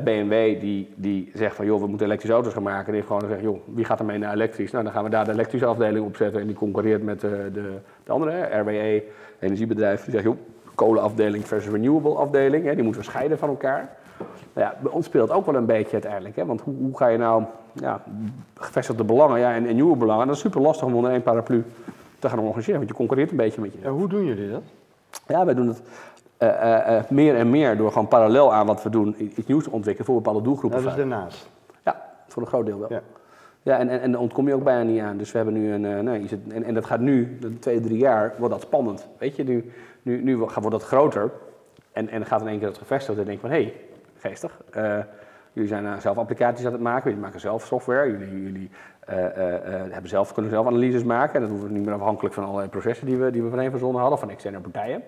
BMW 0.03 0.59
die, 0.59 0.93
die 0.95 1.31
zegt 1.33 1.55
van 1.55 1.65
joh, 1.65 1.81
we 1.81 1.87
moeten 1.87 2.05
elektrische 2.05 2.35
auto's 2.35 2.53
gaan 2.53 2.63
maken. 2.63 2.79
En 2.79 2.85
die 2.85 2.95
heeft 2.95 3.07
gewoon 3.07 3.21
gezegd, 3.21 3.41
joh, 3.41 3.59
wie 3.65 3.85
gaat 3.85 3.99
er 3.99 4.05
mee 4.05 4.17
naar 4.17 4.33
elektrisch? 4.33 4.71
Nou, 4.71 4.83
dan 4.83 4.93
gaan 4.93 5.03
we 5.03 5.09
daar 5.09 5.25
de 5.25 5.31
elektrische 5.31 5.65
afdeling 5.65 6.05
op 6.05 6.15
zetten. 6.15 6.41
En 6.41 6.47
die 6.47 6.55
concurreert 6.55 7.03
met 7.03 7.19
de, 7.21 7.49
de 8.03 8.11
andere, 8.11 8.59
RWE, 8.59 9.03
energiebedrijf. 9.39 10.03
Die 10.03 10.11
zegt, 10.11 10.23
joh, 10.23 10.37
kolenafdeling 10.75 11.47
versus 11.47 11.71
renewable 11.71 12.15
afdeling. 12.15 12.65
Hè, 12.65 12.73
die 12.75 12.83
moeten 12.83 13.01
we 13.01 13.07
scheiden 13.07 13.37
van 13.37 13.49
elkaar. 13.49 13.89
Nou 14.57 14.69
ja, 14.69 14.77
bij 14.81 14.91
ons 14.91 15.05
speelt 15.05 15.31
ook 15.31 15.45
wel 15.45 15.55
een 15.55 15.65
beetje 15.65 15.91
uiteindelijk. 15.91 16.35
Hè, 16.35 16.45
want 16.45 16.61
hoe, 16.61 16.75
hoe 16.75 16.97
ga 16.97 17.07
je 17.07 17.17
nou 17.17 17.43
ja, 17.73 18.01
gevestigde 18.53 19.03
belangen 19.03 19.39
ja, 19.39 19.53
en, 19.53 19.67
en 19.67 19.75
nieuwe 19.75 19.97
belangen? 19.97 20.27
Dat 20.27 20.35
is 20.35 20.41
super 20.41 20.61
lastig 20.61 20.87
om 20.87 20.95
onder 20.95 21.11
één 21.11 21.21
paraplu 21.21 21.63
te 22.19 22.29
gaan 22.29 22.39
organiseren. 22.39 22.77
Want 22.77 22.89
je 22.89 22.95
concurreert 22.95 23.31
een 23.31 23.37
beetje 23.37 23.61
met 23.61 23.73
je. 23.73 23.79
Ja, 23.81 23.89
hoe 23.89 24.07
doen 24.07 24.25
jullie 24.25 24.49
dat? 24.49 24.61
Ja, 25.27 25.45
wij 25.45 25.53
doen 25.53 25.67
het 25.67 25.81
eh, 26.37 26.47
eh, 26.47 26.97
eh, 26.97 27.09
meer 27.09 27.35
en 27.35 27.49
meer 27.49 27.77
door 27.77 27.91
gewoon 27.91 28.07
parallel 28.07 28.53
aan 28.53 28.65
wat 28.65 28.83
we 28.83 28.89
doen 28.89 29.15
iets 29.37 29.47
nieuws 29.47 29.63
te 29.63 29.71
ontwikkelen 29.71 30.05
voor 30.05 30.15
bepaalde 30.15 30.41
doelgroepen. 30.41 30.81
Dat 30.81 30.91
is 30.91 30.97
daarnaast. 30.97 31.49
Ja, 31.83 32.01
voor 32.27 32.41
een 32.41 32.47
groot 32.47 32.65
deel 32.65 32.79
wel. 32.79 32.93
Ja. 32.93 33.01
Ja, 33.61 33.77
en, 33.77 33.89
en, 33.89 34.01
en 34.01 34.11
daar 34.11 34.21
ontkom 34.21 34.47
je 34.47 34.53
ook 34.53 34.63
bijna 34.63 34.83
niet 34.83 35.01
aan. 35.01 35.17
Dus 35.17 35.31
we 35.31 35.37
hebben 35.37 35.55
nu 35.55 35.73
een. 35.73 35.83
het, 35.83 36.39
en, 36.49 36.63
en 36.63 36.73
dat 36.73 36.85
gaat 36.85 36.99
nu, 36.99 37.37
de 37.39 37.59
twee, 37.59 37.79
drie 37.79 37.97
jaar, 37.97 38.33
wordt 38.37 38.53
dat 38.53 38.63
spannend. 38.63 39.07
Weet 39.17 39.35
je, 39.35 39.43
nu, 39.43 39.71
nu, 40.01 40.23
nu 40.23 40.37
wordt 40.37 40.71
dat 40.71 40.83
groter. 40.83 41.31
En, 41.91 42.09
en 42.09 42.17
dan 42.17 42.27
gaat 42.27 42.41
in 42.41 42.47
één 42.47 42.57
keer 42.57 42.67
dat 42.67 42.77
gevestigd. 42.77 43.19
En 43.19 43.25
denk 43.25 43.39
van 43.39 43.49
hé, 43.49 43.61
hey, 43.61 43.73
geestig. 44.27 44.57
eh, 44.71 44.97
jullie 45.53 45.69
zijn 45.69 45.83
nou 45.83 45.99
zelf 46.01 46.17
applicaties 46.17 46.65
aan 46.65 46.71
het 46.71 46.81
maken. 46.81 47.03
Jullie 47.09 47.25
maken 47.25 47.39
zelf 47.39 47.65
software. 47.65 48.11
Jullie, 48.11 48.43
jullie 48.43 48.69
eh, 48.99 49.25
eh, 49.25 49.55
eh, 49.55 49.91
hebben 49.91 50.09
zelf, 50.09 50.33
kunnen 50.33 50.51
zelf 50.51 50.67
analyses 50.67 51.03
maken. 51.03 51.35
En 51.35 51.41
dat 51.41 51.49
hoeven 51.49 51.67
we 51.67 51.73
niet 51.73 51.85
meer 51.85 51.93
afhankelijk 51.93 52.33
van 52.35 52.43
allerlei 52.43 52.69
processen 52.69 53.05
die 53.05 53.17
we, 53.17 53.31
die 53.31 53.43
we 53.43 53.49
voorheen 53.49 53.71
verzonnen 53.71 54.01
hadden, 54.01 54.19
van 54.19 54.29
externe 54.29 54.59
partijen. 54.59 55.03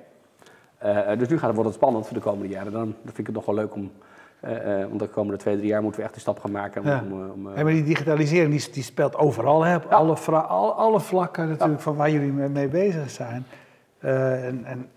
Eh, 0.77 1.11
eh, 1.11 1.19
dus 1.19 1.27
nu 1.27 1.35
gaat 1.37 1.45
het, 1.47 1.55
wordt 1.55 1.69
het 1.69 1.79
spannend 1.79 2.05
voor 2.07 2.15
de 2.17 2.23
komende 2.23 2.47
jaren. 2.53 2.71
Dan 2.71 2.95
vind 3.03 3.17
ik 3.17 3.25
het 3.25 3.35
nog 3.35 3.45
wel 3.45 3.55
leuk 3.55 3.73
om. 3.73 3.91
eh, 4.39 4.81
eh, 4.81 4.87
want 4.87 4.99
de 4.99 5.07
komende 5.07 5.37
twee, 5.37 5.55
drie 5.57 5.67
jaar 5.67 5.81
moeten 5.81 5.99
we 5.99 6.05
echt 6.05 6.13
die 6.15 6.23
stap 6.23 6.39
gaan 6.39 6.51
maken. 6.51 6.81
Om, 6.81 6.87
Ja. 6.87 7.03
om, 7.11 7.47
eh, 7.47 7.57
eh, 7.57 7.63
maar 7.63 7.73
die 7.73 7.83
digitalisering 7.83 8.51
die, 8.61 8.71
die 8.71 8.83
speelt 8.83 9.15
overal, 9.15 9.63
hè, 9.63 9.75
op 9.75 9.83
Ja. 9.89 9.95
alle, 9.95 10.17
vra- 10.17 10.39
al- 10.39 10.73
alle 10.73 10.99
vlakken 10.99 11.47
natuurlijk 11.49 11.81
van 11.81 11.95
waar 11.95 12.09
jullie 12.09 12.31
mee, 12.31 12.49
mee 12.49 12.67
bezig 12.67 13.09
zijn. 13.09 13.45
Eh, 13.99 14.45
en, 14.47 14.65
en 14.65 14.89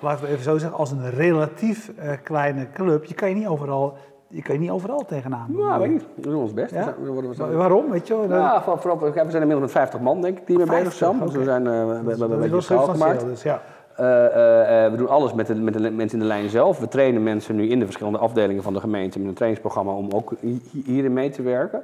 laten 0.00 0.24
we 0.24 0.30
even 0.30 0.42
zo 0.44 0.58
zeggen, 0.58 0.78
als 0.78 0.90
een 0.90 1.10
relatief 1.10 1.92
eh, 1.96 2.10
kleine 2.22 2.66
club, 2.72 3.04
je 3.04 3.14
kan 3.14 3.28
je 3.28 3.34
niet 3.34 3.46
overal, 3.46 3.94
je 4.28 4.42
kan 4.42 4.54
je 4.54 4.60
niet 4.60 4.70
overal 4.70 5.04
tegenaan. 5.04 5.46
Nou, 5.48 5.80
weet 5.80 5.90
niet. 5.90 6.04
We 6.14 6.22
doen 6.22 6.42
ons 6.42 6.54
best. 6.54 6.74
Ja? 6.74 6.94
We 7.02 7.10
worden- 7.10 7.30
we 7.48 7.56
Waarom, 7.56 7.90
weet 7.90 8.06
je 8.06 8.16
wel? 8.16 8.38
Ja, 8.38 8.62
voor, 8.62 8.78
vooral, 8.78 8.98
we 9.00 9.12
zijn 9.14 9.26
inmiddels 9.30 9.60
met 9.60 9.70
50 9.70 10.00
man, 10.00 10.20
denk 10.20 10.38
ik, 10.38 10.46
die 10.46 10.56
mee 10.56 10.66
bezig 10.66 10.94
50, 10.94 10.98
zijn. 10.98 11.18
Dus 11.18 11.28
oké. 11.28 11.38
we, 11.38 11.44
zijn, 11.44 11.66
eh, 11.66 11.72
we, 11.72 11.86
we 12.02 12.04
Dat 12.08 12.18
hebben 12.18 12.32
een 12.42 12.42
beetje 12.50 12.60
schaal 12.60 12.86
gemaakt. 12.86 13.24
Dus, 13.24 13.42
ja. 13.42 13.60
Eh, 13.96 14.90
we 14.90 14.96
doen 14.96 15.08
alles 15.08 15.32
met 15.34 15.46
de, 15.46 15.54
met 15.54 15.74
de 15.74 15.80
mensen 15.90 16.18
in 16.18 16.24
de 16.24 16.24
lijn 16.30 16.48
zelf. 16.48 16.78
We 16.78 16.88
trainen 16.88 17.22
mensen 17.22 17.56
nu 17.56 17.68
in 17.68 17.78
de 17.78 17.84
verschillende 17.84 18.18
afdelingen 18.18 18.62
van 18.62 18.72
de 18.72 18.80
gemeente 18.80 19.18
met 19.18 19.28
een 19.28 19.34
trainingsprogramma 19.34 19.92
om 19.92 20.08
ook 20.14 20.32
hi- 20.40 20.60
hierin 20.84 21.12
mee 21.12 21.30
te 21.30 21.42
werken. 21.42 21.82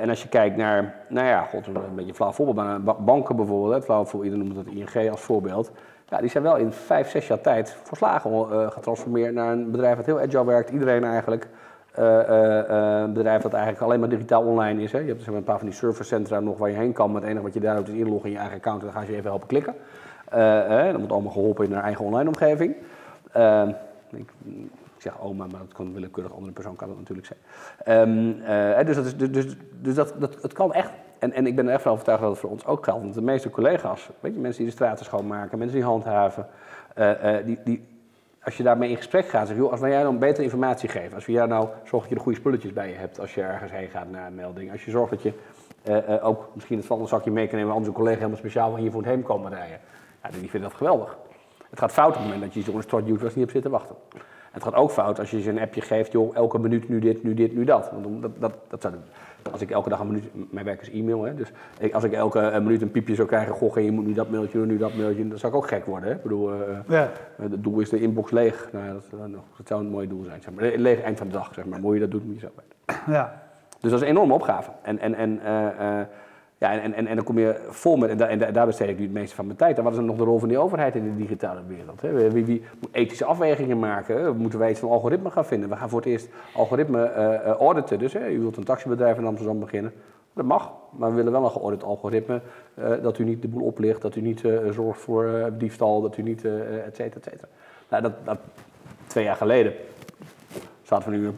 En 0.00 0.08
als 0.08 0.22
je 0.22 0.28
kijkt 0.28 0.56
naar, 0.56 0.94
nou 1.08 1.26
ja, 1.26 1.42
god, 1.42 1.66
een 1.66 1.74
beetje 1.94 2.14
flauw 2.14 2.32
voorbeeld, 2.32 2.56
maar 2.56 2.96
banken 2.96 3.36
bijvoorbeeld, 3.36 3.72
hè, 3.74 3.82
flauw 3.82 4.04
voor 4.04 4.24
iedereen 4.24 4.46
noemt 4.52 4.66
het 4.66 4.94
ING 4.94 5.10
als 5.10 5.20
voorbeeld. 5.20 5.70
Ja, 6.08 6.20
die 6.20 6.30
zijn 6.30 6.42
wel 6.42 6.56
in 6.56 6.72
vijf, 6.72 7.10
zes 7.10 7.26
jaar 7.26 7.40
tijd 7.40 7.76
verslagen 7.82 8.30
eh, 8.30 8.70
getransformeerd 8.70 9.34
naar 9.34 9.52
een 9.52 9.70
bedrijf 9.70 9.96
dat 9.96 10.06
heel 10.06 10.20
agile 10.20 10.44
werkt. 10.44 10.70
Iedereen 10.70 11.04
eigenlijk. 11.04 11.48
Eh, 11.92 12.20
eh, 12.20 13.00
een 13.00 13.12
bedrijf 13.12 13.42
dat 13.42 13.52
eigenlijk 13.52 13.84
alleen 13.84 14.00
maar 14.00 14.08
digitaal 14.08 14.42
online 14.42 14.82
is. 14.82 14.92
Hè. 14.92 14.98
Je 14.98 15.06
hebt 15.06 15.24
dus 15.24 15.34
een 15.34 15.44
paar 15.44 15.58
van 15.58 15.66
die 15.66 15.76
servicecentra 15.76 16.40
nog 16.40 16.58
waar 16.58 16.70
je 16.70 16.76
heen 16.76 16.92
kan. 16.92 17.10
Maar 17.10 17.20
het 17.20 17.30
enige 17.30 17.44
wat 17.44 17.54
je 17.54 17.60
daar 17.60 17.76
doet 17.76 17.88
is 17.88 17.94
inloggen 17.94 18.26
in 18.26 18.32
je 18.32 18.38
eigen 18.38 18.56
account 18.56 18.78
en 18.78 18.84
dan 18.84 18.94
gaan 18.94 19.04
ze 19.04 19.10
je 19.10 19.16
even 19.16 19.30
helpen 19.30 19.48
klikken. 19.48 19.74
Dat 20.30 20.96
wordt 20.96 21.12
allemaal 21.12 21.32
geholpen 21.32 21.64
in 21.64 21.72
haar 21.72 21.82
eigen 21.82 22.04
online 22.04 22.28
omgeving. 22.28 22.76
Ehm, 23.32 23.68
ik 24.10 24.30
zeg 25.06 25.20
oma, 25.20 25.46
maar 25.46 25.60
dat 25.60 25.72
kan 25.72 25.92
willekeurig 25.92 26.32
andere 26.32 26.52
persoon 26.52 26.76
kan 26.76 26.88
dat 26.88 26.96
natuurlijk 26.96 27.26
zijn. 27.26 27.38
Ehm, 27.84 28.40
eh, 28.78 28.86
dus 28.86 28.96
dat, 28.96 29.04
is, 29.04 29.16
dus, 29.16 29.30
dus, 29.30 29.56
dus 29.80 29.94
dat, 29.94 30.14
dat, 30.18 30.42
het 30.42 30.52
kan 30.52 30.72
echt. 30.72 30.90
En, 31.18 31.32
en 31.32 31.46
ik 31.46 31.56
ben 31.56 31.66
er 31.66 31.72
echt 31.72 31.82
van 31.82 31.92
overtuigd 31.92 32.20
dat 32.20 32.30
het 32.30 32.40
voor 32.40 32.50
ons 32.50 32.66
ook 32.66 32.84
geldt. 32.84 33.02
Want 33.02 33.14
de 33.14 33.22
meeste 33.22 33.50
collega's, 33.50 34.10
weet 34.20 34.34
je, 34.34 34.40
mensen 34.40 34.62
die 34.62 34.70
de 34.70 34.76
straten 34.76 35.04
schoonmaken, 35.04 35.58
mensen 35.58 35.76
die 35.76 35.86
handhaven, 35.86 36.46
eh, 36.94 37.38
eh, 37.38 37.46
die, 37.46 37.58
die, 37.64 37.86
als 38.42 38.56
je 38.56 38.62
daarmee 38.62 38.90
in 38.90 38.96
gesprek 38.96 39.28
gaat, 39.28 39.46
zeg 39.46 39.56
joh, 39.56 39.70
als 39.70 39.80
wij 39.80 39.90
jou 39.90 40.02
dan 40.02 40.18
betere 40.18 40.42
informatie 40.42 40.88
geven, 40.88 41.14
als 41.14 41.26
we 41.26 41.32
jou 41.32 41.48
nou 41.48 41.68
zorgen 41.68 41.98
dat 41.98 42.08
je 42.08 42.14
de 42.14 42.20
goede 42.20 42.38
spulletjes 42.38 42.72
bij 42.72 42.88
je 42.88 42.94
hebt 42.94 43.20
als 43.20 43.34
je 43.34 43.42
ergens 43.42 43.72
heen 43.72 43.88
gaat 43.88 44.10
naar 44.10 44.26
een 44.26 44.34
melding, 44.34 44.72
als 44.72 44.84
je 44.84 44.90
zorgt 44.90 45.10
dat 45.10 45.22
je 45.22 45.32
ook 46.22 46.50
misschien 46.54 46.76
het 46.76 46.86
volgende 46.86 47.10
zakje 47.10 47.30
mee 47.30 47.46
kan 47.46 47.58
nemen, 47.58 47.72
anders 47.72 47.88
een 47.88 47.96
collega 47.96 48.16
helemaal 48.16 48.38
speciaal 48.38 48.70
van 48.70 48.80
hier 48.80 48.90
voor 48.90 49.00
het 49.00 49.10
heen 49.10 49.22
komen 49.22 49.50
rijden. 49.50 49.78
Ja, 50.22 50.28
die 50.30 50.50
vinden 50.50 50.68
dat 50.68 50.78
geweldig. 50.78 51.16
Het 51.70 51.78
gaat 51.78 51.92
fout 51.92 52.08
op 52.08 52.14
het 52.14 52.22
moment 52.22 52.42
dat 52.42 52.54
je 52.54 52.70
zo'n 52.70 52.82
start 52.82 53.08
users 53.08 53.34
niet 53.34 53.44
op 53.44 53.50
zit 53.50 53.62
te 53.62 53.68
wachten. 53.68 53.96
Het 54.56 54.64
gaat 54.64 54.74
ook 54.74 54.90
fout 54.90 55.18
als 55.18 55.30
je 55.30 55.40
ze 55.40 55.50
een 55.50 55.58
appje 55.60 55.80
geeft, 55.80 56.12
joh, 56.12 56.36
elke 56.36 56.58
minuut 56.58 56.88
nu 56.88 56.98
dit, 56.98 57.22
nu 57.22 57.34
dit, 57.34 57.54
nu 57.54 57.64
dat. 57.64 57.90
Want 58.02 58.22
dat, 58.22 58.30
dat, 58.40 58.52
dat 58.68 58.82
zou, 58.82 58.94
als 59.52 59.60
ik 59.60 59.70
elke 59.70 59.88
dag 59.88 60.00
een 60.00 60.06
minuut, 60.06 60.24
mijn 60.52 60.64
werk 60.64 60.80
is 60.80 60.90
e-mail, 60.90 61.22
hè, 61.22 61.34
dus 61.34 61.52
ik, 61.78 61.94
als 61.94 62.04
ik 62.04 62.12
elke 62.12 62.38
eh, 62.40 62.60
minuut 62.62 62.82
een 62.82 62.90
piepje 62.90 63.14
zou 63.14 63.28
krijgen, 63.28 63.54
goh, 63.54 63.76
je 63.76 63.90
moet 63.92 64.06
nu 64.06 64.12
dat 64.12 64.30
mailtje 64.30 64.58
doen, 64.58 64.66
nu 64.66 64.76
dat 64.78 64.94
mailtje, 64.94 65.28
dan 65.28 65.38
zou 65.38 65.52
ik 65.52 65.58
ook 65.58 65.68
gek 65.68 65.84
worden. 65.86 66.08
Hè? 66.08 66.14
Ik 66.14 66.22
bedoel, 66.22 66.52
eh, 66.52 66.58
Ja. 66.88 67.02
eh, 67.02 67.42
Het 67.50 67.62
doel 67.64 67.80
is 67.80 67.88
de 67.90 68.00
inbox 68.00 68.30
leeg. 68.30 68.68
Nou, 68.72 68.84
ja, 68.86 68.92
dat, 68.92 69.02
dat 69.56 69.66
zou 69.66 69.80
een 69.84 69.90
mooi 69.90 70.08
doel 70.08 70.24
zijn. 70.24 70.42
Zeg 70.42 70.52
maar. 70.54 70.64
Le- 70.64 70.76
Leeg 70.76 71.00
eind 71.02 71.18
van 71.18 71.26
de 71.26 71.32
dag, 71.32 71.54
zeg 71.54 71.64
maar. 71.64 71.92
Je 71.94 72.00
dat 72.00 72.10
doet, 72.10 72.24
moet 72.26 72.34
je 72.34 72.40
zo 72.40 72.48
weten. 72.56 73.02
Ja. 73.12 73.42
Dus 73.80 73.90
dat 73.90 74.00
is 74.00 74.06
een 74.08 74.12
enorme 74.14 74.34
opgave. 74.34 74.70
En, 74.82 74.98
en, 74.98 75.14
en, 75.14 75.40
ja, 76.58 76.72
en, 76.80 76.94
en, 76.94 77.06
en 77.06 77.16
dan 77.16 77.24
kom 77.24 77.38
je 77.38 77.66
vol 77.68 77.96
met, 77.96 78.20
en, 78.20 78.52
daar- 78.52 78.66
besteed 78.66 78.88
ik 78.88 78.98
nu 78.98 79.04
het 79.04 79.12
meeste 79.12 79.34
van 79.34 79.46
mijn 79.46 79.58
tijd. 79.58 79.76
En 79.78 79.82
wat 79.82 79.92
is 79.92 79.98
dan 79.98 80.06
nog 80.06 80.16
de 80.16 80.24
rol 80.24 80.38
van 80.38 80.48
die 80.48 80.58
overheid 80.58 80.94
in 80.94 81.04
de 81.04 81.16
digitale 81.16 81.60
wereld? 81.66 82.02
Hè? 82.02 82.30
Wie, 82.30 82.62
moet 82.80 82.88
ethische 82.92 83.24
afwegingen 83.24 83.78
maken? 83.78 84.36
Moeten 84.36 84.58
wij 84.58 84.70
iets 84.70 84.80
van 84.80 84.88
algoritme 84.90 85.30
gaan 85.30 85.46
vinden? 85.46 85.68
We 85.68 85.76
gaan 85.76 85.88
voor 85.88 86.00
het 86.00 86.08
eerst 86.08 86.28
algoritme 86.54 87.02
eh, 87.04 87.50
auditen. 87.50 87.98
Dus 87.98 88.12
hè, 88.12 88.28
u 88.28 88.40
wilt 88.40 88.56
een 88.56 88.64
taxibedrijf 88.64 89.18
in 89.18 89.26
Amsterdam 89.26 89.60
beginnen. 89.60 89.92
Dat 90.32 90.44
mag, 90.44 90.72
maar 90.90 91.10
we 91.10 91.16
willen 91.16 91.32
wel 91.32 91.44
een 91.44 91.50
geaudit 91.50 91.82
algoritme. 91.84 92.40
eh, 92.74 92.92
dat 93.02 93.18
u 93.18 93.24
niet 93.24 93.42
de 93.42 93.48
boel 93.48 93.66
oplicht, 93.66 94.02
dat 94.02 94.16
u 94.16 94.20
niet 94.20 94.42
zorgt 94.70 95.00
voor 95.00 95.50
diefstal, 95.58 96.00
dat 96.00 96.16
u 96.16 96.22
niet, 96.22 96.44
et 96.44 96.96
cetera, 96.96 97.20
et 97.20 97.24
cetera. 97.24 97.48
Nou, 97.88 98.02
dat, 98.02 98.12
dat, 98.24 98.38
twee 99.06 99.24
jaar 99.24 99.36
geleden 99.36 99.72
zaten 100.82 101.10
we 101.10 101.16
nu... 101.16 101.30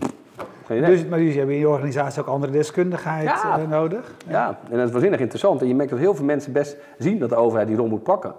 Geen 0.69 0.79
idee. 0.79 0.91
Dus, 0.91 1.07
maar 1.07 1.19
jullie 1.19 1.37
hebben 1.37 1.55
in 1.55 1.61
je 1.61 1.69
organisatie 1.69 2.21
ook 2.23 2.29
andere 2.29 2.53
deskundigheid 2.53 3.25
Ja. 3.29 3.59
eh, 3.59 3.69
nodig. 3.69 4.15
Ja, 4.29 4.59
en 4.71 4.77
dat 4.77 4.87
is 4.87 4.91
waanzinnig 4.91 5.21
interessant. 5.21 5.61
En 5.61 5.69
je 5.69 5.75
merkt 5.75 5.91
dat 5.91 6.01
heel 6.01 6.15
veel 6.15 6.25
mensen 6.25 6.53
best 6.53 6.77
zien 6.99 7.19
dat 7.19 7.29
de 7.29 7.37
overheid 7.37 7.69
die 7.69 7.77
rol 7.77 7.89
moet 7.89 8.03
pakken. 8.03 8.35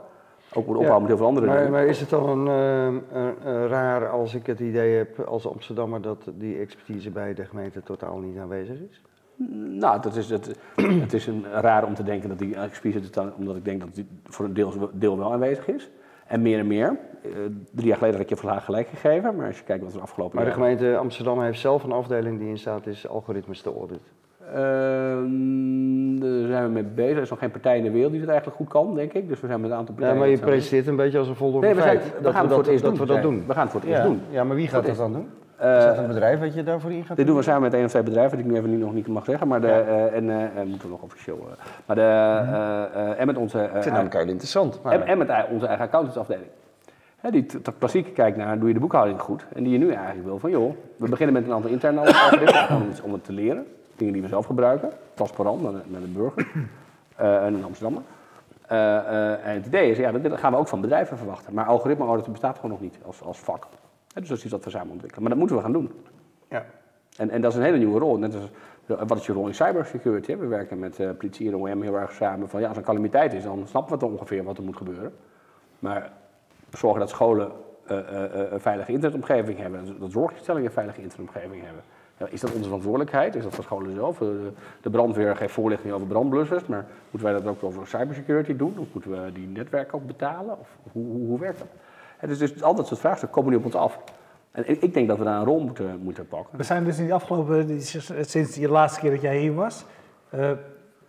Ook 0.53 0.65
moet 0.65 0.75
ophouden 0.77 0.99
met 1.01 1.07
heel 1.07 1.17
veel 1.17 1.27
andere 1.27 1.45
Maar, 1.45 1.55
dingen. 1.57 1.71
maar 1.71 1.85
is 1.85 1.99
het 1.99 2.09
dan 2.09 2.47
eh, 2.47 3.65
raar 3.67 4.09
als 4.09 4.33
ik 4.35 4.45
het 4.45 4.59
idee 4.59 4.97
heb 4.97 5.19
als 5.19 5.47
Amsterdammer 5.47 6.01
dat 6.01 6.31
die 6.35 6.59
expertise 6.59 7.09
bij 7.09 7.33
de 7.33 7.45
gemeente 7.45 7.83
totaal 7.83 8.17
niet 8.17 8.37
aanwezig 8.37 8.75
is? 8.89 9.01
Nou, 9.79 10.01
dat 10.01 10.15
is, 10.15 10.29
het, 10.29 10.55
het 10.75 11.13
is 11.13 11.27
een, 11.27 11.45
raar 11.51 11.85
om 11.85 11.93
te 11.93 12.03
denken 12.03 12.29
dat 12.29 12.39
die 12.39 12.55
dan- 13.11 13.33
omdat 13.37 13.55
ik 13.55 13.65
denk 13.65 13.79
dat 13.79 13.95
die 13.95 14.07
voor 14.23 14.45
een 14.45 14.53
deel, 14.53 14.89
deel 14.93 15.17
wel 15.17 15.33
aanwezig 15.33 15.67
is. 15.67 15.89
En 16.29 16.41
meer 16.41 16.59
en 16.59 16.67
meer. 16.67 16.97
Eh, 17.23 17.29
drie 17.71 17.87
jaar 17.87 17.97
geleden 17.97 18.15
had 18.15 18.23
ik 18.23 18.29
je 18.29 18.41
vandaag 18.41 18.65
gelijk 18.65 18.87
gegeven, 18.87 19.35
maar 19.35 19.47
als 19.47 19.57
je 19.57 19.63
kijkt 19.63 19.83
wat 19.83 19.93
er 19.93 20.01
afgelopen 20.01 20.35
Maar 20.35 20.45
de 20.45 20.51
jaar... 20.51 20.59
gemeente 20.59 20.97
Amsterdam 20.97 21.41
heeft 21.41 21.59
zelf 21.59 21.83
een 21.83 21.91
afdeling 21.91 22.39
die 22.39 22.49
in 22.49 22.57
staat 22.57 22.87
is 22.87 23.07
algoritmes 23.07 23.61
te 23.61 23.73
auditen. 23.73 24.05
Ehm, 24.53 26.19
daar 26.19 26.47
zijn 26.47 26.63
we 26.63 26.69
mee 26.69 26.83
bezig. 26.83 27.15
Er 27.15 27.21
is 27.21 27.29
nog 27.29 27.39
geen 27.39 27.51
partij 27.51 27.77
in 27.77 27.83
de 27.83 27.91
wereld 27.91 28.11
die 28.11 28.19
dat 28.19 28.29
eigenlijk 28.29 28.57
goed 28.57 28.69
kan, 28.69 28.95
denk 28.95 29.13
ik. 29.13 29.27
Dus 29.27 29.39
we 29.39 29.47
zijn 29.47 29.61
met 29.61 29.71
een 29.71 29.77
aantal 29.77 29.95
Ja, 29.95 29.99
partijen... 30.01 30.19
maar 30.21 30.29
je 30.29 30.39
presenteert 30.39 30.87
een 30.87 30.95
beetje 30.95 31.17
als 31.17 31.27
een 31.27 31.35
voldongen 31.35 31.65
Nee, 31.65 31.75
we, 31.75 31.81
zijn, 31.81 31.99
feit. 31.99 32.21
we 32.21 32.31
gaan 32.31 32.41
het 32.43 32.53
voor 32.53 32.63
het 32.63 32.71
eerst 32.71 32.83
dat 32.83 32.95
doen. 32.95 33.07
we 33.07 33.13
dat 33.13 33.21
doen. 33.21 33.43
We 33.47 33.53
gaan 33.53 33.63
het 33.63 33.71
voor 33.71 33.81
het 33.81 33.89
eerst 33.89 34.01
ja. 34.01 34.07
doen. 34.07 34.21
ja, 34.29 34.43
maar 34.43 34.55
wie 34.55 34.67
gaat 34.67 34.85
dat 34.85 34.95
dan 34.95 35.13
doen? 35.13 35.27
Eh, 35.59 35.77
is 35.77 35.83
dat 35.83 35.97
een 35.97 36.07
bedrijf 36.07 36.39
dat 36.39 36.53
je 36.53 36.63
daarvoor 36.63 36.91
in 36.91 37.03
gaat 37.05 37.17
Dit 37.17 37.27
doen 37.27 37.35
we 37.35 37.41
samen 37.41 37.61
met 37.61 37.73
één 37.73 37.83
of 37.83 37.89
twee 37.89 38.03
bedrijven, 38.03 38.37
die 38.37 38.45
ik 38.45 38.51
nu 38.51 38.57
even 38.57 38.69
niet, 38.69 38.79
nog 38.79 38.93
niet 38.93 39.07
mag 39.07 39.25
zeggen. 39.25 39.47
Maar 39.47 39.61
de, 39.61 39.67
eh, 39.67 40.15
en 40.15 40.29
eh, 40.29 40.43
eh, 40.43 40.51
moeten 40.65 40.81
we 40.81 40.89
nog 40.89 41.01
officieel. 41.01 41.47
maar 41.85 41.95
de, 41.95 42.01
eh, 42.01 43.19
en 43.19 43.25
met 43.27 43.37
onze. 43.37 43.63
Ik 43.63 43.83
vind 43.83 43.95
heel 44.13 44.21
interessant. 44.27 44.79
Maar... 44.83 44.93
en, 44.93 45.07
en 45.07 45.17
met 45.17 45.29
onze 45.51 45.65
eigen 45.65 45.85
accountantsafdeling. 45.85 46.47
Hè, 47.17 47.31
die 47.31 47.45
klassiek 47.77 48.13
kijkt 48.13 48.37
naar, 48.37 48.59
doe 48.59 48.67
je 48.67 48.73
de 48.73 48.79
boekhouding 48.79 49.19
goed? 49.21 49.45
En 49.53 49.63
die 49.63 49.71
je 49.71 49.77
nu 49.77 49.91
eigenlijk 49.91 50.25
wil 50.27 50.39
van, 50.39 50.49
joh, 50.49 50.75
we 50.95 51.09
beginnen 51.09 51.33
met 51.35 51.45
een 51.45 51.53
aantal 51.53 51.69
interne 51.71 51.99
algoritmes 51.99 53.01
om, 53.01 53.13
het- 53.13 53.23
te 53.25 53.31
leren. 53.33 53.65
Dingen 53.95 54.13
die 54.13 54.21
we 54.21 54.27
zelf 54.27 54.45
gebruiken, 54.45 54.89
transparant 55.13 55.61
naar 55.61 55.71
de, 55.71 55.79
naar 55.87 56.01
de 56.01 56.07
burger 56.07 56.47
en 57.45 57.55
in 57.55 57.63
Amsterdam. 57.63 58.03
Eh, 58.67 58.97
eh, 58.97 59.47
en 59.47 59.53
het 59.53 59.65
idee 59.65 59.89
is, 59.91 59.97
ja, 59.97 60.11
dat 60.11 60.37
gaan 60.39 60.51
we 60.51 60.57
ook 60.57 60.67
van 60.67 60.81
bedrijven 60.81 61.17
verwachten. 61.17 61.53
Maar 61.53 61.65
algoritme 61.65 62.05
auditen 62.05 62.31
bestaat 62.31 62.55
gewoon 62.55 62.71
nog 62.71 62.81
niet 62.81 62.97
als, 63.05 63.23
als 63.23 63.39
vak. 63.39 63.67
Dus 64.19 64.29
dat 64.29 64.37
is 64.37 64.43
iets 64.43 64.53
wat 64.53 64.63
we 64.63 64.69
samen 64.69 64.91
ontwikkelen. 64.91 65.21
Maar 65.21 65.29
dat 65.29 65.39
moeten 65.39 65.57
we 65.57 65.63
gaan 65.63 65.71
doen. 65.73 65.91
Ja. 66.49 66.65
En, 67.17 67.29
en 67.29 67.41
dat 67.41 67.51
is 67.51 67.57
een 67.57 67.63
hele 67.63 67.77
nieuwe 67.77 67.99
rol. 67.99 68.17
Net 68.17 68.35
als, 68.35 68.49
wat 69.07 69.17
is 69.19 69.25
je 69.25 69.33
rol 69.33 69.47
in 69.47 69.55
cybersecurity? 69.55 70.31
hè? 70.31 70.37
We 70.37 70.47
werken 70.47 70.79
met 70.79 70.99
eh, 70.99 71.09
politie 71.17 71.47
en 71.47 71.55
OM 71.55 71.81
heel 71.81 71.95
erg 71.97 72.11
samen. 72.11 72.49
Van, 72.49 72.59
ja, 72.59 72.67
als 72.67 72.75
er 72.75 72.81
een 72.81 72.87
calamiteit 72.87 73.33
is, 73.33 73.43
dan 73.43 73.63
snappen 73.67 73.93
we 73.93 73.99
toch 73.99 74.11
ongeveer 74.11 74.43
wat 74.43 74.57
er 74.57 74.63
moet 74.63 74.77
gebeuren. 74.77 75.13
Maar 75.79 76.11
zorgen 76.73 76.99
dat 76.99 77.09
scholen 77.09 77.51
eh, 77.85 78.23
eh, 78.23 78.51
een 78.51 78.59
veilige 78.59 78.91
internetomgeving 78.91 79.57
hebben. 79.59 79.85
Dat- 79.85 79.99
Dat 79.99 80.11
zorginstellingen 80.11 80.67
een 80.67 80.73
veilige 80.73 81.01
internetomgeving 81.01 81.63
hebben. 81.63 81.83
Ja, 82.17 82.27
is 82.29 82.41
dat 82.41 82.51
onze 82.51 82.63
verantwoordelijkheid? 82.63 83.35
Is 83.35 83.43
dat 83.43 83.55
van 83.55 83.63
scholen 83.63 83.93
zelf? 83.95 84.17
De 84.81 84.89
brandweer 84.89 85.35
geeft 85.35 85.53
voorlichting 85.53 85.93
over 85.93 86.07
brandblussers. 86.07 86.65
Maar 86.65 86.85
moeten 87.11 87.31
wij 87.31 87.41
dat 87.41 87.51
ook 87.51 87.63
over 87.63 87.87
cybersecurity 87.87 88.55
doen? 88.55 88.73
Of 88.77 88.87
moeten 88.93 89.11
we 89.23 89.31
die 89.31 89.47
netwerken 89.47 89.93
ook 89.93 90.07
betalen? 90.07 90.59
Of 90.59 90.67
hoe, 90.91 91.05
hoe, 91.05 91.27
hoe 91.27 91.39
werkt 91.39 91.57
dat? 91.59 91.67
Hè, 92.19 92.27
dus, 92.27 92.37
dus 92.37 92.63
al 92.63 92.75
dat 92.75 92.87
soort 92.87 92.99
vraagstukken 92.99 93.37
komen 93.37 93.51
nu 93.51 93.57
op 93.59 93.65
ons 93.65 93.75
af. 93.75 93.99
En 94.51 94.81
ik 94.81 94.93
denk 94.93 95.07
dat 95.07 95.17
we 95.17 95.23
daar 95.23 95.39
een 95.39 95.45
rol 95.45 95.59
moeten, 95.59 95.99
moeten 96.03 96.27
pakken. 96.27 96.57
We 96.57 96.63
zijn 96.63 96.83
dus 96.83 96.97
in 96.97 97.03
die 97.03 97.13
afgelopen, 97.13 97.67
die- 97.67 97.81
sinds 98.21 98.53
de 98.55 98.69
laatste 98.69 98.99
keer 98.99 99.11
dat 99.11 99.21
jij 99.21 99.37
hier 99.37 99.53
was, 99.53 99.85
eh, 100.29 100.51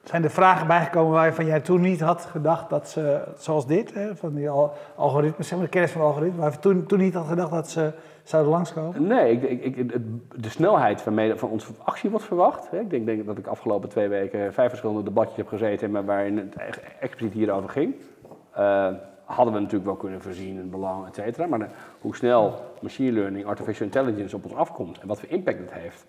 zijn 0.05 0.25
er 0.25 0.31
vragen 0.31 0.67
bijgekomen 0.67 1.13
waarvan 1.13 1.45
jij 1.47 1.61
toen 1.61 1.81
niet 1.81 2.01
had 2.01 2.25
gedacht 2.25 2.71
dat 2.71 2.89
ze, 2.89 3.21
zoals 3.39 3.67
dit, 3.67 3.95
hè, 3.95 4.17
van 4.17 4.35
die 4.35 4.51
al, 4.51 4.73
algoritmes, 4.97 5.47
zeg 5.49 5.57
maar, 5.57 5.67
de 5.67 5.73
kennis 5.73 5.91
van 5.93 6.01
algoritmes, 6.03 6.41
waar 6.41 6.53
je 6.53 6.59
toen, 6.59 6.87
toen 6.87 6.99
niet 6.99 7.15
had 7.15 7.27
gedacht 7.27 7.51
dat 7.51 7.71
ze 7.71 7.93
zouden 8.23 8.53
langskomen? 8.53 9.07
Nee, 9.07 9.33
ik, 9.33 9.43
ik, 9.43 9.77
ik, 9.77 9.91
het- 9.93 10.43
de 10.43 10.49
snelheid 10.51 11.05
waarmee 11.05 11.35
van 11.35 11.51
onze 11.51 11.67
actie 11.85 12.11
wordt 12.11 12.25
verwacht. 12.25 12.71
Hè. 12.71 12.79
Ik 12.81 12.91
denk, 12.91 13.07
denk 13.07 13.27
dat 13.27 13.39
ik 13.39 13.47
afgelopen 13.47 13.89
twee 13.89 14.09
weken 14.09 14.53
vijf 14.53 14.69
verschillende 14.69 15.03
debatjes 15.03 15.37
heb 15.37 15.49
gezeten 15.49 15.91
maar 15.91 16.05
waarin 16.05 16.37
het 16.39 16.81
expliciet 17.01 17.33
hierover 17.37 17.69
ging. 17.71 17.95
Eh, 18.55 18.87
hadden 19.35 19.55
we 19.55 19.61
natuurlijk 19.61 19.87
wel 19.87 19.97
kunnen 19.97 20.23
voorzien, 20.23 20.57
het 20.57 20.71
belang, 20.71 21.07
et 21.07 21.15
cetera. 21.15 21.47
Maar 21.47 21.59
de- 21.59 21.67
hoe 22.01 22.17
snel 22.17 22.61
machine 22.81 23.13
learning, 23.13 23.47
artificial 23.47 23.87
intelligence 23.87 24.37
op 24.37 24.45
ons 24.45 24.55
afkomt 24.55 24.99
en 25.01 25.07
wat 25.09 25.21
voor 25.21 25.29
impact 25.29 25.59
het 25.59 25.73
heeft. 25.73 26.07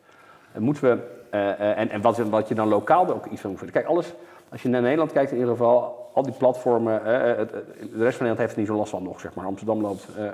En 0.52 0.62
moeten 0.62 0.84
we, 0.84 1.04
eh, 1.30 1.50
eh, 1.52 1.78
en, 1.78 1.90
en 1.90 2.02
wat, 2.02 2.18
wat 2.18 2.48
je 2.48 2.56
dan 2.56 2.68
lokaal 2.68 3.08
ook 3.14 3.26
iets 3.26 3.42
van 3.42 3.50
moet 3.50 3.60
vinden. 3.60 3.76
Kijk, 3.82 3.94
alles, 3.94 4.14
als 4.50 4.62
je 4.62 4.70
naar 4.70 4.82
Nederland 4.82 5.12
kijkt 5.12 5.32
in 5.32 5.38
ieder 5.38 5.52
geval, 5.52 6.10
al 6.14 6.24
die 6.24 6.34
platformen, 6.34 7.06
eh, 7.06 7.32
eh, 7.32 7.38
het- 7.38 7.50
de 7.52 7.58
rest 7.78 7.92
van 7.92 8.02
Nederland 8.28 8.38
heeft 8.38 8.52
er 8.52 8.58
niet 8.60 8.68
zo 8.68 8.76
last 8.76 8.90
van 8.92 9.04
nog, 9.04 9.20
zeg 9.20 9.34
maar. 9.34 9.46
Amsterdam 9.46 9.82
loopt, 9.82 10.08
eh, 10.18 10.28
eh, 10.28 10.34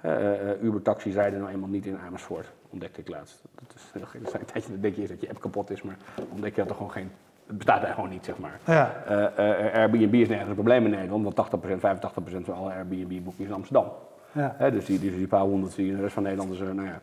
eh, 0.00 0.50
eh, 0.50 0.62
Uber-taxis 0.62 1.14
rijden 1.14 1.40
nou 1.40 1.52
eenmaal 1.52 1.68
niet 1.68 1.86
in 1.86 1.98
Amersfoort, 2.06 2.46
ontdekte 2.70 3.00
ik 3.00 3.08
laatst. 3.08 3.42
Dat 3.54 3.74
is 3.74 3.82
heel. 3.92 4.22
Dat 4.22 4.34
een 4.34 4.44
tijdje 4.44 4.70
dan 4.70 4.80
denk 4.80 4.94
je 4.96 5.08
dat 5.08 5.20
je 5.20 5.28
app 5.28 5.40
kapot 5.40 5.70
is, 5.70 5.82
maar 5.82 5.96
ontdek 6.32 6.54
je 6.54 6.60
dat 6.60 6.70
er 6.70 6.76
gewoon 6.76 6.90
geen, 6.90 7.10
het 7.46 7.56
bestaat 7.56 7.82
daar 7.82 7.94
gewoon 7.94 8.10
niet, 8.10 8.24
zeg 8.24 8.38
maar. 8.38 8.58
Ja, 8.64 8.92
Eh, 9.06 9.66
eh, 9.66 9.74
Airbnb 9.74 10.14
is 10.14 10.28
nergens 10.28 10.48
een 10.48 10.54
probleem 10.54 10.84
in 10.84 10.90
Nederland, 10.90 11.22
want 11.22 11.34
80%, 11.34 11.80
85% 11.80 12.44
van 12.44 12.54
alle 12.54 12.72
Airbnb-boekingen 12.72 13.34
is 13.38 13.46
in 13.48 13.52
Amsterdam. 13.54 13.86
ja. 14.32 14.54
Hè, 14.58 14.70
dus, 14.70 14.84
die, 14.84 14.98
dus 14.98 15.14
die 15.14 15.26
paar 15.26 15.40
honderd 15.40 15.74
die 15.74 15.88
in 15.88 15.96
de 15.96 16.02
rest 16.02 16.14
van 16.14 16.22
Nederland 16.22 16.52
is, 16.52 16.60
eh, 16.60 16.70
nou 16.70 16.88
ja. 16.88 17.00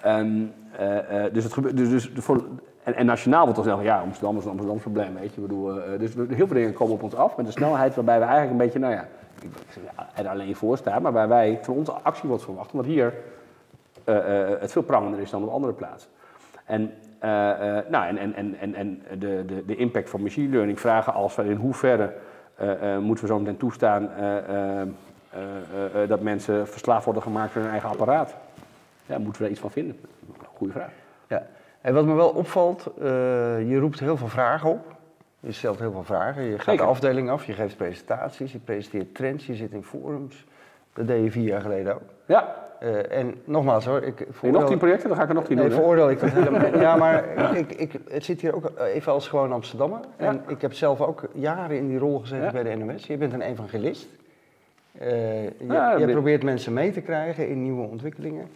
Ehm, 0.00 0.42
eh, 0.78 1.24
eh, 1.24 1.32
dus 1.32 1.44
het 1.44 1.52
gebeurt, 1.52 1.76
dus, 1.76 1.88
dus 1.88 2.24
voor, 2.24 2.44
en, 2.82 2.94
en 2.94 3.06
nationaal 3.06 3.42
wordt 3.42 3.56
dan 3.56 3.64
zeggen, 3.64 3.84
ja, 3.84 4.00
Amsterdam 4.00 4.36
is 4.36 4.44
een 4.44 4.50
Amsterdams 4.50 4.82
probleem, 4.82 5.14
weet 5.14 5.34
je. 5.34 5.40
Ik 5.40 5.46
bedoel, 5.48 5.74
dus 5.98 6.14
heel 6.14 6.46
veel 6.46 6.46
dingen 6.46 6.72
komen 6.72 6.94
op 6.94 7.02
ons 7.02 7.14
af 7.14 7.36
met 7.36 7.46
een 7.46 7.52
snelheid 7.52 7.94
waarbij 7.94 8.18
we 8.18 8.24
eigenlijk 8.24 8.52
een 8.52 8.66
beetje, 8.66 8.78
nou 8.78 8.92
ja, 8.92 9.08
ik, 9.40 9.50
er 10.14 10.28
alleen 10.28 10.56
voor 10.56 10.76
staan, 10.76 11.02
maar 11.02 11.12
waar 11.12 11.28
wij 11.28 11.58
van 11.62 11.74
onze 11.74 11.92
actie 11.92 12.28
wordt 12.28 12.44
verwacht, 12.44 12.72
omdat 12.72 12.86
hier 12.86 13.14
het 14.60 14.72
veel 14.72 14.82
prangender 14.82 15.20
is 15.20 15.30
dan 15.30 15.42
op 15.42 15.50
andere 15.50 15.72
plaatsen. 15.72 16.10
En, 16.64 16.92
nou, 17.88 18.06
en, 18.06 18.18
en, 18.18 18.34
en, 18.34 18.54
en, 18.60 18.74
en 18.74 19.02
de, 19.18 19.44
de, 19.46 19.64
de 19.66 19.76
impact 19.76 20.10
van 20.10 20.22
machine 20.22 20.48
learning 20.52 20.80
vragen 20.80 21.12
als 21.14 21.32
van 21.32 21.44
in 21.44 21.56
hoeverre 21.56 22.12
eh, 22.54 22.94
eh, 22.94 23.00
moeten 23.00 23.24
we 23.24 23.30
zo 23.30 23.38
meteen 23.38 23.56
toestaan 23.56 24.10
eh, 24.12 24.36
eh, 24.36 24.80
eh, 24.80 24.86
eh, 25.32 26.02
eh, 26.02 26.08
dat 26.08 26.20
mensen 26.20 26.68
verslaafd 26.68 27.04
worden 27.04 27.22
gemaakt 27.22 27.54
door 27.54 27.62
hun 27.62 27.72
eigen 27.72 27.88
apparaat. 27.88 28.34
Ja, 29.06 29.18
moeten 29.18 29.32
we 29.32 29.38
daar 29.38 29.50
iets 29.50 29.60
van 29.60 29.70
vinden? 29.70 30.00
Goeie 30.54 30.72
vraag. 30.72 30.90
Ja. 31.28 31.46
En 31.80 31.94
wat 31.94 32.04
me 32.04 32.14
wel 32.14 32.28
opvalt, 32.28 32.86
eh, 32.98 33.04
je 33.68 33.78
roept 33.78 34.00
heel 34.00 34.16
veel 34.16 34.28
vragen 34.28 34.70
op. 34.70 34.94
Je 35.40 35.52
stelt 35.52 35.78
heel 35.78 35.92
veel 35.92 36.04
vragen. 36.04 36.42
Je 36.42 36.54
gaat 36.56 36.64
Zeker. 36.64 36.84
de 36.84 36.90
afdeling 36.90 37.30
af, 37.30 37.44
je 37.44 37.52
geeft 37.52 37.76
presentaties, 37.76 38.52
je 38.52 38.58
presenteert 38.58 39.14
trends, 39.14 39.46
je 39.46 39.54
zit 39.54 39.72
in 39.72 39.82
forums. 39.82 40.44
Dat 40.94 41.06
deed 41.06 41.24
je 41.24 41.30
vier 41.30 41.44
jaar 41.48 41.60
geleden 41.60 41.94
ook. 41.94 42.02
Ja, 42.26 42.62
Eh, 42.78 43.18
en 43.18 43.34
nogmaals 43.44 43.84
hoor, 43.84 44.02
ik 44.02 44.18
je 44.18 44.24
nog 44.26 44.36
veroordeel- 44.36 44.66
tien 44.66 44.78
projecten? 44.78 45.08
Dan 45.08 45.16
ga 45.16 45.22
ik 45.22 45.28
er 45.28 45.34
nog 45.34 45.44
tien 45.44 45.56
Nee, 45.56 45.64
doen. 45.64 45.74
hè? 45.74 45.80
veroordeel 45.80 46.10
ik 46.10 46.20
dat 46.20 46.30
helemaal. 46.38 46.80
Ja, 46.80 46.96
maar 46.96 47.24
ik, 47.56 47.72
ik, 47.72 47.92
het 48.08 48.24
zit 48.24 48.40
hier 48.40 48.54
ook 48.54 48.70
even 48.78 49.12
als 49.12 49.28
gewoon 49.28 49.52
Amsterdammer. 49.52 49.98
En 50.16 50.42
ik 50.46 50.60
heb 50.60 50.72
zelf 50.72 51.00
ook 51.00 51.22
jaren 51.32 51.76
in 51.76 51.88
die 51.88 51.98
rol 51.98 52.18
gezeten 52.18 52.44
Ja. 52.44 52.50
bij 52.52 52.62
de 52.62 52.74
NOS. 52.76 53.06
Je 53.06 53.16
bent 53.16 53.32
een 53.32 53.40
evangelist. 53.40 54.06
Eh, 54.98 55.44
je, 55.44 55.52
Ja, 55.68 55.96
je 55.96 56.06
probeert 56.10 56.42
mensen 56.42 56.72
mee 56.72 56.90
te 56.92 57.00
krijgen 57.00 57.48
in 57.48 57.62
nieuwe 57.62 57.86
ontwikkelingen. 57.88 58.48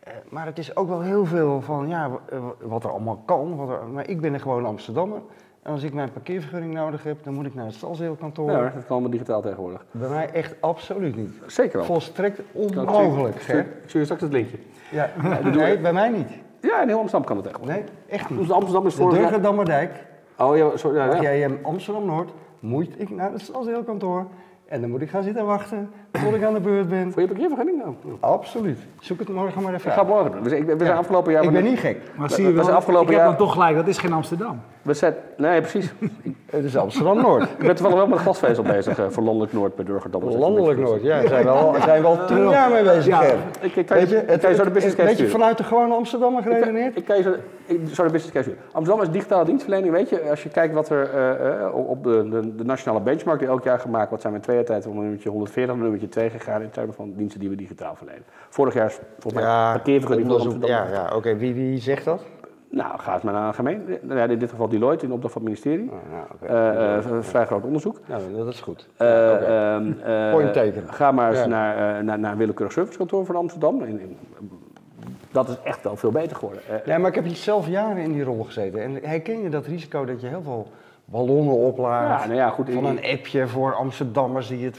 Eh, 0.00 0.12
maar 0.28 0.46
het 0.46 0.58
is 0.58 0.76
ook 0.76 0.88
wel 0.88 1.00
heel 1.00 1.24
veel 1.26 1.60
van 1.60 1.88
ja, 1.88 2.10
eh, 2.30 2.38
wat 2.60 2.84
er 2.84 2.90
allemaal 2.90 3.22
kan. 3.24 3.56
Wat 3.56 3.68
er, 3.68 3.86
maar 3.92 4.08
ik 4.08 4.20
ben 4.20 4.34
er 4.34 4.40
gewoon 4.40 4.66
Amsterdammer. 4.66 5.18
En 5.66 5.72
als 5.72 5.82
ik 5.82 5.92
mijn 5.92 6.12
parkeervergunning 6.12 6.74
nodig 6.74 7.02
heb, 7.02 7.24
dan 7.24 7.34
moet 7.34 7.46
ik 7.46 7.54
naar 7.54 7.64
het 7.64 7.74
stadsdeelkantoor. 7.74 8.50
Ja, 8.50 8.56
hoor, 8.56 8.64
dat 8.64 8.72
kan 8.72 8.84
allemaal 8.88 9.10
digitaal 9.10 9.42
tegenwoordig. 9.42 9.84
Bij 9.90 10.08
mij 10.08 10.30
echt 10.32 10.54
absoluut 10.60 11.16
niet. 11.16 11.30
Zeker 11.46 11.76
wel. 11.76 11.86
Volstrekt 11.86 12.40
onmogelijk. 12.52 13.34
Ik 13.34 13.66
stuur 13.86 14.00
je 14.00 14.04
straks 14.04 14.22
het 14.22 14.32
linkje. 14.32 14.56
Ja, 14.90 15.10
nee, 15.42 15.78
bij 15.78 15.92
mij 15.92 16.08
niet. 16.08 16.28
Ja, 16.60 16.82
in 16.82 16.88
heel 16.88 16.98
Amsterdam 16.98 17.28
kan 17.28 17.36
het 17.36 17.46
tegenwoordig. 17.46 17.76
Nee, 17.76 17.88
echt 18.08 18.30
niet. 18.30 18.38
Dus 18.38 18.50
Amsterdam 18.50 18.86
is 18.86 18.94
De 18.94 19.02
jaar... 19.02 19.12
Durgendammerdijk, 19.12 20.06
Oh 20.38 20.56
ja, 20.56 20.76
sorry. 20.76 20.96
Ja, 20.98 21.22
jij 21.22 21.40
in 21.40 21.58
Amsterdam-Noord, 21.62 22.32
moet 22.60 23.00
ik 23.00 23.10
naar 23.10 23.32
het 23.32 23.40
stadsdeelkantoor. 23.40 24.26
En 24.66 24.80
dan 24.80 24.90
moet 24.90 25.00
ik 25.00 25.10
gaan 25.10 25.22
zitten 25.22 25.46
wachten 25.46 25.90
tot 26.24 26.34
ik 26.34 26.42
aan 26.44 26.54
de 26.54 26.60
beurt 26.60 26.88
ben. 26.88 27.12
Voor 27.12 27.22
je 27.22 27.28
parkeervergunning? 27.28 27.78
Nou, 27.78 27.94
Absoluut. 28.20 28.78
Zoek 29.00 29.18
het 29.18 29.28
morgen 29.28 29.62
maar 29.62 29.74
even 29.74 29.86
ik 29.86 29.92
ga 29.92 29.98
uit. 29.98 30.08
morgen. 30.08 30.42
We 30.42 30.48
zijn, 30.48 30.64
we 30.66 30.74
zijn 30.78 30.90
Ja. 30.90 30.96
afgelopen 30.96 31.32
jaar... 31.32 31.42
Ik 31.42 31.50
ben 31.50 31.64
niet 31.64 31.78
gek. 31.78 31.98
Maar 32.16 32.28
We- 32.28 32.34
zie 32.34 32.44
je 32.46 32.52
we 32.52 32.64
wel, 32.64 32.70
afgelopen 32.74 33.10
ik 33.12 33.16
heb 33.18 33.26
dan 33.26 33.36
toch 33.36 33.52
gelijk, 33.52 33.76
dat 33.76 33.86
is 33.86 33.98
geen 33.98 34.12
Amsterdam. 34.12 34.60
We 34.82 34.94
zijn, 34.94 35.14
nee, 35.36 35.60
precies. 35.60 35.92
Het 36.50 36.64
is 36.64 36.76
Amsterdam-Noord. 36.76 37.42
Ik 37.42 37.58
ben 37.58 37.74
toevallig 37.74 37.96
wel 37.96 38.06
met 38.06 38.18
glasvezel 38.18 38.62
bezig 38.62 38.98
eh, 38.98 39.04
voor 39.08 39.22
Landelijk 39.22 39.52
Noord 39.52 39.74
bij 39.74 39.84
Durgerdam. 39.84 40.22
Landelijk 40.22 40.80
Noord, 40.80 41.02
ja. 41.02 41.18
Daar 41.20 41.28
zijn 41.28 41.44
we 41.44 41.50
al, 41.50 41.74
zijn 41.82 42.00
we 42.00 42.06
al 42.06 42.26
tien 42.26 42.48
jaar 42.48 42.70
mee 42.70 42.82
bezig, 42.82 43.06
Ja. 43.06 43.22
Ik, 43.60 43.76
ik 43.76 43.86
kan 43.86 43.98
je, 44.00 44.16
ik 44.16 44.56
zo 44.56 44.64
de 44.64 44.70
business 44.70 44.96
case 44.96 45.08
weet 45.08 45.18
je 45.18 45.28
vanuit 45.28 45.58
de 45.58 45.64
gewone 45.64 45.94
Amsterdammer 45.94 46.40
Ik 46.40 46.46
kan, 46.46 46.54
geredeneerd? 46.58 46.96
ik 46.96 47.04
kan 47.04 47.16
je 47.16 47.22
zo, 47.22 47.30
ik 47.66 47.94
de 47.94 48.02
business 48.02 48.30
case. 48.30 48.54
Amsterdam 48.72 49.04
is 49.04 49.10
digitale 49.10 49.44
dienstverlening. 49.44 49.92
Weet 49.92 50.08
je, 50.08 50.30
als 50.30 50.42
je 50.42 50.48
kijkt 50.48 50.74
wat 50.74 50.88
er 50.88 51.10
eh, 51.14 51.60
eh, 51.60 51.74
op 51.74 52.04
de, 52.04 52.52
nationale 52.64 53.00
benchmark 53.00 53.38
die 53.38 53.48
elk 53.48 53.64
jaar 53.64 53.78
gemaakt 53.78 54.08
wordt, 54.08 54.22
zijn 54.22 54.32
we 54.32 54.38
in 54.38 54.44
twee 54.44 54.56
jaar 54.56 54.64
tijd 54.64 54.86
nummertje 54.94 55.28
140 55.28 55.74
naar 55.74 55.82
nummertje 55.82 56.05
2 56.08 56.30
gegaan 56.30 56.62
in 56.62 56.70
termen 56.70 56.94
van 56.94 57.12
diensten 57.16 57.40
die 57.40 57.48
we 57.48 57.54
digitaal 57.56 57.94
verlenen. 57.96 58.22
Vorig 58.48 58.74
jaar 58.74 58.86
is 58.86 58.98
volgens 59.18 59.34
mij 59.34 59.42
parkeervergunning 59.44 60.28
van 60.28 60.36
onderzoek- 60.36 60.62
Amsterdam. 60.62 60.92
ja, 60.94 61.08
ja 61.10 61.16
oké. 61.16 61.36
Wie, 61.36 61.54
wie 61.54 61.78
zegt 61.80 62.04
dat? 62.04 62.24
Nou, 62.70 62.98
ga 62.98 63.14
eens 63.14 63.22
maar 63.22 63.32
naar 63.32 63.48
een 63.48 63.54
gemeente. 63.54 63.98
Nou 64.02 64.18
ja, 64.18 64.24
in 64.26 64.38
dit 64.38 64.50
geval 64.50 64.68
Deloitte 64.68 65.04
in 65.04 65.12
opdracht 65.12 65.32
van 65.32 65.42
het 65.42 65.50
ministerie. 65.50 65.90
Oh, 65.90 65.98
ja, 66.12 66.26
oké. 66.32 66.46
Eh, 67.16 67.16
vrij 67.22 67.46
groot 67.46 67.64
onderzoek. 67.64 68.00
Nou, 68.06 68.22
dat 68.36 68.46
is 68.48 68.60
goed. 68.60 68.88
Ja, 68.98 69.36
ehm, 69.38 69.92
eh, 70.04 70.30
Point 70.32 70.52
taken. 70.52 70.82
Ga 70.88 71.12
maar 71.12 71.30
eens 71.30 71.38
Ja. 71.38 71.46
naar, 71.46 71.96
eh, 71.98 72.04
naar, 72.04 72.18
naar 72.18 72.32
een 72.32 72.38
willekeurig 72.38 72.72
servicekantoor 72.74 73.24
van 73.26 73.36
Amsterdam. 73.36 73.82
In, 73.82 74.00
in- 74.00 74.16
dat 75.32 75.48
is 75.48 75.56
echt 75.64 75.82
wel 75.82 75.96
veel 75.96 76.10
beter 76.10 76.36
geworden. 76.36 76.62
Ja, 76.84 76.98
maar 76.98 77.08
ik 77.08 77.14
heb 77.14 77.24
hier 77.24 77.34
zelf 77.36 77.68
jaren 77.68 78.02
in 78.02 78.12
die 78.12 78.24
rol 78.24 78.44
gezeten. 78.44 78.82
En 78.82 78.98
herken 79.02 79.42
je 79.42 79.48
dat 79.48 79.66
risico 79.66 80.04
dat 80.04 80.20
je 80.20 80.26
heel 80.26 80.42
veel 80.42 80.66
ballonnen 81.10 81.54
oplaat? 81.54 82.20
ja, 82.20 82.26
nou 82.26 82.38
ja, 82.38 82.48
goed. 82.48 82.70
Van 82.70 82.84
een 82.84 83.04
appje 83.04 83.46
voor 83.48 83.74
Amsterdammers 83.74 84.48
die 84.48 84.64
het 84.64 84.78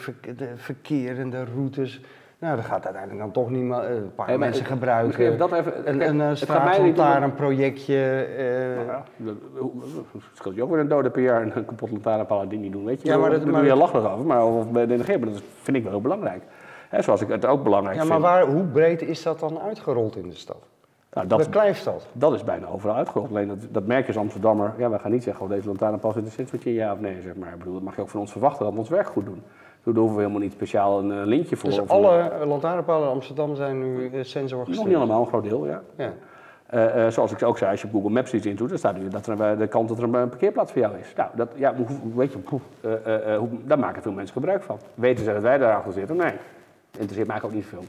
verkeer 0.56 1.20
en 1.20 1.30
de 1.30 1.44
routes. 1.56 2.02
Nou, 2.40 2.56
dat 2.56 2.66
gaat 2.66 2.84
uiteindelijk 2.86 3.22
dan 3.24 3.32
toch 3.32 3.50
niet 3.50 3.64
meer, 3.64 3.80
eh, 3.80 3.96
een 3.96 4.14
paar 4.16 4.26
Hey, 4.28 4.38
maar 4.38 4.48
mensen 4.48 4.64
ik- 4.66 4.72
gebruiken. 4.72 5.26
even 5.26 5.38
dat 5.38 5.52
even- 5.52 5.90
een 5.90 5.98
kijk, 5.98 6.10
een 6.10 6.22
eh, 6.22 6.36
straatlantaarnprojectje. 6.36 7.96
eh, 8.38 8.76
Nou 8.76 8.88
ja, 8.88 9.04
hoe- 9.58 9.72
scheelt 10.34 10.56
je 10.56 10.64
ook 10.64 10.70
weer 10.70 10.80
een 10.80 10.88
dode 10.88 11.10
per 11.10 11.22
jaar 11.22 11.42
en 11.42 11.52
een 11.56 11.66
kapot 11.66 11.90
niet 12.60 12.72
doen, 12.72 12.86
weet 12.86 13.02
je? 13.02 13.08
Ja, 13.08 13.18
maar 13.18 13.30
dat, 13.30 13.44
maar 13.46 13.54
doe 13.54 13.64
je 13.70 13.76
over, 14.06 14.26
maar 14.26 14.46
of 14.46 14.72
bij 14.72 14.86
de 14.86 14.98
maar 15.20 15.30
dat 15.30 15.42
vind 15.62 15.78
ik 15.78 15.84
wel 15.84 15.92
heel 15.92 16.02
belangrijk. 16.02 16.44
Hè, 16.90 17.02
zoals 17.02 17.22
ik 17.22 17.28
het 17.28 17.46
ook 17.46 17.64
belangrijk 17.64 17.96
ja, 17.98 18.04
maar 18.04 18.12
vind. 18.12 18.24
waar, 18.30 18.46
hoe 18.46 18.64
breed 18.64 19.02
is 19.02 19.24
dat 19.24 19.40
dan 19.40 19.60
uitgerold 19.60 20.16
in 20.16 20.30
de 20.30 20.36
stad? 20.36 20.68
Nou, 21.18 21.30
Dat, 21.30 21.50
Kleifstad. 21.50 22.08
dat 22.14 22.34
is 22.34 22.44
bijna 22.44 22.68
overal 22.68 22.96
uitgerold. 22.96 23.30
Alleen 23.30 23.48
dat, 23.48 23.58
dat 23.70 23.86
merk 23.86 24.02
je 24.02 24.08
als 24.08 24.18
Amsterdammer. 24.18 24.74
Ja, 24.78 24.90
we 24.90 25.00
gaan 25.00 25.12
niet 25.12 25.24
zeggen, 25.24 25.44
oh, 25.46 25.52
deze 25.52 25.68
lantaarnpaal 25.68 26.12
zit 26.12 26.26
een 26.26 26.32
sensor 26.32 26.72
ja 26.72 26.94
of 26.94 27.00
nee, 27.00 27.22
zeg 27.22 27.36
maar. 27.36 27.52
Ik 27.52 27.58
bedoel, 27.58 27.74
dat 27.74 27.84
mag 27.84 27.96
je 27.96 28.02
ook 28.02 28.10
van 28.10 28.20
ons 28.20 28.32
verwachten, 28.32 28.66
dat 28.66 28.74
we 28.74 28.80
ons 28.80 28.90
werk 28.90 29.08
goed 29.08 29.26
doen. 29.26 29.44
Daar 29.84 29.96
hoeven 29.96 30.16
we 30.16 30.22
helemaal 30.22 30.42
niet 30.42 30.52
speciaal 30.52 31.00
een 31.00 31.26
lintje 31.26 31.56
voor. 31.56 31.70
Dus 31.70 31.88
alle 31.88 32.32
een- 32.42 32.48
lantaarnpalen 32.48 33.08
in 33.08 33.14
Amsterdam 33.14 33.56
zijn 33.56 33.80
nu 33.80 34.10
eh, 34.10 34.24
sensor 34.24 34.64
Nog 34.70 34.88
niet 34.88 34.96
allemaal, 34.96 35.22
een 35.22 35.28
groot 35.28 35.44
deel, 35.44 35.68
ja. 35.68 35.82
Ja. 35.96 36.14
Eh, 36.66 37.06
eh, 37.06 37.12
zoals 37.12 37.32
ik 37.32 37.44
ook 37.44 37.58
zei, 37.58 37.72
als 37.72 37.82
je 37.82 37.88
op 37.88 37.94
Google 37.94 38.10
Maps 38.10 38.34
iets 38.34 38.46
intoet, 38.46 38.70
dan 38.70 38.78
staat 38.78 38.98
nu 38.98 39.08
dat 39.08 39.28
er 39.28 39.58
de 39.58 39.68
kant 39.68 39.88
dat 39.90 39.98
er 39.98 40.04
een, 40.04 40.30
parkeerplaats 40.30 40.72
voor 40.72 40.82
jou 40.82 40.98
is. 40.98 41.14
Nou, 41.16 41.30
dat, 41.36 41.50
ja, 41.56 41.74
weet 42.16 42.32
je, 42.32 42.38
daar 43.66 43.80
maken 43.80 44.02
veel 44.02 44.12
mensen 44.12 44.34
gebruik 44.34 44.64
van. 44.64 44.78
Weten 44.96 45.24
ze 45.26 45.34
dat 45.34 45.42
wij 45.42 45.58
daarachter 45.58 45.94
zitten? 45.94 46.16
Nee, 46.16 46.34
interesseert 46.92 47.28
mij 47.28 47.40
eigenlijk 47.40 47.44
ook 47.46 47.54
niet 47.54 47.66
veel. 47.66 47.84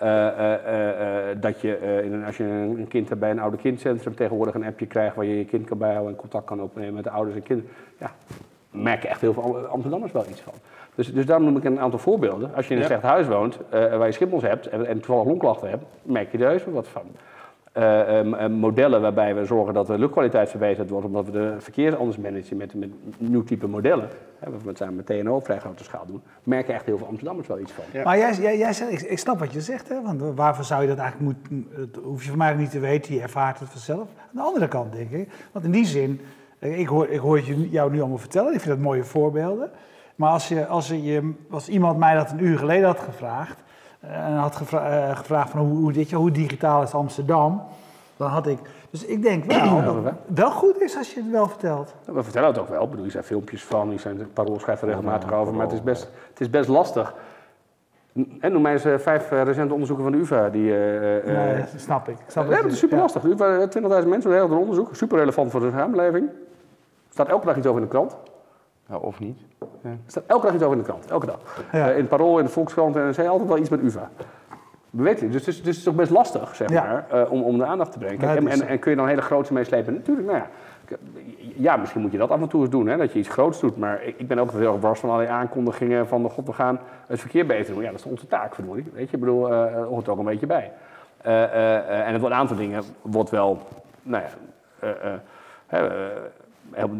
Eh, 0.00 0.26
eh, 0.28 1.30
eh, 1.30 1.36
dat 1.40 1.60
je, 1.60 2.22
als 2.26 2.36
je 2.36 2.44
een 2.44 2.86
kind 2.88 3.08
hebt 3.08 3.20
bij 3.20 3.30
een 3.30 3.38
oude 3.38 3.56
kindcentrum, 3.56 4.14
tegenwoordig 4.14 4.54
een 4.54 4.64
appje 4.64 4.86
krijgt 4.86 5.16
waar 5.16 5.24
je 5.24 5.38
je 5.38 5.44
kind 5.44 5.66
kan 5.66 5.78
bijhouden 5.78 6.12
en 6.12 6.18
contact 6.20 6.44
kan 6.44 6.62
opnemen 6.62 6.94
met 6.94 7.04
de 7.04 7.10
ouders 7.10 7.36
en 7.36 7.42
kinderen. 7.42 7.72
Ja, 7.98 8.10
merken 8.70 9.08
echt 9.08 9.20
heel 9.20 9.32
veel 9.32 9.42
Am- 9.42 9.64
Amsterdammers 9.64 10.12
wel 10.12 10.24
iets 10.30 10.40
van. 10.40 10.52
Dus, 10.94 11.12
dus 11.12 11.26
daarom 11.26 11.44
noem 11.46 11.56
ik 11.56 11.64
een 11.64 11.80
aantal 11.80 11.98
voorbeelden. 11.98 12.54
Als 12.54 12.66
je 12.68 12.70
in 12.74 12.76
een 12.76 12.82
Ja. 12.82 12.88
slecht 12.88 13.02
huis 13.12 13.26
woont, 13.26 13.58
waar 13.70 14.06
je 14.06 14.12
schimmels 14.12 14.42
hebt 14.42 14.66
en, 14.66 14.86
en 14.86 15.00
toevallig 15.00 15.24
longklachten 15.28 15.68
hebt, 15.70 15.84
merk 16.02 16.32
je 16.32 16.38
er 16.38 16.48
heus 16.48 16.64
wel 16.64 16.74
wat 16.74 16.88
van. 16.88 17.02
Eh, 17.72 18.18
eh, 18.18 18.26
m- 18.26 18.34
eh, 18.34 18.48
modellen 18.48 19.00
waarbij 19.00 19.34
we 19.34 19.44
zorgen 19.44 19.74
dat 19.74 19.86
de 19.86 19.98
luchtkwaliteit 19.98 20.50
verbeterd 20.50 20.90
wordt, 20.90 21.06
omdat 21.06 21.24
we 21.24 21.30
de 21.30 21.54
verkeer 21.58 21.96
anders 21.96 22.16
managen 22.18 22.56
met, 22.56 22.74
met 22.74 22.88
nieuw 23.18 23.44
type 23.44 23.66
modellen, 23.66 24.08
hè, 24.38 24.50
wat 24.50 24.62
we 24.62 24.70
samen 24.74 24.94
met 24.94 25.06
TNO 25.06 25.34
op 25.36 25.44
vrij 25.44 25.58
grote 25.58 25.84
schaal 25.84 26.06
doen, 26.06 26.22
merken 26.44 26.74
echt 26.74 26.86
heel 26.86 26.98
veel 26.98 27.06
Amsterdammers 27.06 27.48
wel 27.48 27.58
iets 27.58 27.72
van. 27.72 27.84
Ja. 27.92 28.02
Maar 28.04 28.18
jij, 28.18 28.34
jij, 28.34 28.58
jij 28.58 28.72
zegt, 28.72 28.92
ik, 28.92 29.00
ik 29.00 29.18
snap 29.18 29.38
wat 29.38 29.52
je 29.52 29.60
zegt, 29.60 29.88
hè? 29.88 30.02
want 30.02 30.22
waarvoor 30.34 30.64
zou 30.64 30.82
je 30.82 30.88
dat 30.88 30.98
eigenlijk 30.98 31.38
moeten, 31.50 31.68
dat 31.92 32.02
hoef 32.04 32.22
je 32.22 32.28
van 32.28 32.38
mij 32.38 32.54
niet 32.54 32.70
te 32.70 32.78
weten, 32.80 33.14
je 33.14 33.20
ervaart 33.20 33.58
het 33.60 33.68
vanzelf. 33.68 34.00
Aan 34.18 34.28
de 34.32 34.40
andere 34.42 34.68
kant 34.68 34.92
denk 34.92 35.10
ik, 35.10 35.28
want 35.52 35.64
in 35.64 35.70
die 35.70 35.86
zin, 35.86 36.20
eh, 36.58 36.78
ik 36.78 36.86
hoor, 36.88 37.08
ik 37.08 37.18
hoor 37.20 37.36
het 37.36 37.46
je- 37.46 37.68
jou 37.70 37.90
nu 37.92 38.00
allemaal 38.00 38.18
vertellen, 38.18 38.54
ik 38.54 38.60
vind 38.60 38.74
dat 38.74 38.84
mooie 38.84 39.04
voorbeelden. 39.04 39.70
Maar 40.16 40.30
als, 40.30 40.48
je, 40.48 40.66
als, 40.66 40.88
je, 40.88 41.32
als 41.50 41.68
iemand 41.68 41.98
mij 41.98 42.14
dat 42.14 42.30
een 42.30 42.44
uur 42.44 42.58
geleden 42.58 42.86
had 42.86 43.00
gevraagd, 43.00 43.62
en 44.00 44.36
had 44.36 44.56
gevra- 44.56 45.08
eh, 45.08 45.16
gevraagd 45.16 45.50
van 45.50 45.60
hoe, 45.60 45.78
hoe, 45.78 45.92
dit, 45.92 46.12
hoe 46.12 46.30
digitaal 46.30 46.82
is 46.82 46.94
Amsterdam, 46.94 47.62
dan 48.16 48.28
had 48.28 48.46
ik... 48.46 48.58
Dus 48.90 49.04
ik 49.04 49.22
denk 49.22 49.44
wel 49.44 49.82
dat 49.82 50.04
het 50.04 50.14
wel 50.26 50.50
goed 50.50 50.80
is 50.80 50.96
als 50.96 51.14
je 51.14 51.20
het 51.20 51.30
wel 51.30 51.48
vertelt. 51.48 51.94
We 52.04 52.22
vertellen 52.22 52.48
het 52.48 52.58
ook 52.58 52.68
wel. 52.68 52.84
Ik 52.84 52.90
bedoel, 52.90 53.04
er 53.04 53.10
zijn 53.10 53.24
filmpjes 53.24 53.64
van, 53.64 53.88
die 53.88 53.98
zijn, 53.98 54.32
Parool 54.32 54.60
schrijft 54.60 54.82
er 54.82 54.88
regelmatig 54.88 55.32
over, 55.32 55.54
maar 55.54 55.66
het 55.66 55.72
is 55.74 55.82
best, 55.82 56.10
het 56.28 56.40
is 56.40 56.50
best 56.50 56.68
lastig. 56.68 57.14
En 58.40 58.52
noem 58.52 58.62
mij 58.62 58.72
eens 58.72 58.84
eh, 58.84 58.98
vijf 58.98 59.30
eh, 59.32 59.42
recente 59.42 59.72
onderzoeken 59.72 60.04
van 60.04 60.12
de 60.12 60.18
UvA 60.18 60.48
die... 60.48 60.72
Nee, 60.72 61.56
dat 61.56 61.68
snap 61.76 62.08
ik. 62.08 62.16
snap 62.26 62.44
Ja, 62.44 62.50
wat 62.50 62.62
dat 62.62 62.72
is 62.72 62.78
super 62.78 62.98
lastig. 62.98 63.22
De 63.22 63.28
UvA, 63.28 63.58
eh, 63.58 64.02
20.000 64.02 64.08
mensen, 64.08 64.30
een 64.30 64.48
heel 64.48 64.58
onderzoek. 64.58 64.96
Super 64.96 65.18
relevant 65.18 65.50
voor 65.50 65.60
de 65.60 65.70
samenleving. 65.70 66.28
Er 66.28 66.34
staat 67.16 67.28
elke 67.28 67.46
dag 67.46 67.56
iets 67.56 67.66
over 67.66 67.80
in 67.80 67.86
de 67.86 67.92
krant. 67.92 68.16
Ja, 68.90 68.96
of 68.96 69.20
niet? 69.20 69.38
Er 69.82 69.98
staat 70.06 70.24
elke 70.26 70.46
dag 70.46 70.54
iets 70.54 70.62
over 70.64 70.76
in 70.76 70.82
de 70.82 70.88
krant. 70.88 71.10
Elke 71.10 71.26
dag. 71.26 71.38
Ja. 71.72 71.86
Eh, 71.88 71.92
in 71.92 72.00
het 72.00 72.08
Parool, 72.08 72.38
in 72.38 72.44
de 72.44 72.50
Volkskrant 72.50 72.96
en 72.96 73.02
er 73.02 73.14
zei 73.14 73.28
altijd 73.28 73.48
wel 73.48 73.58
iets 73.58 73.68
met 73.68 73.80
UvA. 73.82 74.10
We 74.90 75.02
weten 75.02 75.22
het. 75.24 75.32
Dus, 75.32 75.44
dus, 75.44 75.56
dus 75.56 75.66
het 75.66 75.76
is 75.76 75.82
toch 75.82 75.94
best 75.94 76.10
lastig, 76.10 76.56
zeg 76.56 76.68
Ja. 76.70 76.82
maar, 76.82 77.20
eh, 77.22 77.32
om, 77.32 77.42
om 77.42 77.58
de 77.58 77.64
aandacht 77.64 77.92
te 77.92 77.98
brengen. 77.98 78.18
Kijk, 78.18 78.38
het 78.38 78.48
en, 78.48 78.60
en, 78.60 78.66
en 78.68 78.78
kun 78.78 78.90
je 78.90 78.96
dan 78.96 79.06
hele 79.08 79.20
grote 79.22 79.52
meeslepen? 79.52 79.92
Natuurlijk, 79.94 80.26
nou 80.26 80.38
ja. 80.38 80.46
Ja, 81.56 81.76
misschien 81.76 82.00
moet 82.00 82.12
je 82.12 82.18
dat 82.18 82.30
af 82.30 82.40
en 82.40 82.48
toe 82.48 82.60
eens 82.60 82.70
doen, 82.70 82.86
hè, 82.86 82.96
dat 82.96 83.12
je 83.12 83.18
iets 83.18 83.28
groots 83.28 83.60
doet. 83.60 83.76
Maar 83.76 84.02
ik, 84.02 84.14
ik 84.18 84.28
ben 84.28 84.38
ook 84.38 84.52
heel 84.52 84.80
wars 84.80 85.00
van 85.00 85.10
al 85.10 85.18
die 85.18 85.28
aankondigingen 85.28 86.08
van... 86.08 86.30
God, 86.30 86.46
we 86.46 86.52
gaan 86.52 86.78
het 87.06 87.20
verkeer 87.20 87.46
beter 87.46 87.74
doen. 87.74 87.82
Ja, 87.82 87.90
dat 87.90 87.98
is 88.00 88.06
onze 88.06 88.26
taak, 88.26 88.54
verdorie. 88.54 88.90
Weet 88.94 89.10
je, 89.10 89.14
ik 89.16 89.20
bedoel, 89.22 89.52
eh 89.52 89.74
er 89.74 89.84
hoort 89.84 90.06
er 90.06 90.12
ook 90.12 90.18
een 90.18 90.24
beetje 90.24 90.46
bij. 90.46 90.72
En 91.22 92.12
het 92.12 92.20
wordt 92.20 92.34
een 92.34 92.40
aantal 92.40 92.56
dingen 92.56 92.82
wordt 93.02 93.30
wel, 93.30 93.58
nou 94.02 94.22
ja... 94.80 94.88
heel- 96.72 96.94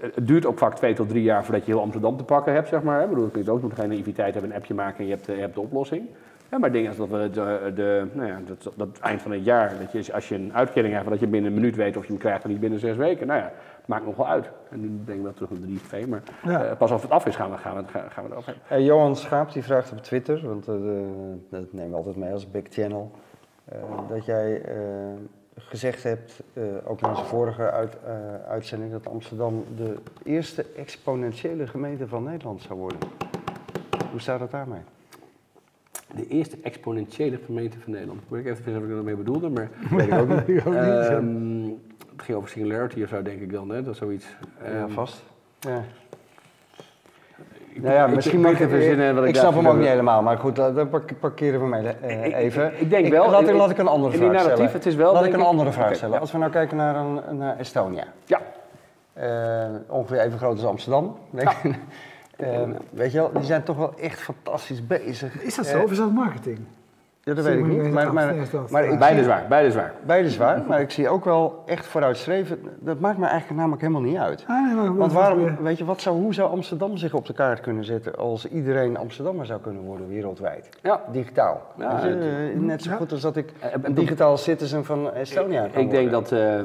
het 0.00 0.26
duurt 0.26 0.46
ook 0.46 0.58
vaak 0.58 0.74
twee 0.74 0.94
tot 0.94 1.08
drie 1.08 1.22
jaar 1.22 1.44
voordat 1.44 1.66
je 1.66 1.72
heel 1.72 1.80
Amsterdam 1.80 2.16
te 2.16 2.24
pakken 2.24 2.52
hebt, 2.52 2.68
zeg 2.68 2.82
maar. 2.82 3.02
Ik 3.02 3.08
bedoel, 3.08 3.30
je 3.34 3.50
ook 3.50 3.62
nog 3.62 3.74
geen 3.74 3.88
naïviteit 3.88 4.32
hebben, 4.32 4.50
een 4.50 4.56
appje 4.56 4.74
maken 4.74 4.98
en 4.98 5.06
je 5.06 5.10
hebt, 5.14 5.26
je 5.26 5.32
hebt 5.32 5.54
de 5.54 5.60
oplossing. 5.60 6.06
Ja, 6.50 6.58
maar 6.58 6.72
dingen 6.72 6.88
als 6.88 6.96
dat 6.96 7.08
we 7.08 7.30
de, 7.30 7.72
de, 7.74 8.06
nou 8.12 8.28
ja, 8.28 8.40
dat, 8.46 8.72
dat 8.76 8.98
eind 9.00 9.22
van 9.22 9.32
het 9.32 9.44
jaar, 9.44 9.72
dat 9.92 10.06
je, 10.06 10.12
als 10.12 10.28
je 10.28 10.34
een 10.34 10.54
uitkering 10.54 10.94
hebt, 10.94 11.08
dat 11.08 11.20
je 11.20 11.26
binnen 11.26 11.50
een 11.50 11.56
minuut 11.58 11.76
weet 11.76 11.96
of 11.96 12.02
je 12.02 12.08
hem 12.08 12.18
krijgt 12.20 12.44
en 12.44 12.50
niet 12.50 12.60
binnen 12.60 12.78
zes 12.78 12.96
weken. 12.96 13.26
Nou 13.26 13.40
ja, 13.40 13.52
maakt 13.84 14.04
nog 14.04 14.16
wel 14.16 14.26
uit. 14.28 14.50
En 14.70 14.80
nu 14.80 14.90
denk 15.04 15.18
ik 15.18 15.24
wel 15.24 15.32
terug 15.32 15.50
naar 15.50 15.60
3 15.60 15.80
2, 15.80 16.06
maar 16.06 16.22
Ja. 16.44 16.64
eh, 16.64 16.76
pas 16.76 16.92
als 16.92 17.02
het 17.02 17.10
af 17.10 17.26
is 17.26 17.36
gaan 17.36 17.50
we, 17.50 17.56
gaan 17.56 17.76
we, 17.76 17.82
gaan, 18.08 18.24
we 18.24 18.30
erover 18.30 18.54
hebben. 18.58 18.78
Eh, 18.78 18.84
Johan 18.86 19.16
Schaap 19.16 19.52
die 19.52 19.62
vraagt 19.62 19.92
op 19.92 19.98
Twitter, 20.02 20.40
want 20.48 20.68
eh, 20.68 20.74
dat 21.50 21.72
nemen 21.72 21.90
we 21.90 21.96
altijd 21.96 22.16
mee 22.16 22.32
als 22.32 22.50
big 22.50 22.62
channel, 22.68 23.10
eh, 23.64 23.78
dat 24.08 24.24
jij 24.24 24.62
gezegd 25.56 26.02
hebt, 26.02 26.40
eh, 26.52 26.62
ook 26.84 27.00
in 27.00 27.08
onze 27.08 27.24
vorige 27.24 27.70
uit, 27.70 27.96
eh, 28.04 28.14
uitzending, 28.48 28.92
dat 28.92 29.06
Amsterdam 29.06 29.64
de 29.76 29.94
eerste 30.24 30.66
exponentiële 30.76 31.66
gemeente 31.66 32.08
van 32.08 32.22
Nederland 32.22 32.62
zou 32.62 32.78
worden. 32.78 32.98
Hoe 34.10 34.20
staat 34.20 34.40
het 34.40 34.50
daarmee? 34.50 34.80
De 36.14 36.26
eerste 36.28 36.56
exponentiële 36.62 37.38
gemeente 37.44 37.78
van 37.80 37.92
Nederland. 37.92 38.20
Ik 38.30 38.44
even 38.46 38.62
vinden 38.62 38.82
wat 38.82 38.90
ik 38.90 38.96
ermee 38.96 39.16
bedoelde, 39.16 39.48
maar... 39.48 39.70
Weet 39.90 40.06
ik 40.06 40.12
ook 40.12 40.28
niet. 40.28 40.48
Ik 40.48 40.66
ook 40.66 40.72
niet. 40.74 40.82
Ehm, 40.82 41.62
het 42.12 42.22
ging 42.24 42.38
over 42.38 42.50
singularity 42.50 43.02
of 43.02 43.08
zo, 43.08 43.22
denk 43.22 43.40
ik 43.40 43.52
dan, 43.52 43.68
hè? 43.68 43.82
Dat 43.82 43.92
is 43.92 43.98
zoiets. 43.98 44.26
Ja, 44.62 44.66
Ehm, 44.70 44.88
vast. 44.90 45.22
Ja. 45.60 45.84
Ik- 47.76 47.82
Nou 47.82 47.94
ja, 47.94 48.06
ik- 48.06 48.14
misschien 48.14 48.38
ik, 48.38 48.44
moet 48.44 48.52
moet 48.52 48.60
even 48.60 48.76
verzinnen 48.76 49.14
wat 49.14 49.22
ik, 49.24 49.28
ik 49.30 49.36
snap 49.36 49.54
hem 49.54 49.68
ook 49.68 49.76
niet 49.76 49.86
helemaal, 49.86 50.22
maar 50.22 50.38
goed, 50.38 50.56
dat 50.56 50.74
dat 50.74 50.90
park- 50.90 51.20
parkeren 51.20 51.60
we 51.60 51.66
mee 51.66 51.82
eh, 51.88 52.18
Ik- 52.18 52.26
ik- 52.26 52.34
even. 52.34 52.66
ik- 52.72 52.80
ik 52.80 52.90
denk 52.90 53.08
wel, 53.08 53.30
Laat, 53.30 53.40
ik- 53.42 53.48
in- 53.48 53.54
laat 53.54 53.70
ik 53.70 53.78
een 53.78 53.86
andere 53.88 54.12
vraag 54.16 54.26
narratief, 54.26 54.52
stellen. 54.52 54.72
het 54.72 54.86
is 54.86 54.94
wel, 54.94 55.12
laat 55.12 55.22
denk 55.22 55.34
ik 55.34 55.38
een 55.40 55.44
ik- 55.46 55.50
andere 55.52 55.72
vraag 55.72 55.94
stellen. 55.94 56.14
ja. 56.14 56.20
Als 56.20 56.32
we 56.32 56.38
nou 56.38 56.50
kijken 56.50 56.76
naar, 56.76 56.96
een, 56.96 57.20
naar 57.38 57.58
Estonia. 57.58 58.04
Ja, 58.24 58.40
Eh, 59.12 59.64
ongeveer 59.88 60.18
even 60.20 60.38
groot 60.38 60.52
als 60.56 60.64
Amsterdam. 60.64 61.16
denk 61.30 61.50
ik. 61.50 61.74
Eh, 62.36 62.60
weet 62.90 63.12
je 63.12 63.18
wel, 63.18 63.30
die 63.32 63.42
zijn 63.44 63.62
toch 63.62 63.76
wel 63.76 63.92
echt 64.00 64.20
fantastisch 64.20 64.86
bezig. 64.86 65.42
Is 65.42 65.54
dat 65.54 65.66
zo 65.66 65.82
of 65.82 65.90
is 65.90 65.96
dat 65.96 66.12
marketing? 66.12 66.58
Ja, 67.28 67.34
dat 67.34 67.44
weet 67.44 67.58
ik 67.58 67.66
niet. 67.66 67.92
Maar, 67.92 68.12
maar, 68.12 68.34
maar 68.70 68.84
ik 68.84 68.98
Beide 68.98 69.22
zwaar, 69.22 69.46
beide 69.48 69.70
zwaar. 69.70 69.94
Beide 70.06 70.28
is 70.28 70.36
waar, 70.36 70.62
maar 70.68 70.80
ik 70.80 70.90
zie 70.90 71.08
ook 71.08 71.24
wel 71.24 71.62
echt 71.64 71.86
vooruitstreven. 71.86 72.58
Dat 72.80 73.00
maakt 73.00 73.18
me 73.18 73.26
eigenlijk 73.26 73.58
namelijk 73.60 73.82
helemaal 73.82 74.02
niet 74.02 74.16
uit. 74.16 74.44
Ah, 74.46 74.66
nee, 74.66 74.74
maar 74.74 74.96
Want 74.96 75.12
waarom, 75.12 75.56
weet 75.62 75.78
je, 75.78 75.84
wat 75.84 76.00
zou, 76.00 76.16
hoe 76.16 76.34
zou 76.34 76.50
Amsterdam 76.50 76.96
zich 76.96 77.14
op 77.14 77.26
de 77.26 77.32
kaart 77.32 77.60
kunnen 77.60 77.84
zetten 77.84 78.14
als 78.16 78.48
iedereen 78.48 78.96
Amsterdammer 78.96 79.46
zou 79.46 79.60
kunnen 79.60 79.82
worden 79.82 80.08
wereldwijd? 80.08 80.68
Ja. 80.82 81.02
Digitaal. 81.12 81.62
Ja, 81.78 82.02
eh, 82.08 82.14
net 82.58 82.82
zo 82.82 82.90
goed 82.96 83.12
als 83.12 83.20
dat 83.20 83.36
ik 83.36 83.52
Eh, 83.60 83.70
een 83.82 83.94
digitaal 83.94 84.36
citizen 84.36 84.84
van 84.84 85.12
Estonia 85.12 85.66
kan 85.72 85.82
Ik 85.82 85.90
denk 85.90 86.10
worden. 86.10 86.10
dat, 86.10 86.32
eh, 86.32 86.58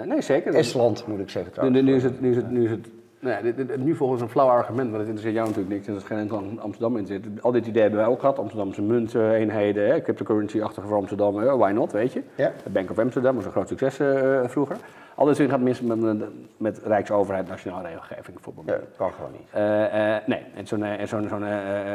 eh, 0.00 0.06
nee 0.06 0.22
zeker. 0.22 0.54
Estland 0.54 1.06
moet 1.06 1.18
ik 1.20 1.30
zeggen 1.30 1.50
Nu, 1.50 1.54
trouwens. 1.56 1.82
nu, 1.84 1.90
nu 1.90 1.96
is 1.96 2.02
het, 2.02 2.20
nu 2.20 2.30
is 2.30 2.36
het, 2.36 2.50
nu 2.50 2.64
is 2.64 2.70
het 2.70 2.88
nou 3.22 3.42
dit- 3.42 3.56
dit- 3.56 3.76
nu 3.84 3.94
volgens 3.94 4.20
een 4.22 4.28
flauw 4.28 4.48
argument, 4.48 4.90
want 4.90 4.92
het 5.06 5.08
interesseert 5.08 5.34
jou 5.34 5.46
natuurlijk 5.48 5.74
niks 5.74 5.86
en 5.86 5.92
er 5.92 5.98
is 6.00 6.06
geen 6.06 6.18
enkel 6.18 6.42
Amsterdam 6.58 6.96
in 6.96 7.06
zit. 7.06 7.24
Al 7.40 7.52
dit 7.52 7.66
idee 7.66 7.82
hebben 7.82 8.00
wij 8.00 8.08
ook 8.08 8.20
gehad, 8.20 8.38
Amsterdamse 8.38 8.82
munteenheden, 8.82 9.86
hè, 9.86 10.02
cryptocurrency-achtig 10.02 10.84
voor 10.86 10.96
Amsterdam, 10.96 11.36
hè, 11.36 11.56
why 11.56 11.70
not, 11.70 11.92
weet 11.92 12.12
je. 12.12 12.22
Ja. 12.34 12.52
De 12.64 12.70
Bank 12.70 12.90
of 12.90 12.98
Amsterdam 12.98 13.34
was 13.34 13.44
een 13.44 13.50
groot 13.50 13.68
succes 13.68 13.98
eh, 13.98 14.40
vroeger. 14.44 14.76
Al 15.14 15.26
dit 15.26 15.40
gaat 15.40 15.60
mis 15.60 15.80
met, 15.80 16.00
met, 16.00 16.24
met 16.56 16.78
Rijksoverheid, 16.84 17.48
nationale 17.48 17.88
regelgeving 17.88 18.34
bijvoorbeeld. 18.34 18.68
Ja, 18.68 18.78
kan 18.96 19.12
gewoon 19.12 19.30
niet. 19.32 19.48
Eh, 19.50 20.14
eh, 20.16 20.22
nee, 20.26 20.42
en 20.56 21.08
zo'n 21.08 21.44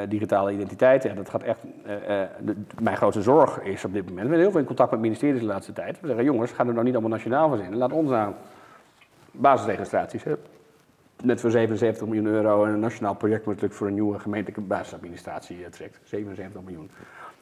digitale 0.10 0.52
identiteit, 0.52 1.04
ja, 1.04 1.14
dat 1.14 1.30
gaat 1.30 1.44
echt. 1.44 1.60
de- 2.42 2.56
mijn 2.82 2.98
grootste 2.98 3.22
zorg 3.22 3.62
is 3.62 3.86
op 3.86 3.94
dit 3.94 4.04
moment. 4.10 4.22
We 4.24 4.30
zijn 4.30 4.42
heel 4.42 4.52
veel 4.52 4.60
in 4.60 4.66
contact 4.66 4.92
met 4.92 5.00
ministeries 5.00 5.40
de 5.40 5.46
laatste 5.46 5.74
tijd. 5.74 6.00
We 6.02 6.08
zeggen, 6.08 6.26
jongens, 6.26 6.52
ga 6.52 6.66
er 6.66 6.72
nou 6.74 6.84
niet 6.84 6.94
allemaal 6.94 7.12
nationaal 7.12 7.50
van 7.50 7.58
zinnen. 7.58 7.78
Laat 7.78 7.92
ons 7.92 8.10
nou 8.10 8.34
basisregistraties. 9.32 10.24
Net 11.24 11.42
voor 11.42 11.52
77 11.52 12.08
miljoen 12.08 12.26
euro 12.26 12.66
en 12.66 12.74
een 12.74 12.80
nationaal 12.80 13.16
project 13.16 13.40
wat 13.40 13.54
natuurlijk 13.54 13.80
voor 13.80 13.88
een 13.88 13.94
nieuwe 13.94 14.20
gemeentelijke 14.20 14.62
basisadministratie 14.62 15.64
eh, 15.64 15.72
trekt. 15.72 16.00
77 16.04 16.62
miljoen. 16.62 16.90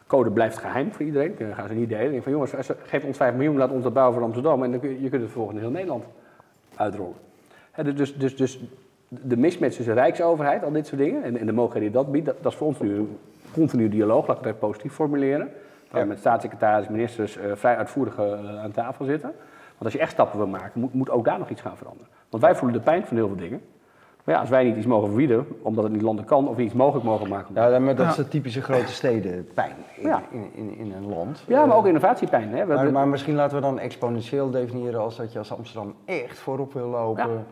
Code 0.08 0.32
blijft 0.32 0.58
geheim 0.58 0.94
voor 0.94 1.06
iedereen, 1.06 1.40
eh, 1.40 1.56
gaan 1.56 1.68
ze 1.68 1.74
niet 1.74 1.90
delen. 1.90 2.14
Ik 2.14 2.24
van 2.24 2.32
jongens, 2.32 2.52
geef 2.84 3.04
ons 3.04 3.18
5 3.18 3.34
miljoen, 3.34 3.58
laat 3.58 3.72
ons 3.72 3.84
dat 3.84 3.94
bouwen 3.94 4.16
voor 4.16 4.24
Amsterdam 4.24 4.64
en 4.64 4.72
dan 4.72 4.80
kun 4.80 4.90
je, 4.90 5.02
je 5.02 5.10
kunt 5.10 5.22
het 5.22 5.32
vervolgens 5.32 5.58
in 5.58 5.64
heel 5.64 5.72
Nederland 5.74 6.06
uitrollen. 6.76 7.16
Dus, 7.84 7.96
dus, 7.96 8.18
dus, 8.18 8.36
dus 8.36 8.60
de 9.08 9.38
mismatch 9.38 9.76
tussen 9.76 9.94
Rijksoverheid, 9.94 10.64
al 10.64 10.72
dit 10.72 10.88
soort 10.88 11.02
dingen, 11.02 11.24
en, 11.24 11.38
en 11.38 11.46
de 11.46 11.52
mogelijkheden 11.52 11.92
die 11.92 12.02
dat 12.02 12.12
biedt, 12.12 12.26
dat, 12.26 12.36
dat 12.42 12.52
is 12.52 12.58
voor 12.58 12.68
ons 12.68 12.80
nu 12.80 12.96
een 12.96 13.18
continu 13.54 13.90
dialoog, 13.90 14.28
laat 14.28 14.40
ik 14.40 14.46
het 14.46 14.60
positief 14.60 14.94
formuleren. 14.94 15.50
Waar 15.92 16.02
we 16.02 16.08
met 16.08 16.20
staatssecretaris, 16.20 16.88
ministers 16.88 17.38
eh, 17.38 17.52
vrij 17.56 17.78
uitvoerig 17.78 18.18
eh, 18.18 18.60
aan 18.64 18.72
tafel 18.72 19.06
zitten. 19.06 19.32
Want 19.78 19.84
als 19.84 19.94
je 19.94 20.00
echt 20.00 20.12
stappen 20.12 20.38
wil 20.38 20.48
maken, 20.48 20.80
moet, 20.82 20.94
moet 20.94 21.10
ook 21.10 21.26
daar 21.26 21.40
nog 21.40 21.50
iets 21.50 21.62
gaan 21.62 21.78
veranderen. 21.78 22.08
Want 22.30 22.44
wij 22.44 22.56
voelen 22.56 22.78
de 22.78 22.84
pijn 22.84 23.06
van 23.06 23.18
heel 23.18 23.28
veel 23.28 23.36
dingen. 23.38 23.62
Maar 24.24 24.36
ja, 24.36 24.42
als 24.42 24.50
wij 24.50 24.64
niet 24.64 24.76
iets 24.78 24.86
mogen 24.86 25.08
verbieden, 25.08 25.48
omdat 25.62 25.84
het 25.84 25.94
niet 25.94 26.02
landen 26.02 26.26
kan, 26.26 26.48
of 26.48 26.58
iets 26.58 26.74
mogelijk 26.74 27.06
mogen 27.06 27.30
maken. 27.30 27.54
Ja, 27.56 27.80
maar 27.80 27.96
dat 27.96 28.08
is 28.10 28.16
Ja. 28.16 28.24
de 28.24 28.28
typische 28.30 28.62
grote 28.62 28.92
steden 28.92 29.48
pijn 29.54 29.76
in, 29.96 30.08
Ja. 30.08 30.22
in, 30.32 30.52
in, 30.54 30.78
in 30.78 30.92
een 30.94 31.10
land. 31.10 31.44
Ja, 31.48 31.66
maar 31.66 31.76
ook 31.78 31.82
Eh, 31.84 31.88
innovatiepijn. 31.88 32.50
Hè? 32.50 32.66
Maar, 32.66 32.92
maar 32.92 33.08
misschien 33.08 33.36
laten 33.36 33.56
we 33.56 33.62
dan 33.62 33.80
exponentieel 33.80 34.50
definiëren 34.50 35.00
als 35.00 35.16
dat 35.16 35.32
je 35.34 35.38
als 35.40 35.52
Amsterdam 35.58 35.94
echt 36.06 36.38
voorop 36.40 36.74
wil 36.74 36.88
lopen 36.88 37.46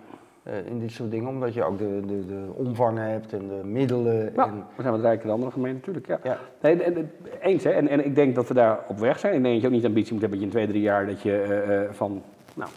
eh, 0.43 0.65
in 0.65 0.79
dit 0.79 0.91
soort 0.91 1.12
dingen. 1.12 1.29
Omdat 1.29 1.53
je 1.53 1.63
ook 1.63 1.77
de, 1.77 1.99
de, 2.08 2.25
de 2.25 2.45
omvang 2.53 2.97
hebt 2.97 3.34
en 3.34 3.47
de 3.47 3.62
middelen. 3.63 4.32
Ja, 4.36 4.45
En, 4.47 4.63
we 4.75 4.82
zijn 4.82 4.93
wat 4.93 5.01
rijker 5.01 5.25
dan 5.25 5.36
andere 5.36 5.51
gemeenten, 5.51 5.93
natuurlijk. 5.93 6.23
Ja. 6.23 6.32
ja. 6.32 6.38
Nee, 6.62 6.84
en- 6.84 6.95
en- 6.95 7.12
eens, 7.41 7.63
hè. 7.63 7.69
En, 7.69 7.88
en 7.88 8.06
ik 8.06 8.15
denk 8.15 8.36
dat 8.36 8.47
we 8.47 8.53
daar 8.53 8.79
op 8.88 8.99
weg 8.99 9.19
zijn. 9.19 9.34
Ik 9.36 9.41
denk 9.41 9.53
dat 9.53 9.62
je 9.62 9.67
ook 9.67 9.73
niet 9.73 9.82
de 9.82 9.88
ambitie 9.88 10.12
moet 10.13 10.21
hebben 10.21 10.39
dat 10.39 10.49
je 10.49 10.56
in 10.56 10.63
twee, 10.63 10.73
drie 10.73 10.89
jaar 10.89 11.06
dat 11.06 11.21
je 11.21 11.41
eh, 11.41 11.84
eh, 11.84 11.91
van 11.91 12.21
nou, 12.53 12.69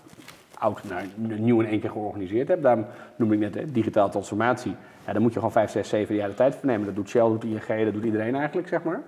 oud 0.59 0.83
naar 0.89 1.05
nieuw 1.17 1.61
in 1.61 1.67
één 1.67 1.81
keer 1.81 1.91
georganiseerd 1.91 2.49
hebt. 2.49 2.63
Daarom 2.63 2.87
noem 3.17 3.33
ik 3.33 3.39
net 3.39 3.55
hè, 3.55 3.73
digitale 3.73 4.11
transformatie. 4.11 4.75
Ja, 5.07 5.13
daar 5.13 5.23
moet 5.23 5.33
je 5.33 5.39
gewoon 5.39 5.53
vijf, 5.53 5.71
zes, 5.71 5.89
zeven 5.89 6.15
jaar 6.15 6.29
de 6.29 6.35
tijd 6.35 6.55
voor 6.55 6.67
nemen. 6.67 6.87
Dat 6.87 6.95
doet 6.95 7.09
Shell, 7.09 7.21
doet 7.29 7.45
ING, 7.45 7.85
dat 7.85 7.93
doet 7.93 8.05
iedereen 8.05 8.35
eigenlijk, 8.35 8.69
zeg 8.69 8.83
maar. 8.83 9.03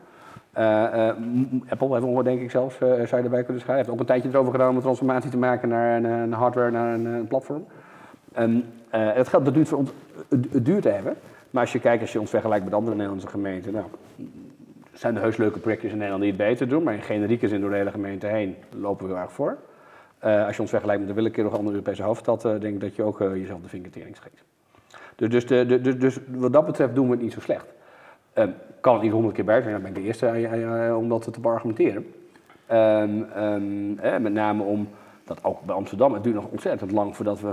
Apple 1.69 1.89
heeft 1.89 2.03
ongeveer, 2.03 2.25
denk 2.25 2.41
ik 2.41 2.51
zelfs, 2.51 2.79
eh, 2.79 2.89
zou 2.89 3.17
je 3.17 3.23
erbij 3.23 3.45
kunnen 3.45 3.63
schrijven. 3.63 3.75
heeft 3.77 3.89
ook 3.89 4.01
een 4.01 4.07
tijdje 4.07 4.29
erover 4.29 4.53
gedaan 4.53 4.69
om 4.69 4.77
een 4.77 4.83
transformatie 4.83 5.31
te 5.31 5.39
maken 5.39 5.69
naar 5.69 5.97
een, 5.97 6.05
een 6.05 6.33
hardware, 6.33 6.71
naar 6.71 6.95
een, 6.95 7.05
een 7.05 7.27
platform. 7.27 7.67
Ehm, 8.39 8.61
eh, 8.91 9.13
het, 9.13 9.29
geldt, 9.29 9.45
dat 9.45 9.55
duurt 9.55 9.69
voor 9.69 9.79
ons, 9.79 9.91
het, 10.29 10.53
het 10.53 10.65
duurt 10.65 10.85
even. 10.85 11.17
Maar 11.51 11.63
als 11.63 11.73
je 11.73 11.79
kijkt, 11.79 12.03
als 12.03 12.13
je 12.13 12.21
ons 12.21 12.31
vergelijkt 12.31 12.65
met 12.65 12.75
andere 12.75 12.95
Nederlandse 12.95 13.29
gemeenten, 13.29 13.73
nou, 13.73 13.87
zijn 14.93 15.17
er 15.17 15.23
heus 15.23 15.37
leuke 15.37 15.59
projectjes 15.59 15.91
in 15.91 15.97
Nederland 15.97 16.23
die 16.23 16.33
het 16.33 16.41
beter 16.41 16.69
doen, 16.69 16.83
maar 16.83 16.95
in 16.95 17.03
generieke 17.03 17.49
zin 17.49 17.61
door 17.61 17.71
de 17.71 17.77
hele 17.77 17.91
gemeente 17.91 18.27
heen 18.27 18.57
lopen 18.77 19.07
we 19.07 19.13
heel 19.13 19.23
erg 19.23 19.33
voor. 19.33 19.57
Eh, 20.19 20.47
als 20.47 20.57
je 20.57 20.63
ons 20.63 20.71
vergelijkt 20.71 21.01
met 21.01 21.09
de 21.09 21.15
willekeurige 21.15 21.57
andere 21.57 21.75
Europese 21.75 22.03
hoofdstad, 22.03 22.45
eh, 22.45 22.51
denk 22.51 22.75
ik 22.75 22.81
dat 22.81 22.97
je 22.97 23.03
ook 23.03 23.21
eh, 23.21 23.35
jezelf 23.35 23.61
de 23.61 23.69
vinkertering 23.69 24.17
schiet. 24.17 24.43
Dus, 25.17 25.29
dus, 25.29 25.47
de, 25.47 25.81
de, 25.81 25.97
dus, 25.97 26.19
wat 26.29 26.53
dat 26.53 26.67
betreft 26.67 26.95
doen 26.95 27.07
we 27.07 27.13
het 27.13 27.23
niet 27.23 27.33
zo 27.33 27.41
slecht. 27.41 27.67
Ehm, 28.33 28.51
kan 28.81 28.93
het 28.93 29.03
niet 29.03 29.13
honderd 29.13 29.35
keer 29.35 29.45
beter 29.45 29.63
zijn, 29.63 29.75
dan 29.75 29.83
ben 29.83 29.91
ik 29.91 29.97
de 29.97 30.07
eerste 30.07 30.95
om 30.97 31.09
dat 31.09 31.33
te 31.33 31.41
beargumenteren. 31.41 32.07
Ehm, 32.69 33.23
ehm, 33.35 33.99
eh, 33.99 34.19
met 34.19 34.33
name 34.33 34.63
om 34.63 34.89
dat 35.25 35.45
ook 35.45 35.63
bij 35.63 35.75
Amsterdam, 35.75 36.13
het 36.13 36.23
duurt 36.23 36.35
nog 36.35 36.47
ontzettend 36.51 36.91
lang 36.91 37.17
voordat 37.17 37.41
we 37.41 37.53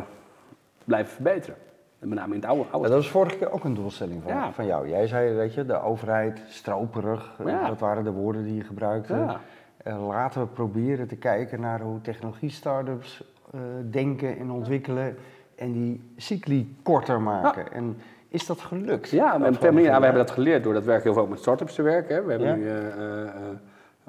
blijven 0.85 1.13
verbeteren. 1.13 1.55
En 1.99 2.07
met 2.09 2.17
name 2.17 2.33
in 2.33 2.39
het 2.39 2.49
oude. 2.49 2.63
oude 2.71 2.87
Ja, 2.87 2.93
dat 2.93 3.03
was 3.03 3.11
vorige 3.11 3.37
keer 3.37 3.51
ook 3.51 3.63
een 3.63 3.73
doelstelling 3.73 4.21
van, 4.23 4.31
Ja. 4.31 4.51
van 4.51 4.65
jou. 4.65 4.89
Jij 4.89 5.07
zei, 5.07 5.33
weet 5.33 5.53
je, 5.53 5.65
de 5.65 5.81
overheid, 5.81 6.41
stroperig, 6.47 7.35
Ja. 7.45 7.67
dat 7.67 7.79
waren 7.79 8.03
de 8.03 8.11
woorden 8.11 8.43
die 8.43 8.55
je 8.55 8.63
gebruikte. 8.63 9.37
Eh, 9.77 10.07
laten 10.07 10.41
we 10.41 10.47
proberen 10.47 11.07
te 11.07 11.15
kijken 11.15 11.61
naar 11.61 11.81
hoe 11.81 12.01
technologie-startups 12.01 13.23
eh, 13.51 13.59
denken 13.91 14.37
en 14.37 14.51
ontwikkelen 14.51 15.15
en 15.55 15.71
die 15.71 16.01
cycli 16.17 16.75
korter 16.83 17.21
maken. 17.21 17.71
En 17.71 17.97
is 18.27 18.45
dat 18.45 18.61
gelukt? 18.61 19.09
Ja, 19.09 19.37
jaar? 19.37 19.99
we 19.99 20.05
hebben 20.05 20.13
dat 20.13 20.31
geleerd 20.31 20.63
door 20.63 20.73
dat 20.73 20.83
werk 20.83 21.03
heel 21.03 21.13
veel 21.13 21.27
met 21.27 21.39
startups 21.39 21.75
te 21.75 21.81
werken. 21.81 22.15
Hè. 22.15 22.23
We 22.23 22.31
hebben 22.31 22.57
nu, 22.59 22.67
eh, 22.67 23.21
eh, 23.21 23.31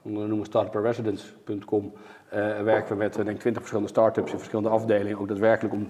noemer 0.02 0.46
startupresidence.com, 0.46 1.92
eh 2.28 2.62
werken 2.62 2.88
we 2.88 2.94
met 2.94 3.14
denk 3.14 3.28
ik 3.28 3.38
20 3.38 3.62
verschillende 3.62 3.90
startups 3.90 4.32
in 4.32 4.38
verschillende 4.38 4.70
afdelingen. 4.70 5.18
Ook 5.18 5.28
daadwerkelijk 5.28 5.74
om 5.74 5.88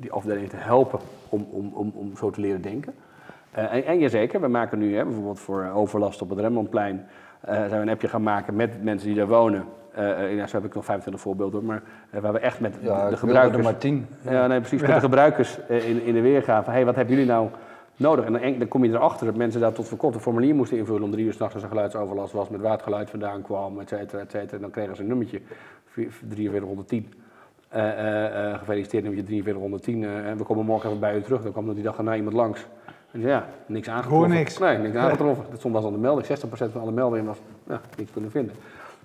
die 0.00 0.12
afdelingen 0.12 0.48
te 0.48 0.56
helpen 0.56 0.98
om, 1.28 1.46
om, 1.50 1.70
om, 1.74 1.92
om 1.94 2.16
zo 2.16 2.30
te 2.30 2.40
leren 2.40 2.62
denken. 2.62 2.94
Eh, 3.50 3.74
en, 3.74 3.84
en 3.84 3.98
jazeker, 3.98 4.40
we 4.40 4.48
maken 4.48 4.78
nu 4.78 4.96
hè, 4.96 5.04
bijvoorbeeld 5.04 5.40
voor 5.40 5.62
eh, 5.62 5.76
overlast 5.76 6.22
op 6.22 6.30
het 6.30 6.38
Rembrandtplein, 6.38 7.06
eh, 7.40 7.54
zijn 7.54 7.70
we 7.70 7.76
een 7.76 7.88
appje 7.88 8.08
gaan 8.08 8.22
maken 8.22 8.56
met 8.56 8.82
mensen 8.82 9.08
die 9.08 9.16
daar 9.16 9.26
wonen. 9.28 9.64
Eh, 9.94 10.34
ja, 10.36 10.46
zo 10.46 10.56
heb 10.56 10.64
ik 10.66 10.74
nog 10.74 10.84
25 10.84 11.22
voorbeelden, 11.22 11.64
maar 11.64 11.82
waar 12.10 12.32
we 12.32 12.38
echt 12.38 12.60
met 12.60 12.76
Ja, 12.80 13.10
de 13.10 13.16
gebruikers... 13.16 13.56
er 13.58 13.62
maar 13.62 13.78
tien. 13.78 14.06
Ja, 14.20 14.46
nee, 14.46 14.60
precies. 14.60 14.80
Met 14.80 14.90
de 14.90 15.00
gebruikers 15.00 15.58
in, 15.68 16.02
in 16.02 16.14
de 16.14 16.20
weergave. 16.20 16.70
Hey, 16.70 16.84
wat 16.84 16.94
hebben 16.94 17.14
jullie 17.14 17.30
nou 17.30 17.48
nodig? 17.96 18.24
En 18.24 18.58
dan, 18.58 18.68
kom 18.68 18.84
je 18.84 18.90
erachter 18.90 19.26
dat 19.26 19.36
mensen 19.36 19.60
daar 19.60 19.72
tot 19.72 19.88
voor 19.88 19.98
kort 19.98 20.14
een 20.14 20.20
formulier 20.20 20.54
moesten 20.54 20.78
invullen 20.78 21.02
om 21.02 21.10
drie 21.10 21.24
uur 21.24 21.32
s'nachts 21.32 21.54
als 21.54 21.62
er 21.62 21.68
geluidsoverlast 21.68 22.32
was, 22.32 22.48
met 22.48 22.60
waar 22.60 22.72
het 22.72 22.82
geluid 22.82 23.10
vandaan 23.10 23.42
kwam, 23.42 23.80
et 23.80 23.88
cetera, 23.88 24.22
et 24.22 24.30
cetera. 24.30 24.56
En 24.56 24.60
dan 24.60 24.70
kregen 24.70 24.96
ze 24.96 25.02
een 25.02 25.08
nummertje, 25.08 25.40
vier- 25.86 26.10
4310. 26.28 27.12
Eh, 27.68 27.90
eh, 27.90 28.52
eh, 28.52 28.58
gefeliciteerd 28.58 29.04
nummertje 29.04 29.28
4310. 29.28 30.04
eh, 30.04 30.30
en 30.30 30.36
we 30.36 30.44
komen 30.44 30.64
morgen 30.64 30.88
even 30.88 31.00
bij 31.00 31.16
u 31.16 31.22
terug. 31.22 31.42
Dan 31.42 31.52
kwam 31.52 31.68
er 31.68 31.74
die 31.74 31.84
dag 31.84 31.96
daarna 31.96 32.16
iemand 32.16 32.34
langs. 32.34 32.66
En 33.10 33.20
zei, 33.20 33.32
ja, 33.32 33.46
niks 33.66 33.88
aangetroffen. 33.88 34.30
niks. 34.30 34.58
Nee, 34.58 34.78
niks 34.78 34.96
aangetroffen. 34.96 35.44
Dat 35.50 35.58
stond 35.58 35.74
als 35.74 35.84
aan 35.84 35.92
de 35.92 35.98
melding. 35.98 36.26
60% 36.26 36.72
van 36.72 36.80
alle 36.80 36.92
meldingen 36.92 37.26
was 37.26 37.38
ja, 37.68 37.80
niks 37.96 38.10
kunnen 38.10 38.30
vinden. 38.30 38.54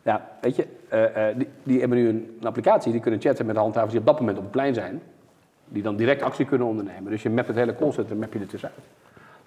Ja, 0.04 0.30
weet 0.42 0.56
je, 0.56 0.68
die, 1.38 1.48
die 1.64 1.80
hebben 1.80 1.98
nu 1.98 2.10
een, 2.10 2.38
een 2.40 2.48
applicatie, 2.48 2.92
die 2.92 3.02
kunnen 3.02 3.22
chatten 3.22 3.46
met 3.46 3.56
de 3.56 3.62
handhavers 3.62 3.92
die 3.92 4.00
op 4.02 4.06
dat 4.08 4.20
moment 4.20 4.38
op 4.38 4.44
het 4.44 4.52
plein 4.52 4.74
zijn. 4.74 5.02
Die 5.66 5.84
dan 5.84 5.96
direct 5.96 6.22
actie 6.22 6.46
kunnen 6.46 6.68
ondernemen. 6.68 7.12
Dus 7.12 7.24
je 7.24 7.30
mapt 7.30 7.48
het 7.48 7.56
hele 7.56 7.76
callcenter, 7.76 8.18
map 8.18 8.34
je 8.34 8.40
er 8.40 8.48
tussenuit. 8.48 8.80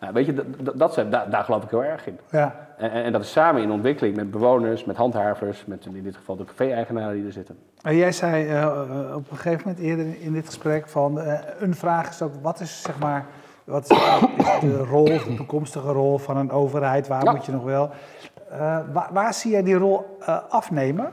Nou, 0.07 0.19
weet 0.19 0.27
je, 0.27 0.62
dat, 0.62 0.79
dat, 0.79 0.95
zijn, 0.95 1.11
daar, 1.11 1.31
daar 1.31 1.45
geloof 1.45 1.62
ik 1.62 1.71
heel 1.71 1.85
erg 1.85 2.07
in. 2.07 2.19
Ja, 2.31 2.55
En, 2.77 2.90
en 2.90 3.12
dat 3.12 3.23
is 3.23 3.33
samen 3.33 3.62
in 3.62 3.71
ontwikkeling 3.71 4.16
met 4.16 4.31
bewoners, 4.31 4.85
met 4.85 4.97
handhavers, 4.97 5.64
met 5.64 5.87
in 5.87 6.03
dit 6.03 6.16
geval 6.16 6.37
de 6.37 6.45
café-eigenaren 6.45 7.14
die 7.14 7.27
er 7.27 7.33
zitten. 7.33 7.59
En 7.83 7.97
jij 7.97 8.12
zei 8.12 8.47
eh, 8.47 8.62
eh, 8.62 9.16
op 9.16 9.31
een 9.31 9.37
gegeven 9.37 9.61
moment 9.64 9.85
eerder 9.85 10.07
in 10.21 10.33
dit 10.33 10.47
gesprek 10.47 10.88
van 10.88 11.21
eh, 11.21 11.38
een 11.59 11.75
vraag 11.75 12.09
is 12.09 12.23
ook 12.23 12.33
wat 12.42 12.61
is 12.61 12.83
zeg 12.83 12.99
maar 12.99 13.27
wat 13.64 13.90
is, 13.90 13.97
is 13.99 14.61
de 14.61 14.85
rol, 14.85 15.05
de 15.05 15.35
toekomstige 15.37 15.92
rol 15.92 16.19
van 16.19 16.37
een 16.37 16.51
overheid? 16.51 17.09
Waar 17.09 17.25
Ja. 17.25 17.33
moet 17.33 17.45
je 17.47 17.53
nog 17.53 17.64
wel? 17.64 17.90
Waar, 18.92 19.09
waar 19.12 19.35
zie 19.35 19.51
jij 19.51 19.62
die 19.62 19.75
rol 19.75 20.19
afnemen? 20.49 21.11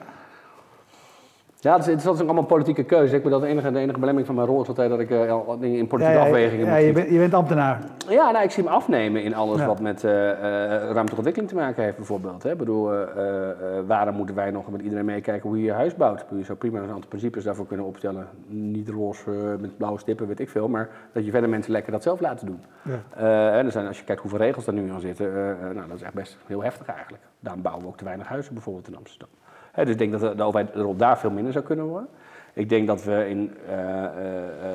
Ja, 1.63 1.75
het 1.77 1.87
is, 1.87 2.03
het 2.03 2.13
is 2.13 2.21
allemaal 2.21 2.43
politieke 2.43 2.83
keuze. 2.83 3.15
Ik 3.15 3.21
ben 3.21 3.31
dat 3.31 3.41
de 3.41 3.47
enige, 3.47 3.71
de 3.71 3.79
enige 3.79 3.99
belemmering 3.99 4.25
van 4.25 4.35
mijn 4.35 4.47
rol 4.47 4.61
is 4.61 4.67
altijd 4.67 4.89
dat 4.89 4.99
ik 4.99 5.09
eh, 5.09 5.49
dingen 5.59 5.77
in 5.77 5.87
politieke 5.87 6.17
ja, 6.17 6.23
ja, 6.23 6.25
afwegingen 6.29 6.65
ja, 6.65 6.73
moet 6.75 6.85
je, 6.85 6.91
bent, 6.91 7.09
je 7.09 7.17
bent 7.17 7.33
ambtenaar. 7.33 7.79
Ja, 8.09 8.31
nou, 8.31 8.43
ik 8.43 8.51
zie 8.51 8.63
hem 8.63 8.73
afnemen 8.73 9.23
in 9.23 9.35
alles 9.35 9.59
Ja. 9.59 9.65
wat 9.65 9.79
met 9.79 10.03
eh, 10.03 10.31
eh, 10.31 10.37
ruimtelijke 10.69 11.15
ontwikkeling 11.15 11.49
te 11.51 11.55
maken 11.55 11.83
heeft, 11.83 11.95
bijvoorbeeld. 11.95 12.43
Hè. 12.43 12.51
Ik 12.51 12.57
bedoel, 12.57 12.93
eh, 12.93 13.01
eh, 13.01 13.49
eh, 13.49 13.83
waarom 13.87 14.15
moeten 14.15 14.35
wij 14.35 14.51
nog 14.51 14.69
met 14.71 14.81
iedereen 14.81 15.05
meekijken 15.05 15.49
hoe 15.49 15.57
je 15.57 15.63
je 15.63 15.71
huis 15.71 15.95
bouwt? 15.95 16.25
Je 16.35 16.43
zou 16.43 16.57
prima 16.57 16.79
een 16.79 16.89
aantal 16.91 17.07
principes 17.09 17.43
daarvoor 17.43 17.67
kunnen 17.67 17.85
opstellen. 17.85 18.27
Niet 18.47 18.89
los 18.89 19.23
eh, 19.27 19.33
met 19.59 19.77
blauwe 19.77 19.99
stippen, 19.99 20.27
weet 20.27 20.39
ik 20.39 20.49
veel, 20.49 20.67
maar 20.67 20.89
dat 21.11 21.25
je 21.25 21.31
verder 21.31 21.49
mensen 21.49 21.71
lekker 21.71 21.91
dat 21.91 22.03
zelf 22.03 22.19
laten 22.19 22.45
doen. 22.45 22.61
Ja. 22.81 22.99
Eh, 23.15 23.57
en 23.59 23.65
er 23.65 23.71
zijn, 23.71 23.87
als 23.87 23.97
je 23.99 24.03
kijkt 24.05 24.21
hoeveel 24.21 24.39
regels 24.39 24.67
er 24.67 24.73
nu 24.73 24.91
aan 24.91 24.99
zitten, 25.01 25.33
eh, 25.35 25.51
eh, 25.51 25.57
nou, 25.59 25.87
dat 25.87 25.95
is 25.95 26.01
echt 26.01 26.13
best 26.13 26.37
heel 26.45 26.63
heftig 26.63 26.87
eigenlijk. 26.87 27.23
Daarom 27.39 27.61
bouwen 27.61 27.83
we 27.85 27.89
ook 27.89 27.97
te 27.97 28.03
weinig 28.05 28.27
huizen 28.27 28.53
bijvoorbeeld 28.53 28.87
in 28.87 28.97
Amsterdam. 28.97 29.29
Hè, 29.73 29.83
dus 29.83 29.91
ik 29.93 29.99
denk 29.99 30.11
dat 30.11 30.21
de, 30.21 30.35
de 30.35 30.43
overheid 30.43 30.73
de 30.73 30.81
rol 30.81 30.95
daar 30.95 31.17
veel 31.19 31.31
minder 31.31 31.53
zou 31.53 31.65
kunnen 31.65 31.85
worden. 31.85 32.07
Ik 32.53 32.69
denk 32.69 32.87
dat 32.87 33.03
we 33.03 33.29
in, 33.29 33.51
eh, 33.67 33.73
eh, 33.73 34.05
eh, 34.05 34.11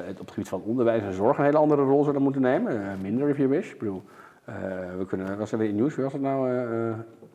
het, 0.07 0.21
op 0.21 0.27
het 0.27 0.31
gebied 0.31 0.49
van 0.49 0.63
onderwijs 0.65 1.03
en 1.03 1.13
zorg 1.13 1.39
een 1.39 1.45
hele 1.45 1.59
andere 1.59 1.83
rol 1.83 2.01
zouden 2.03 2.23
moeten 2.23 2.43
nemen. 2.43 2.73
Eh, 2.73 2.87
minder, 3.03 3.29
if 3.29 3.37
you 3.37 3.49
wish. 3.49 3.73
Ik 3.73 3.79
bedoel, 3.79 4.03
eh, 4.45 4.55
we 4.99 5.05
kunnen, 5.07 5.39
was 5.39 5.53
er 5.53 5.59
weer 5.59 5.69
in 5.69 5.75
nieuws, 5.75 5.95
wie 5.95 6.05
was 6.05 6.13
het 6.13 6.23
nou? 6.23 6.49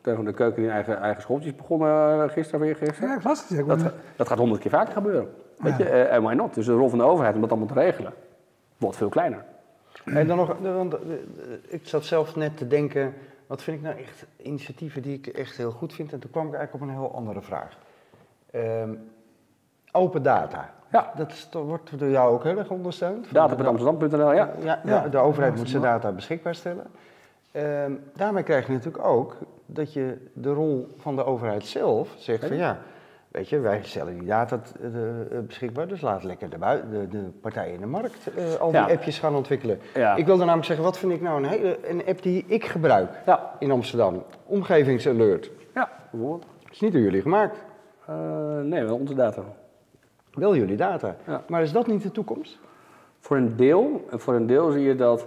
tegen 0.00 0.24
de 0.24 0.32
keuken 0.32 0.62
in 0.62 0.70
eigen, 0.70 1.00
eigen 1.00 1.22
schooltjes 1.22 1.56
begonnen 1.56 2.30
gisteren 2.30 2.60
weer 2.60 2.76
gisteren. 2.76 3.08
Ja, 3.08 3.16
ik 3.16 3.22
las 3.22 3.40
het. 3.40 3.48
ja, 3.48 3.58
ik 3.58 3.66
Dat, 3.68 3.92
dat 4.16 4.28
gaat 4.28 4.38
honderd 4.38 4.60
keer 4.60 4.70
vaker 4.70 4.92
gebeuren. 4.92 5.28
Weet 5.58 5.76
Ja. 5.78 5.84
je, 5.84 5.90
eh, 5.90 6.14
en 6.14 6.22
why 6.22 6.34
not? 6.34 6.54
Dus 6.54 6.66
de 6.66 6.72
rol 6.72 6.88
van 6.88 6.98
de 6.98 7.04
overheid 7.04 7.34
om 7.34 7.40
dat 7.40 7.50
allemaal 7.50 7.68
te 7.68 7.74
regelen, 7.74 8.12
wordt 8.78 8.96
veel 8.96 9.08
kleiner. 9.08 9.44
En 10.04 10.26
dan 10.26 10.36
nog, 10.36 10.56
want, 10.60 10.96
ik 11.68 11.80
zat 11.88 12.04
zelf 12.04 12.36
net 12.36 12.56
te 12.56 12.66
denken, 12.66 13.14
wat 13.54 13.62
vind 13.62 13.76
ik 13.76 13.82
nou 13.82 13.98
echt 13.98 14.26
initiatieven 14.36 15.02
die 15.02 15.18
ik 15.18 15.26
echt 15.26 15.56
heel 15.56 15.70
goed 15.70 15.92
vind? 15.92 16.12
En 16.12 16.18
toen 16.18 16.30
kwam 16.30 16.46
ik 16.46 16.54
eigenlijk 16.54 16.84
op 16.84 16.90
een 16.90 16.94
heel 17.00 17.14
andere 17.14 17.42
vraag. 17.42 17.78
Ehm, 18.50 18.94
open 19.92 20.22
data. 20.22 20.70
Ja. 20.90 21.12
Dat 21.16 21.30
is, 21.30 21.48
wordt 21.52 21.98
door 21.98 22.08
jou 22.08 22.32
ook 22.34 22.42
heel 22.42 22.58
erg 22.58 22.70
ondersteund. 22.70 23.32
Data.amsterdam.nl, 23.32 24.32
ja. 24.32 24.52
Ja, 24.62 24.80
Ja. 24.84 25.00
de, 25.00 25.08
de 25.08 25.18
overheid 25.18 25.56
moet 25.56 25.68
zijn 25.68 25.82
data 25.82 26.12
beschikbaar 26.12 26.54
stellen. 26.54 26.86
Ehm, 27.52 27.92
daarmee 28.14 28.42
krijg 28.42 28.66
je 28.66 28.72
natuurlijk 28.72 29.04
ook 29.04 29.36
dat 29.66 29.92
je 29.92 30.30
de 30.32 30.52
rol 30.52 30.88
van 30.96 31.16
de 31.16 31.24
overheid 31.24 31.66
zelf 31.66 32.14
zegt 32.16 32.46
van 32.46 32.56
ja, 32.56 32.78
weet 33.34 33.48
je, 33.48 33.58
wij 33.60 33.82
stellen 33.82 34.18
die 34.18 34.26
data 34.28 34.60
eh, 34.80 34.86
eh, 35.20 35.44
beschikbaar, 35.46 35.88
dus 35.88 36.00
laat 36.00 36.22
lekker 36.24 36.50
de, 36.50 36.58
de, 36.90 37.08
de 37.08 37.18
partijen 37.40 37.74
in 37.74 37.80
de 37.80 37.86
markt 37.86 38.26
eh, 38.36 38.54
al 38.54 38.70
die 38.70 38.80
Ja. 38.80 38.88
appjes 38.90 39.18
gaan 39.18 39.34
ontwikkelen. 39.34 39.78
Ja. 39.94 40.14
Ik 40.16 40.26
wilde 40.26 40.40
namelijk 40.44 40.66
zeggen, 40.66 40.84
wat 40.84 40.98
vind 40.98 41.12
ik 41.12 41.20
nou 41.20 41.42
een, 41.42 41.48
hele, 41.48 41.88
een 41.88 42.02
app 42.06 42.22
die 42.22 42.44
ik 42.46 42.64
gebruik 42.64 43.10
Ja, 43.26 43.50
in 43.58 43.70
Amsterdam? 43.70 44.22
Omgevingsalert. 44.46 45.50
ja, 45.74 45.90
bijvoorbeeld. 46.10 46.46
is 46.70 46.80
niet 46.80 46.92
door 46.92 47.00
jullie 47.02 47.22
gemaakt. 47.22 47.64
Nee, 48.62 48.84
wel 48.84 48.96
onze 48.96 49.14
data. 49.14 49.42
Wel 50.32 50.56
jullie 50.56 50.76
data. 50.76 51.16
Ja. 51.26 51.42
Maar 51.48 51.62
is 51.62 51.72
dat 51.72 51.86
niet 51.86 52.02
de 52.02 52.10
toekomst? 52.10 52.58
Voor 53.20 53.36
een 53.36 53.56
deel, 53.56 54.04
voor 54.10 54.34
een 54.34 54.46
deel 54.46 54.70
zie 54.70 54.82
je 54.82 54.94
dat, 54.94 55.26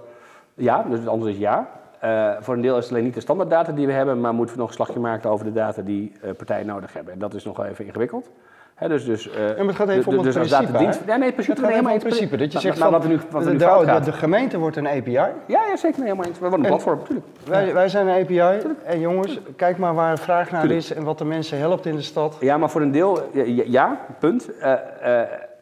ja, 0.54 0.84
dus 0.84 1.00
het 1.00 1.08
antwoord 1.08 1.34
is 1.34 1.40
ja. 1.40 1.70
Eh, 2.00 2.32
voor 2.40 2.54
een 2.54 2.62
deel 2.62 2.78
is 2.78 2.84
het 2.84 2.92
alleen 2.94 3.04
niet 3.04 3.14
de 3.14 3.20
standaarddata 3.20 3.72
die 3.72 3.86
we 3.88 3.94
hebben, 3.94 4.20
maar 4.22 4.34
moeten 4.34 4.56
we 4.56 4.62
nog 4.62 4.70
een 4.70 4.76
slagje 4.76 5.00
maken 5.00 5.30
over 5.30 5.46
de 5.46 5.54
data 5.54 5.82
die 5.82 6.12
eh, 6.22 6.32
partijen 6.32 6.66
nodig 6.66 6.94
hebben. 6.94 7.14
En 7.14 7.20
dat 7.20 7.34
is 7.34 7.44
nog 7.46 7.58
wel 7.58 7.66
even 7.66 7.86
ingewikkeld. 7.86 8.30
Hè, 8.76 8.88
dus, 8.88 9.06
dus, 9.06 9.30
eh, 9.30 9.36
maar 9.58 9.66
het 9.66 9.76
gaat 9.76 9.90
even 9.90 10.04
de- 10.04 10.10
om 10.10 10.16
het 10.16 10.24
dus 10.24 10.34
principe, 10.36 10.62
datadienst- 10.72 11.00
hè? 11.06 11.12
Ja, 11.12 11.18
nee. 11.18 11.28
Het 11.36 11.46
gaat 11.46 11.58
het 11.58 11.88
eens. 11.88 12.04
principe. 12.04 12.38
Dat 12.38 12.48
je 12.48 12.54
Maar- 12.54 12.62
zegt 12.62 12.80
maar 12.80 12.90
van, 12.90 12.98
wat 12.98 13.04
er 13.04 13.10
nu, 13.10 13.20
wat 13.30 13.46
er 13.46 13.58
de, 13.58 13.60
fout 13.66 13.80
de, 13.86 13.92
gaat. 13.92 14.06
de 14.06 14.12
gemeente 14.12 14.58
wordt 14.58 14.76
een 14.78 14.88
API. 14.88 15.12
Ja, 15.12 15.32
ja, 15.48 15.76
zeker. 15.76 16.00
Nee, 16.00 16.08
helemaal 16.08 16.26
eens. 16.26 16.40
We 16.40 16.50
worden 16.50 16.60
een 16.60 16.66
En- 16.66 16.72
platform, 16.72 16.98
natuurlijk. 17.00 17.28
Wij, 17.46 17.74
wij 17.74 17.90
zijn 17.90 18.08
een 18.08 18.22
API. 18.24 18.68
En 18.84 19.00
jongens, 19.00 19.40
kijk 19.56 19.78
maar 19.78 19.94
waar 19.94 20.18
vraag 20.18 20.52
naar 20.52 20.72
is 20.72 20.94
en 20.94 21.04
wat 21.04 21.18
de 21.18 21.26
mensen 21.26 21.58
helpt 21.58 21.86
in 21.86 21.96
de 21.96 22.02
stad. 22.02 22.38
Ja, 22.40 22.58
maar 22.58 22.70
voor 22.70 22.82
een 22.82 22.92
deel, 22.92 23.20
ja, 23.34 23.44
ja, 23.44 23.64
ja, 23.66 24.00
punt. 24.20 24.50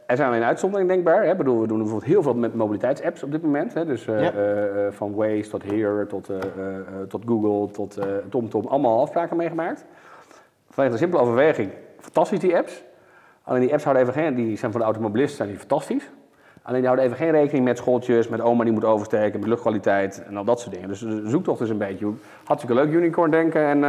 Er 0.06 0.16
zijn 0.16 0.30
alleen 0.30 0.44
uitzonderingen 0.44 0.94
denkbaar. 0.94 1.26
Hè. 1.26 1.36
Bedoel, 1.36 1.62
we 1.62 1.68
doen 1.68 1.78
bijvoorbeeld 1.78 2.12
heel 2.12 2.22
veel 2.22 2.34
met 2.34 2.56
mobiliteitsapps 2.56 3.24
op 3.24 3.32
dit 3.32 3.42
moment. 3.42 3.74
Hè. 3.74 3.86
Dus 3.86 4.08
eh, 4.08 4.22
Ja. 4.22 4.32
eh, 4.32 4.86
eh, 4.86 4.94
van 4.94 5.16
Waze 5.16 5.50
tot 5.50 5.64
Here, 5.64 6.06
tot, 6.08 6.30
tot 7.08 7.24
Google, 7.26 7.72
tot 7.72 8.00
TomTom. 8.30 8.66
Allemaal 8.68 9.02
afspraken 9.02 9.38
meegemaakt. 9.38 9.86
Vanwege 10.70 10.96
de 10.96 11.02
simpele 11.02 11.22
overweging, 11.22 11.72
fantastisch 12.00 12.40
die 12.40 12.56
apps. 12.56 12.84
Alleen 13.44 13.62
die 13.62 13.72
apps 13.72 13.84
houden 13.84 14.04
even 14.04 14.22
geen, 14.22 14.36
die 14.36 14.58
zijn 14.58 14.72
voor 14.72 14.80
de 14.80 14.86
automobilisten 14.86 15.38
zijn 15.38 15.50
die 15.50 15.58
fantastisch. 15.58 16.10
Alleen 16.62 16.80
die 16.80 16.88
houden 16.90 17.06
even 17.06 17.18
geen 17.18 17.32
rekening 17.32 17.66
met 17.66 17.78
schooltjes, 17.78 18.28
met 18.28 18.42
oma 18.42 18.64
die 18.64 18.74
moet 18.74 18.86
oversteken, 18.86 19.40
met 19.40 19.50
luchtkwaliteit 19.50 20.24
en 20.28 20.38
al 20.38 20.44
dat 20.44 20.60
soort 20.60 20.74
dingen. 20.74 20.90
Dus 20.90 21.00
de 21.00 21.22
zoektocht 21.26 21.62
is 21.62 21.70
een 21.70 21.78
beetje 21.78 22.08
hartstikke 22.44 22.82
leuk 22.82 22.92
unicorn 22.94 23.32
denken 23.32 23.62
en 23.62 23.84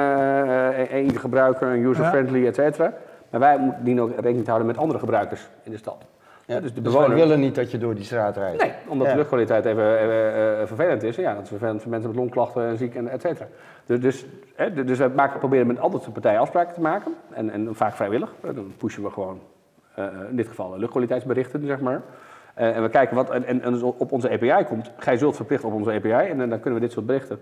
één 0.88 1.18
gebruiker, 1.18 1.68
en 1.68 1.84
user-friendly, 1.84 2.46
et 2.46 2.54
cetera. 2.54 2.92
Maar 3.30 3.40
wij 3.40 3.58
moeten 3.58 3.84
dienen 3.84 4.02
ook 4.04 4.10
rekening 4.10 4.38
te 4.44 4.50
houden 4.50 4.66
met 4.66 4.78
andere 4.78 4.98
gebruikers 4.98 5.48
in 5.62 5.70
de 5.70 5.76
stad. 5.76 6.04
Ja, 6.44 6.60
dus 6.60 6.74
de 6.74 6.82
dus 6.82 6.92
bewoner. 6.92 7.08
wij 7.16 7.18
willen 7.18 7.40
niet 7.40 7.54
dat 7.54 7.70
je 7.70 7.78
door 7.78 7.94
die 7.94 8.04
straat 8.04 8.36
rijdt. 8.36 8.62
Nee, 8.62 8.72
omdat 8.88 9.06
Ja. 9.06 9.12
de 9.12 9.18
luchtkwaliteit 9.18 9.64
even 9.64 9.82
eh, 9.98 10.60
eh, 10.60 10.66
vervelend 10.66 11.02
is. 11.02 11.16
En 11.16 11.22
Ja, 11.22 11.34
dat 11.34 11.42
is 11.42 11.48
vervelend 11.48 11.82
voor 11.82 11.90
mensen 11.90 12.10
met 12.10 12.18
longklachten 12.18 12.66
en 12.66 12.76
ziek 12.76 12.94
en 12.94 13.08
et 13.08 13.20
cetera. 13.20 13.48
Dus, 13.86 14.00
dus, 14.00 14.26
hè, 14.54 14.84
dus 14.84 14.98
we 14.98 15.10
maken, 15.16 15.38
proberen 15.38 15.66
met 15.66 15.78
andere 15.78 16.10
partijen 16.10 16.40
afspraken 16.40 16.74
te 16.74 16.80
maken. 16.80 17.14
En, 17.30 17.50
en 17.50 17.74
vaak 17.74 17.94
vrijwillig. 17.94 18.32
Eh, 18.40 18.54
Dan 18.54 18.72
pushen 18.76 19.02
we 19.02 19.10
gewoon, 19.10 19.40
eh, 19.94 20.04
in 20.30 20.36
dit 20.36 20.48
geval, 20.48 20.78
luchtkwaliteitsberichten, 20.78 21.66
zeg 21.66 21.80
maar. 21.80 22.02
Eh, 22.54 22.76
en 22.76 22.82
we 22.82 22.88
kijken 22.88 23.16
wat 23.16 23.30
en, 23.30 23.44
en, 23.44 23.62
en 23.62 23.72
dus 23.72 23.82
op 23.82 24.12
onze 24.12 24.30
API 24.30 24.64
komt. 24.64 24.90
Gij 24.96 25.16
zult 25.16 25.36
verplicht 25.36 25.64
op 25.64 25.72
onze 25.72 25.92
API 25.92 26.10
en, 26.10 26.38
dan 26.38 26.48
dan 26.48 26.60
kunnen 26.60 26.80
we 26.80 26.84
dit 26.86 26.94
soort 26.94 27.06
berichten 27.06 27.38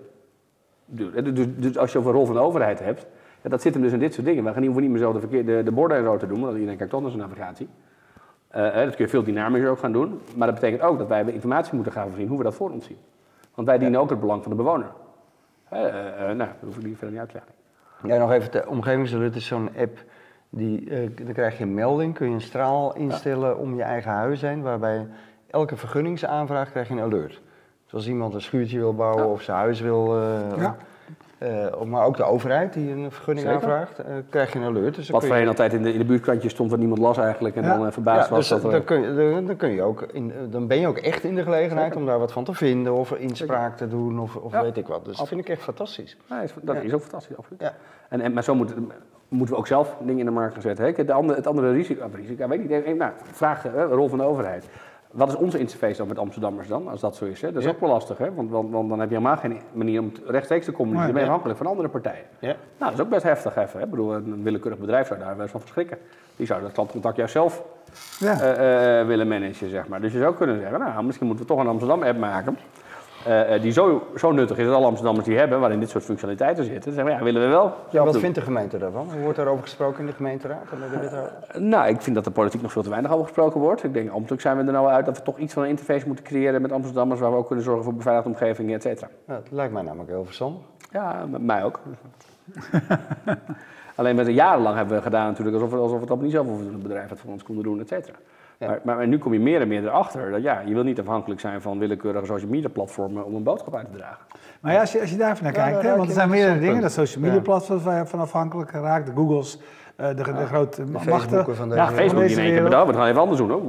doen. 0.87 1.15
Eh, 1.15 1.25
Dus, 1.35 1.47
dus 1.57 1.79
als 1.79 1.93
je 1.93 1.99
over 1.99 2.11
een 2.11 2.17
rol 2.17 2.27
van 2.27 2.35
de 2.35 2.41
overheid 2.41 2.79
hebt, 2.81 3.07
ja, 3.45 3.51
dat 3.51 3.63
zit 3.63 3.75
hem 3.75 3.83
dus 3.83 3.93
in 3.93 3.99
dit 3.99 4.15
soort 4.15 4.27
dingen. 4.27 4.45
We 4.45 4.51
gaan 4.51 4.61
niet, 4.61 4.71
hoeven 4.71 4.83
niet 4.83 4.93
meer 4.93 5.07
zo 5.07 5.13
de, 5.13 5.21
verkeer, 5.21 5.47
de, 5.47 5.63
de 5.63 5.73
borden 5.73 5.97
en 5.97 6.05
zo 6.05 6.17
te 6.17 6.27
doen, 6.27 6.41
want 6.41 6.53
iedereen 6.55 6.77
kijkt 6.77 6.93
toch 6.93 7.01
naar 7.03 7.11
zijn 7.11 7.23
navigatie. 7.23 7.69
Eh, 8.49 8.75
dat 8.75 8.95
kun 8.95 9.05
je 9.05 9.11
veel 9.11 9.23
dynamischer 9.23 9.71
ook 9.71 9.79
gaan 9.79 9.93
doen. 9.93 10.21
Maar 10.37 10.47
dat 10.47 10.61
betekent 10.61 10.83
ook 10.83 10.99
dat 10.99 11.09
wij 11.09 11.25
informatie 11.25 11.75
moeten 11.75 11.93
gaan 11.93 12.09
voorzien 12.09 12.29
hoe 12.29 12.39
we 12.39 12.45
dat 12.45 12.55
voor 12.55 12.71
ons 12.71 12.87
zien. 12.87 12.97
Want 13.55 13.69
wij 13.69 13.79
dienen 13.79 14.01
ook 14.01 14.11
het 14.11 14.21
belang 14.21 14.43
van 14.43 14.51
de 14.51 14.57
bewoner. 14.57 14.87
Eh, 15.69 15.87
eh, 15.87 16.37
nou, 16.37 16.37
dat 16.37 16.49
hoef 16.65 16.77
ik 16.77 16.85
niet 16.85 16.99
verder 16.99 17.11
niet 17.11 17.19
uit 17.19 17.29
te 17.29 17.35
leggen. 17.35 17.53
Ja, 18.03 18.19
nog 18.19 18.33
even, 18.33 18.51
de 18.53 18.69
omgevingsalert 18.69 19.37
is 19.37 19.47
zo'n 19.47 19.69
app, 19.79 19.99
die, 20.51 20.89
dan 21.25 21.33
krijg 21.33 21.59
je 21.59 21.65
een 21.65 21.75
melding, 21.75 22.15
kun 22.15 22.29
je 22.29 22.35
een 22.35 22.41
straal 22.41 22.95
instellen 22.97 23.59
om 23.59 23.75
je 23.75 23.83
eigen 23.83 24.11
huis 24.11 24.41
heen, 24.41 24.63
waarbij 24.63 25.07
elke 25.51 25.77
vergunningsaanvraag 25.77 26.71
krijg 26.71 26.89
je 26.89 26.95
een 26.95 27.01
alert. 27.01 27.41
Dus 27.85 27.95
als 27.95 28.09
iemand 28.09 28.35
een 28.35 28.41
schuurtje 28.41 28.79
wil 28.79 28.95
bouwen 28.95 29.25
Ja. 29.25 29.31
of 29.31 29.43
zijn 29.43 29.57
huis 29.57 29.81
wil, 29.81 30.17
Ja. 30.57 30.77
Eh, 31.45 31.83
maar 31.83 32.05
ook 32.05 32.17
de 32.17 32.25
overheid 32.25 32.73
die 32.73 32.91
een 32.91 33.11
vergunning 33.11 33.47
Zeker. 33.47 33.63
aanvraagt, 33.63 33.99
eh, 33.99 34.15
krijg 34.29 34.53
je 34.53 34.59
een 34.59 34.65
alert. 34.65 34.95
Dus 34.95 35.11
Wat 35.11 35.25
voorheen 35.25 35.43
je, 35.43 35.49
altijd 35.49 35.73
in 35.73 35.83
de, 35.83 35.93
in 35.93 35.99
de 35.99 36.05
buurtkrantje 36.05 36.49
stond 36.49 36.71
wat 36.71 36.79
niemand 36.79 37.01
las 37.01 37.19
eigenlijk. 37.19 37.57
En 37.57 37.63
Ja. 37.63 37.77
dan 37.77 37.87
eh, 37.87 37.93
verbaasd 37.93 38.29
ja, 38.29 38.35
was 38.35 38.49
dus 38.49 38.63
dat 38.63 38.65
er... 38.65 38.71
dan, 38.71 38.85
kun 38.85 39.01
je, 39.01 39.31
dan, 39.33 39.47
dan 39.47 39.57
kun 39.57 39.71
je 39.71 39.83
ook 39.83 40.03
in, 40.03 40.33
dan 40.51 40.67
ben 40.67 40.81
je 40.81 40.87
ook 40.87 40.99
echt 40.99 41.25
in 41.25 41.35
de 41.35 41.43
gelegenheid 41.43 41.97
om 41.97 42.07
daar 42.07 42.19
wat 42.19 42.33
van 42.33 42.45
te 42.45 42.55
vinden 42.55 42.93
of 42.95 43.13
inspraak 43.13 43.77
te 43.77 43.89
doen 43.89 44.19
of, 44.21 44.37
of 44.37 44.53
Ja. 44.53 44.63
weet 44.63 44.77
ik 44.77 44.87
wat. 44.87 45.05
Dus 45.05 45.17
dat 45.17 45.29
vind 45.29 45.41
ik 45.41 45.49
echt 45.49 45.63
fantastisch. 45.63 46.17
Dat 46.63 46.83
is 46.83 46.93
ook 46.95 47.01
fantastisch, 47.01 47.37
absoluut. 47.37 47.61
Ja. 47.61 47.75
En, 48.09 48.21
en, 48.21 48.33
maar 48.33 48.45
zo 48.45 48.55
moet, 48.55 48.75
moeten 49.29 49.55
we 49.55 49.61
ook 49.61 49.67
zelf 49.67 49.97
dingen 50.01 50.19
in 50.19 50.25
de 50.25 50.31
markt 50.31 50.53
gaan 50.53 50.63
zetten. 50.63 50.85
Hè? 50.85 51.05
De 51.05 51.13
andere, 51.13 51.39
het 51.39 51.47
andere 51.47 51.73
risico, 51.73 52.09
risico, 52.15 52.49
weet 52.49 52.71
ik 52.71 52.87
niet, 52.87 52.97
nou, 52.97 53.13
vraag, 53.33 53.63
hè, 53.63 53.85
rol 53.85 54.09
van 54.09 54.19
de 54.19 54.25
overheid. 54.25 54.69
Wat 55.15 55.29
is 55.29 55.35
onze 55.37 55.59
interface 55.59 55.97
dan 55.97 56.09
met 56.09 56.19
Amsterdammers 56.19 56.69
dan, 56.69 56.89
als 56.89 57.01
dat 57.01 57.17
zo 57.17 57.25
is? 57.25 57.41
Hè? 57.41 57.49
Dat 57.53 57.57
is 57.63 57.65
Ja. 57.69 57.71
ook 57.75 57.81
wel 57.81 57.89
lastig, 57.91 58.19
hè? 58.19 58.35
Want, 58.35 58.51
want, 58.51 58.71
want 58.71 58.89
dan 58.89 59.01
heb 59.01 59.09
je 59.11 59.15
helemaal 59.17 59.37
geen 59.37 59.61
manier 59.73 60.01
om 60.01 60.13
rechtstreeks 60.27 60.65
te 60.65 60.73
communiceren. 60.73 61.07
Dan 61.07 61.15
ben 61.15 61.23
je 61.23 61.29
afhankelijk 61.29 61.59
van 61.59 61.67
andere 61.71 61.89
partijen. 61.89 62.25
Ja. 62.39 62.47
Nou, 62.49 62.57
dat 62.79 62.93
is 62.93 63.01
ook 63.01 63.09
best 63.09 63.23
heftig 63.23 63.57
even. 63.57 63.79
Hè? 63.79 63.85
Ik 63.85 63.91
bedoel, 63.91 64.15
een 64.15 64.43
willekeurig 64.43 64.79
bedrijf 64.81 65.07
zou 65.07 65.19
daar 65.21 65.33
wel 65.33 65.41
eens 65.43 65.51
van 65.51 65.61
verschrikken. 65.61 65.99
Die 66.37 66.47
zou 66.47 66.63
dat 66.63 66.73
klantcontact 66.73 67.17
juist 67.17 67.33
zelf 67.33 67.63
Ja. 68.19 68.41
eh, 68.41 69.01
eh, 69.01 69.07
willen 69.07 69.29
managen, 69.29 69.71
zeg 69.71 69.89
maar. 69.89 70.01
Dus 70.01 70.13
je 70.13 70.19
zou 70.19 70.35
kunnen 70.35 70.61
zeggen, 70.61 70.79
nou, 70.79 71.05
misschien 71.05 71.27
moeten 71.27 71.45
we 71.47 71.51
toch 71.53 71.61
een 71.63 71.69
Amsterdam-app 71.69 72.19
maken... 72.19 72.59
eh, 73.25 73.55
eh, 73.55 73.63
die 73.63 73.73
zo, 73.73 74.07
zo 74.17 74.33
nuttig 74.33 74.59
is 74.59 74.67
dat 74.67 74.75
alle 74.75 74.87
Amsterdammers 74.87 75.27
die 75.27 75.37
hebben, 75.37 75.61
waarin 75.61 75.81
dit 75.81 75.91
soort 75.91 76.05
functionaliteiten 76.05 76.65
zitten. 76.65 76.85
Dan 76.85 76.93
zeggen 76.93 77.13
we, 77.13 77.19
ja, 77.19 77.25
willen 77.25 77.43
we 77.43 77.49
wel. 77.49 77.75
Ja, 77.91 78.05
wat 78.05 78.13
doen. 78.13 78.21
vindt 78.21 78.37
de 78.37 78.43
gemeente 78.43 78.79
daarvan? 78.79 79.09
Hoe 79.13 79.21
wordt 79.21 79.37
daarover 79.37 79.63
gesproken 79.63 80.01
in 80.01 80.07
de 80.07 80.13
gemeenteraad? 80.13 80.65
En 80.73 81.01
de? 81.01 81.59
Nou, 81.59 81.89
ik 81.89 82.01
vind 82.01 82.15
dat 82.15 82.25
de 82.25 82.31
politiek 82.31 82.63
nog 82.63 82.73
veel 82.73 82.83
te 82.83 82.91
weinig 82.91 83.13
over 83.13 83.25
gesproken 83.25 83.61
wordt. 83.61 83.85
Ik 83.85 83.93
denk, 83.93 84.11
ambtelijk 84.11 84.43
zijn 84.43 84.57
we 84.57 84.65
er 84.65 84.73
nou 84.73 84.89
uit 84.89 85.07
dat 85.07 85.17
we 85.17 85.23
toch 85.23 85.39
iets 85.39 85.53
van 85.53 85.63
een 85.63 85.69
interface 85.69 86.07
moeten 86.07 86.25
creëren 86.25 86.63
met 86.63 86.73
Amsterdammers, 86.73 87.21
waar 87.21 87.31
we 87.31 87.37
ook 87.37 87.47
kunnen 87.47 87.65
zorgen 87.65 87.85
voor 87.85 87.95
beveiligde 87.95 88.31
omgevingen, 88.31 88.75
et 88.75 88.83
cetera. 88.83 89.09
Dat 89.27 89.47
lijkt 89.51 89.73
mij 89.73 89.83
namelijk 89.83 90.11
heel 90.11 90.25
verstandig. 90.25 90.63
Ja, 90.91 91.25
met 91.31 91.43
mij 91.43 91.65
ook. 91.65 91.81
Alleen 93.95 94.17
met 94.17 94.27
jarenlang 94.27 94.77
hebben 94.77 94.97
we 94.97 95.03
gedaan 95.03 95.27
natuurlijk 95.27 95.57
alsof 95.57 95.71
we, 95.71 95.77
alsof 95.77 96.01
we 96.01 96.07
dat 96.07 96.21
niet 96.21 96.31
zelf 96.31 96.47
hoeven 96.47 96.65
te 96.65 96.71
doen, 96.71 96.81
het 96.81 96.89
bedrijf 96.89 97.11
het 97.11 97.21
voor 97.21 97.33
ons 97.33 97.43
konden 97.43 97.65
doen, 97.65 97.81
et 97.81 97.89
cetera. 97.89 98.17
Ja. 98.59 98.67
Maar, 98.67 98.81
maar, 98.85 98.97
maar 98.97 99.07
nu 99.07 99.19
kom 99.19 99.33
je 99.33 99.41
meer 99.41 99.61
en 99.61 99.69
meer 99.69 99.85
erachter 99.85 100.31
dat 100.31 100.43
ja, 100.43 100.61
je 100.67 100.75
wil 100.75 100.83
niet 100.83 101.01
afhankelijk 101.01 101.41
zijn 101.41 101.61
van 101.61 101.79
willekeurige 101.79 102.27
social 102.27 102.51
media 102.51 102.69
platformen 102.69 103.25
om 103.25 103.35
een 103.35 103.43
boodschap 103.43 103.75
uit 103.75 103.87
te 103.93 103.97
dragen. 103.99 104.19
Maar 104.61 104.73
ja, 104.73 104.81
als 104.81 104.93
je, 104.93 105.01
als 105.01 105.11
je 105.11 105.17
daar 105.17 105.31
even 105.33 105.45
naar 105.45 105.53
kijkt, 105.53 105.83
hè, 105.83 105.97
want 105.97 106.09
er 106.09 106.15
zijn 106.15 106.29
meerdere 106.31 106.59
dingen. 106.59 106.81
Dat 106.83 106.93
social 106.93 107.25
media 107.25 107.41
platforms 107.41 107.83
waar 107.83 107.99
je 107.99 108.07
van 108.07 108.21
afhankelijk 108.21 108.71
raakt. 108.71 109.07
De 109.07 109.13
Googles, 109.15 109.59
eh, 109.97 110.09
de, 110.09 110.15
de 110.15 110.47
grote 110.47 110.85
De 110.85 110.91
machten. 111.09 111.55
Van 111.57 111.69
de 111.69 111.75
Ja, 111.75 111.89
Facebook 111.91 112.23
die 112.27 112.37
in 112.37 112.43
één 112.43 112.53
keer 112.55 112.63
bedacht, 112.63 112.87
we 112.87 112.93
gaan 112.93 113.07
even 113.07 113.21
anders 113.21 113.39
doen. 113.39 113.51
Hoor. 113.51 113.63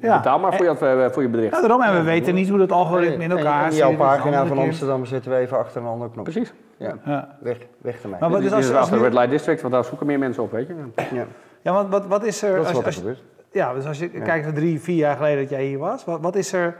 Ja. 0.00 0.16
Betaal 0.16 0.38
maar 0.38 0.54
voor 0.54 0.64
je, 0.64 0.78
eh, 0.78 1.10
voor 1.10 1.22
je 1.22 1.28
bericht. 1.28 1.54
Ja, 1.54 1.60
daarom. 1.60 1.82
En 1.82 1.94
we 1.94 2.02
weten 2.02 2.34
niet 2.34 2.48
hoe 2.48 2.58
dat 2.58 2.72
algoritme 2.72 3.24
in 3.24 3.30
elkaar 3.30 3.64
zit. 3.70 3.78
jouw 3.78 3.90
dus 3.90 3.98
een 3.98 4.04
pagina 4.04 4.46
van 4.46 4.56
keer. 4.56 4.66
Amsterdam 4.66 5.04
zetten 5.04 5.30
we 5.30 5.36
even 5.36 5.58
achter 5.58 5.80
een 5.80 5.86
andere 5.86 6.10
knop. 6.10 6.24
Precies. 6.24 6.52
Ja. 6.76 6.94
Ja. 7.04 7.36
Weg, 7.40 7.58
weg 7.78 8.02
ermee. 8.02 8.20
Maar 8.20 8.30
wat 8.30 8.40
is 8.42 8.52
als, 8.52 8.64
is 8.64 8.70
als 8.70 8.78
achter 8.80 8.96
nu- 8.96 9.02
Red 9.02 9.12
Light 9.12 9.30
District, 9.30 9.60
want 9.60 9.74
daar 9.74 9.84
zoeken 9.84 10.06
meer 10.06 10.18
mensen 10.18 10.42
op, 10.42 10.50
weet 10.52 10.66
je. 10.66 10.74
ja. 11.14 11.24
ja, 11.62 11.72
want 11.72 11.90
wat, 11.90 12.06
wat 12.06 12.24
is 12.24 12.42
er... 12.42 12.56
Dat 12.56 12.60
is 12.60 12.66
als, 12.66 12.72
wat 12.72 12.80
er 12.80 12.86
als- 12.86 12.96
gebeurt. 12.96 13.22
Ja, 13.52 13.74
dus 13.74 13.86
als 13.86 13.98
je 13.98 14.08
kijkt 14.08 14.44
naar 14.44 14.54
drie, 14.54 14.80
vier 14.80 14.96
jaar 14.96 15.16
geleden 15.16 15.38
dat 15.40 15.50
jij 15.50 15.64
hier 15.64 15.78
was. 15.78 16.04
Wat, 16.04 16.20
wat 16.20 16.36
is 16.36 16.52
er 16.52 16.76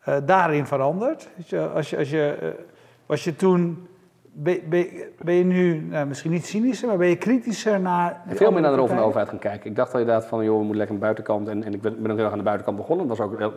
eh, 0.00 0.16
daarin 0.24 0.66
veranderd? 0.66 1.28
Weet 1.36 1.48
je, 1.48 1.66
Als 1.68 1.90
je, 1.90 1.96
als 1.96 2.10
je, 2.10 2.36
eh, 2.40 2.48
was 3.06 3.24
je 3.24 3.36
toen... 3.36 3.86
Ben, 4.36 4.58
ben, 4.68 4.86
ben 5.22 5.34
je 5.34 5.44
nu, 5.44 5.80
nou, 5.80 6.06
misschien 6.06 6.30
niet 6.30 6.46
cynischer, 6.46 6.88
maar 6.88 6.96
ben 6.96 7.08
je 7.08 7.16
kritischer 7.16 7.80
naar... 7.80 8.20
Veel 8.28 8.50
meer 8.52 8.60
naar 8.60 8.70
de 8.70 8.76
rol 8.76 8.86
van 8.86 8.96
de 8.96 9.02
overheid 9.02 9.28
gaan 9.28 9.38
kijken. 9.38 9.70
Ik 9.70 9.76
dacht 9.76 9.92
wel 9.92 10.00
inderdaad 10.00 10.26
van, 10.26 10.44
joh, 10.44 10.52
we 10.52 10.58
moeten 10.58 10.76
lekker 10.76 10.94
aan 10.94 11.00
de 11.00 11.06
buitenkant. 11.06 11.48
En, 11.48 11.64
en 11.64 11.74
ik 11.74 11.80
ben, 11.80 12.02
ben 12.02 12.10
ook 12.10 12.16
heel 12.16 12.24
erg 12.24 12.32
aan 12.32 12.38
de 12.38 12.44
buitenkant 12.44 12.76
begonnen. 12.76 13.08
Dat 13.08 13.18
was 13.18 13.26
ook 13.26 13.38
wel, 13.38 13.52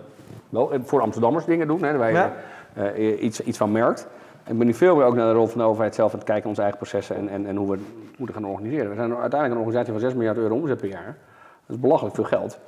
wel 0.50 0.72
voor 0.84 1.02
Amsterdammers 1.02 1.45
dingen 1.45 1.68
doen, 1.68 1.84
hè, 1.84 1.98
waar 1.98 2.08
je 2.10 2.14
Ja. 2.16 2.34
eh, 2.74 3.24
iets, 3.24 3.41
iets 3.41 3.58
van 3.58 3.72
merkt. 3.72 4.08
En 4.43 4.52
ik 4.52 4.58
ben 4.58 4.68
nu 4.68 4.74
veel 4.74 4.95
meer 4.95 5.06
ook 5.06 5.16
naar 5.16 5.28
de 5.28 5.34
rol 5.34 5.48
van 5.48 5.58
de 5.60 5.66
overheid 5.66 5.95
zelf 5.95 6.12
aan 6.12 6.20
het 6.20 6.28
kijken, 6.28 6.50
onze 6.50 6.62
eigen 6.62 6.80
processen 6.80 7.16
en, 7.16 7.30
en, 7.30 7.45
en 7.45 7.56
hoe 7.56 7.68
we 7.68 7.74
het 7.74 8.18
moeten 8.18 8.36
gaan 8.36 8.45
organiseren. 8.45 8.89
We 8.89 8.95
zijn 8.95 9.10
uiteindelijk 9.16 9.52
een 9.52 9.66
organisatie 9.66 9.91
van 9.91 10.02
6 10.02 10.14
miljard 10.14 10.38
euro 10.38 10.56
omzet 10.56 10.78
per 10.78 10.89
jaar. 10.89 11.16
Dat 11.68 11.76
is 11.76 11.80
belachelijk 11.82 12.15
veel 12.15 12.24
geld. 12.24 12.59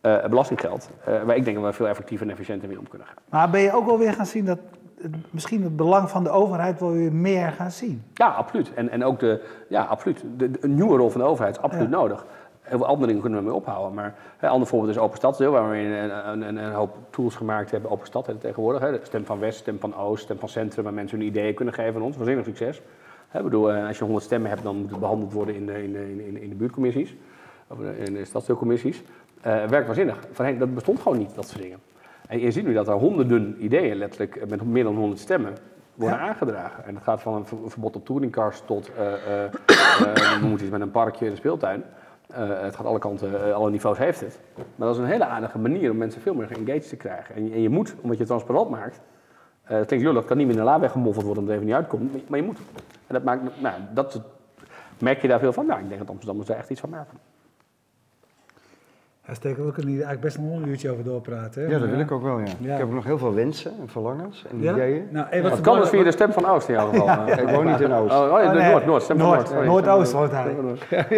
eh, 0.00 0.24
belastinggeld. 0.26 0.90
eh, 1.04 1.22
waar 1.22 1.36
ik 1.36 1.44
denk 1.44 1.56
dat 1.56 1.66
we 1.66 1.72
veel 1.72 1.88
effectiever 1.88 2.26
en 2.26 2.32
efficiënter 2.32 2.68
mee 2.68 2.78
om 2.78 2.88
kunnen 2.88 3.06
gaan. 3.06 3.16
Maar 3.30 3.50
ben 3.50 3.60
je 3.60 3.72
ook 3.74 3.86
wel 3.86 3.98
weer 3.98 4.12
gaan 4.12 4.26
zien 4.26 4.44
dat 4.44 4.58
het- 5.02 5.14
misschien 5.30 5.62
het 5.62 5.76
belang 5.76 6.10
van 6.10 6.24
de 6.24 6.30
overheid 6.30 6.80
wel 6.80 6.90
weer 6.92 7.12
meer 7.12 7.52
gaan 7.52 7.70
zien? 7.70 8.02
Ja, 8.14 8.28
absoluut. 8.28 8.74
En, 8.74 8.88
en 8.90 9.04
ook 9.04 9.18
de, 9.20 9.42
ja, 9.68 9.82
absoluut. 9.82 10.24
De, 10.36 10.50
de- 10.50 10.58
een 10.60 10.74
nieuwe 10.74 10.96
rol 10.96 11.10
van 11.10 11.20
de 11.20 11.26
overheid 11.26 11.56
is 11.56 11.62
absoluut 11.62 11.90
Ja. 11.90 11.96
nodig. 11.96 12.26
Heel 12.60 12.78
veel 12.78 12.86
andere 12.86 13.06
dingen 13.06 13.20
kunnen 13.22 13.38
we 13.40 13.44
mee 13.46 13.54
ophouden. 13.54 13.94
Maar 13.94 14.14
een 14.40 14.48
ander 14.48 14.68
voorbeeld 14.68 14.90
is 14.92 14.98
Open 14.98 15.16
Stadsdeel, 15.16 15.50
waar 15.52 15.70
we 15.70 15.76
een, 15.76 16.28
een, 16.28 16.42
een, 16.48 16.56
een 16.56 16.72
hoop 16.72 16.96
tools 17.10 17.34
gemaakt 17.34 17.70
hebben. 17.70 17.90
Open 17.90 18.06
Stad 18.06 18.30
tegenwoordig. 18.38 18.80
Hè. 18.82 18.90
De 18.90 19.00
Stem 19.02 19.24
van 19.24 19.38
West, 19.38 19.58
stem 19.58 19.78
van 19.80 19.96
Oost, 19.96 20.22
stem 20.22 20.38
van 20.38 20.48
Centrum, 20.48 20.84
waar 20.84 20.92
mensen 20.94 21.18
hun 21.18 21.26
ideeën 21.26 21.54
kunnen 21.54 21.74
geven 21.74 21.94
aan 21.94 22.02
ons. 22.06 22.16
Waanzinnig 22.16 22.44
succes. 22.44 22.82
Hè, 23.28 23.42
bedoel, 23.42 23.72
eh, 23.72 23.86
als 23.86 23.98
je 23.98 24.04
100 24.04 24.24
stemmen 24.24 24.50
hebt, 24.50 24.62
dan 24.62 24.76
moet 24.76 24.90
het 24.90 25.00
behandeld 25.00 25.32
worden 25.32 25.54
in 25.54 25.66
de, 25.66 25.82
in 25.84 25.92
de, 25.92 26.26
in 26.26 26.34
de, 26.34 26.42
in 26.42 26.48
de 26.48 26.54
buurtcommissies. 26.54 27.14
Of 27.68 27.78
in 27.80 28.12
de 28.14 28.24
stadsdeelcommissies. 28.24 29.02
Eh 29.40 29.64
werkt 29.64 29.86
waanzinnig. 29.86 30.18
Dat 30.58 30.74
bestond 30.74 31.00
gewoon 31.00 31.18
niet, 31.18 31.34
dat 31.34 31.48
soort 31.48 31.62
dingen. 31.62 31.78
En 32.28 32.40
je 32.40 32.50
ziet 32.50 32.66
nu 32.66 32.72
dat 32.72 32.88
er 32.88 32.94
honderden 32.94 33.56
ideeën, 33.64 33.96
letterlijk 33.96 34.36
eh, 34.36 34.48
met 34.48 34.62
meer 34.64 34.84
dan 34.84 34.96
100 34.96 35.20
stemmen, 35.20 35.52
worden 35.94 36.18
aangedragen. 36.18 36.84
En 36.84 36.94
dat 36.94 37.02
gaat 37.02 37.20
van 37.22 37.34
een 37.34 37.46
ver- 37.46 37.58
verbod 37.66 37.96
op 37.96 38.04
touringcars 38.04 38.62
tot, 38.64 38.90
eh, 38.98 39.12
eh, 39.12 39.44
eh, 39.44 39.50
we 40.40 40.46
moeten 40.46 40.66
iets 40.66 40.70
met 40.76 40.80
een 40.80 40.90
parkje 40.90 41.24
en 41.24 41.30
een 41.30 41.36
speeltuin. 41.36 41.82
Eh, 42.26 42.48
het 42.60 42.76
gaat 42.76 42.86
alle 42.86 42.98
kanten, 42.98 43.44
eh, 43.46 43.52
alle 43.54 43.70
niveaus 43.70 43.98
heeft 43.98 44.20
het. 44.20 44.38
Maar 44.76 44.86
dat 44.88 44.96
is 44.96 45.02
een 45.02 45.08
hele 45.08 45.24
aardige 45.24 45.58
manier 45.58 45.90
om 45.90 45.96
mensen 45.96 46.20
veel 46.20 46.34
meer 46.34 46.46
geengaged 46.46 46.88
te 46.88 46.96
krijgen. 46.96 47.34
En 47.34 47.44
je, 47.48 47.52
en 47.54 47.60
je 47.62 47.68
moet, 47.68 47.94
omdat 47.94 48.12
je 48.12 48.18
het 48.18 48.26
transparant 48.26 48.70
maakt, 48.70 49.00
eh 49.64 49.76
het 49.76 49.86
klinkt 49.86 50.04
lullig, 50.04 50.18
het 50.20 50.28
kan 50.28 50.36
niet 50.36 50.46
meer 50.46 50.56
in 50.56 50.60
de 50.62 50.66
la 50.68 50.80
weggemoffeld 50.80 51.24
worden 51.24 51.42
omdat 51.42 51.54
het 51.58 51.64
even 51.64 51.74
niet 51.76 51.82
uitkomt, 51.84 52.28
maar- 52.28 52.38
je 52.38 52.44
moet. 52.44 52.58
En 53.06 53.14
dat 53.14 53.22
maakt, 53.24 53.42
nou, 53.60 53.74
dat 53.94 54.20
merk 54.98 55.20
je 55.22 55.28
daar 55.28 55.38
veel 55.38 55.52
van. 55.52 55.66
Nou, 55.66 55.80
ik 55.80 55.86
denk 55.88 56.00
dat 56.00 56.08
Amsterdammers 56.08 56.48
daar 56.48 56.58
echt 56.58 56.70
iets 56.70 56.80
van 56.80 56.90
merken. 56.90 57.18
Uitstekend, 59.26 59.66
we 59.66 59.72
kunnen 59.72 59.92
hier 59.92 60.02
eigenlijk 60.04 60.34
best 60.34 60.38
nog 60.50 60.60
een 60.62 60.68
uurtje 60.68 60.90
over 60.90 61.04
doorpraten. 61.04 61.62
hè? 61.64 61.68
Ja, 61.72 61.78
dat 61.78 61.88
wil 61.88 61.98
ik 61.98 62.10
ook 62.12 62.22
wel, 62.22 62.38
ja. 62.38 62.44
Ja. 62.58 62.72
Ik 62.72 62.78
heb 62.78 62.90
nog 62.92 63.04
heel 63.04 63.18
veel 63.18 63.34
wensen 63.34 63.70
en 63.80 63.88
verlangens 63.88 64.44
en 64.50 64.62
Ja? 64.62 64.72
ideeën. 64.72 65.08
Nou, 65.10 65.26
hey, 65.30 65.42
wat 65.42 65.50
Dat 65.50 65.60
kan 65.60 65.78
dus 65.80 65.88
via 65.88 66.02
de 66.02 66.10
stem 66.12 66.32
van 66.32 66.46
Oost 66.46 66.68
in 66.68 66.74
jouw 66.74 66.88
geval. 66.90 67.08
Ik 67.48 67.48
woon 67.48 67.66
niet 67.66 67.80
in 67.80 67.92
Oost. 67.92 68.12
Oh, 68.14 68.20
oh, 68.20 68.28
ja, 68.42 68.48
Oh, 68.48 68.52
nee. 68.54 68.70
Noord, 68.70 68.86
Noord, 68.86 69.02
stem 69.02 69.18
van 69.18 69.26
Noord, 69.28 69.50
Noord. 69.52 69.66
Noordoost 69.66 70.12
van- 70.12 70.30
hij. 70.30 70.54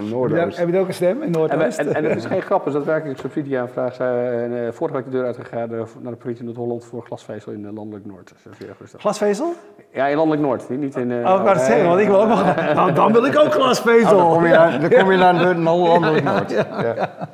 En 0.00 0.06
Heb 0.06 0.28
je, 0.28 0.34
Noordoost. 0.34 0.58
heb 0.58 0.68
je 0.68 0.78
ook 0.78 0.88
een 0.88 0.94
stem 0.94 1.16
in 1.16 1.22
En, 1.22 1.30
Noordoost? 1.30 1.78
en, 1.78 1.94
en 1.94 2.04
het 2.04 2.16
is 2.16 2.24
geen 2.34 2.42
grap, 2.42 2.64
dus 2.64 2.72
dat 2.72 2.84
werkelijk 2.84 3.18
subsidieaanvraag. 3.18 3.94
Zijn, 3.94 4.52
eh, 4.56 4.72
vorige 4.72 4.96
week 4.96 5.04
de 5.04 5.10
deur 5.10 5.24
uitgegaan 5.24 5.74
eh, 5.74 5.82
naar 6.00 6.12
de 6.12 6.18
politie 6.18 6.38
in 6.40 6.44
Noord-Holland 6.44 6.84
voor 6.84 7.02
glasvezel 7.02 7.52
in 7.52 7.66
eh, 7.66 7.72
Landelijk 7.72 8.06
Noord. 8.06 8.32
Dus. 8.78 8.90
Glasvezel? 8.96 9.52
Ja, 9.92 10.06
in 10.06 10.16
Landelijk 10.16 10.42
Noord, 10.42 10.68
niet, 10.68 10.96
in... 10.96 11.10
eh, 11.10 11.16
Oh, 11.16 11.22
ik 11.22 11.26
wou 11.44 11.48
het 11.48 11.60
zeggen, 11.60 11.86
want 11.88 12.00
ik 12.00 12.06
wil 12.06 12.20
ook 12.22 12.28
nog... 12.28 12.54
Nou, 12.74 12.92
dan 12.92 13.12
wil 13.12 13.24
ik 13.24 13.32
ook 13.38 13.44
Oh, 13.44 13.50
dan 13.50 13.60
glasvezel. 13.60 14.28
kom 14.28 14.44
je 14.46 14.50
naar, 14.52 14.80
dan 14.80 14.90
kom 14.90 15.10
je 15.10 15.16
naar 15.18 15.38
de 15.38 15.54
landelijk 15.60 16.24
Noord. 16.24 16.50
Ja. 16.50 16.66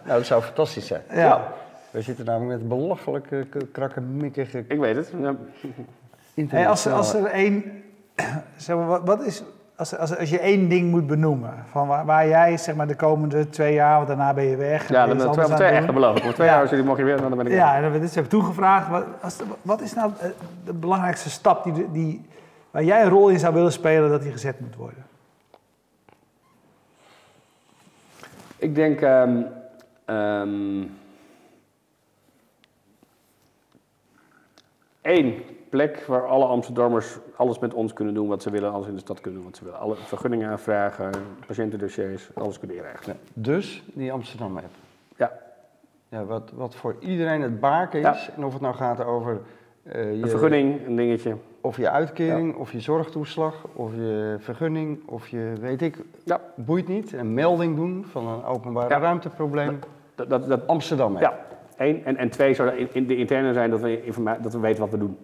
Nou, 0.04 0.18
dat 0.18 0.26
zou 0.26 0.42
fantastisch 0.42 0.86
zijn. 0.86 1.02
Ja. 1.12 1.52
We 1.90 2.02
zitten 2.02 2.24
namelijk 2.24 2.60
met 2.60 2.68
belachelijke, 2.68 3.46
krakkemikkige 3.72 4.64
Ik 4.68 4.78
weet 4.78 4.96
het. 4.96 5.12
Ja. 5.20 5.34
Hey, 6.48 6.68
als, 6.68 6.86
als 6.88 7.14
er 7.14 7.24
één... 7.24 7.64
Zeg 8.56 8.76
maar, 8.76 8.86
wat, 8.86 9.00
wat 9.04 9.24
is... 9.24 9.42
Als, 9.76 9.96
als, 9.96 10.16
als 10.16 10.30
je 10.30 10.38
één 10.38 10.68
ding 10.68 10.90
moet 10.90 11.06
benoemen, 11.06 11.54
van 11.70 11.86
waar, 11.86 12.04
waar 12.04 12.28
jij 12.28 12.56
zeg 12.56 12.74
maar, 12.74 12.86
de 12.86 12.94
komende 12.96 13.48
twee 13.48 13.74
jaar, 13.74 13.96
want 13.96 14.08
daarna 14.08 14.34
ben 14.34 14.44
je 14.44 14.56
weg. 14.56 14.88
Ja, 14.88 15.06
dat 15.06 15.16
ben 15.16 15.26
anders 15.28 15.46
twee, 15.46 15.68
twee 15.68 15.80
doen. 15.84 15.94
beloven. 15.94 16.22
Voor 16.22 16.32
twee 16.32 16.46
Ja. 16.46 16.52
jaar 16.52 16.62
als 16.62 16.70
jullie 16.70 16.84
mogen 16.84 17.04
weer, 17.04 17.16
dan 17.20 17.36
ben 17.36 17.46
ik 17.46 17.52
Ja, 17.52 17.76
en 17.76 17.92
we 17.92 18.00
dit 18.00 18.14
hebben 18.14 18.30
toen 18.32 18.44
gevraagd, 18.44 18.88
wat, 18.88 19.04
als, 19.20 19.36
wat 19.62 19.80
is 19.80 19.94
nou 19.94 20.12
de 20.64 20.72
belangrijkste 20.72 21.30
stap 21.30 21.64
die, 21.64 21.90
die, 21.92 22.26
waar 22.70 22.84
jij 22.84 23.02
een 23.02 23.08
rol 23.08 23.28
in 23.28 23.38
zou 23.38 23.54
willen 23.54 23.72
spelen 23.72 24.10
dat 24.10 24.22
die 24.22 24.32
gezet 24.32 24.60
moet 24.60 24.76
worden? 24.76 25.04
Ik 28.56 28.74
denk. 28.74 29.00
ehm, 29.00 29.42
ehm, 30.04 30.82
één 35.02 35.34
plek 35.68 36.04
waar 36.06 36.26
alle 36.26 36.44
Amsterdammers 36.44 37.18
alles 37.36 37.58
met 37.58 37.74
ons 37.74 37.92
kunnen 37.92 38.14
doen 38.14 38.28
wat 38.28 38.42
ze 38.42 38.50
willen, 38.50 38.72
alles 38.72 38.86
in 38.86 38.94
de 38.94 39.00
stad 39.00 39.20
kunnen 39.20 39.40
doen 39.40 39.48
wat 39.48 39.58
ze 39.58 39.64
willen. 39.64 39.78
Alle 39.78 39.96
vergunningen 39.96 40.48
aanvragen, 40.50 41.10
patiëntendossiers, 41.46 42.28
alles 42.34 42.58
kunnen 42.58 42.76
inregelen. 42.76 43.16
Ja, 43.22 43.30
Dus 43.34 43.82
die 43.94 44.12
Amsterdam 44.12 44.56
app. 44.56 44.64
Ja, 45.16 45.32
Ja, 46.08 46.24
wat, 46.24 46.50
wat 46.54 46.74
voor 46.74 46.96
iedereen 46.98 47.42
het 47.42 47.60
baken 47.60 47.98
is. 47.98 48.04
Ja. 48.26 48.32
En 48.36 48.44
of 48.44 48.52
het 48.52 48.62
nou 48.62 48.74
gaat 48.74 49.04
over 49.04 49.40
eh, 49.82 50.06
een 50.06 50.18
je, 50.18 50.26
vergunning, 50.26 50.86
een 50.86 50.96
dingetje. 50.96 51.36
of 51.60 51.76
je 51.76 51.90
uitkering, 51.90 52.54
of 52.56 52.72
je 52.72 52.80
zorgtoeslag, 52.80 53.54
of 53.72 53.94
je 53.94 54.36
vergunning, 54.38 55.08
of 55.08 55.28
je 55.28 55.52
weet 55.60 55.82
ik, 55.82 55.98
Ja, 56.24 56.40
boeit 56.54 56.88
niet. 56.88 57.12
Een 57.12 57.34
melding 57.34 57.76
doen 57.76 58.04
van 58.10 58.26
een 58.28 58.44
openbare 58.44 58.98
ruimteprobleem. 58.98 59.78
dat, 60.14 60.28
dat, 60.30 60.48
dat, 60.48 60.66
Amsterdam 60.66 61.12
app. 61.12 61.20
ja. 61.22 61.38
één. 61.76 62.04
En, 62.04 62.16
en 62.16 62.30
twee, 62.30 62.54
zou 62.54 62.70
in, 62.70 62.88
in 62.92 63.06
de 63.06 63.16
interne 63.16 63.52
zijn 63.52 63.70
dat 63.70 63.80
we, 63.80 64.12
dat 64.42 64.52
we 64.52 64.58
weten 64.58 64.80
wat 64.80 64.90
we 64.90 64.98
doen. 64.98 65.16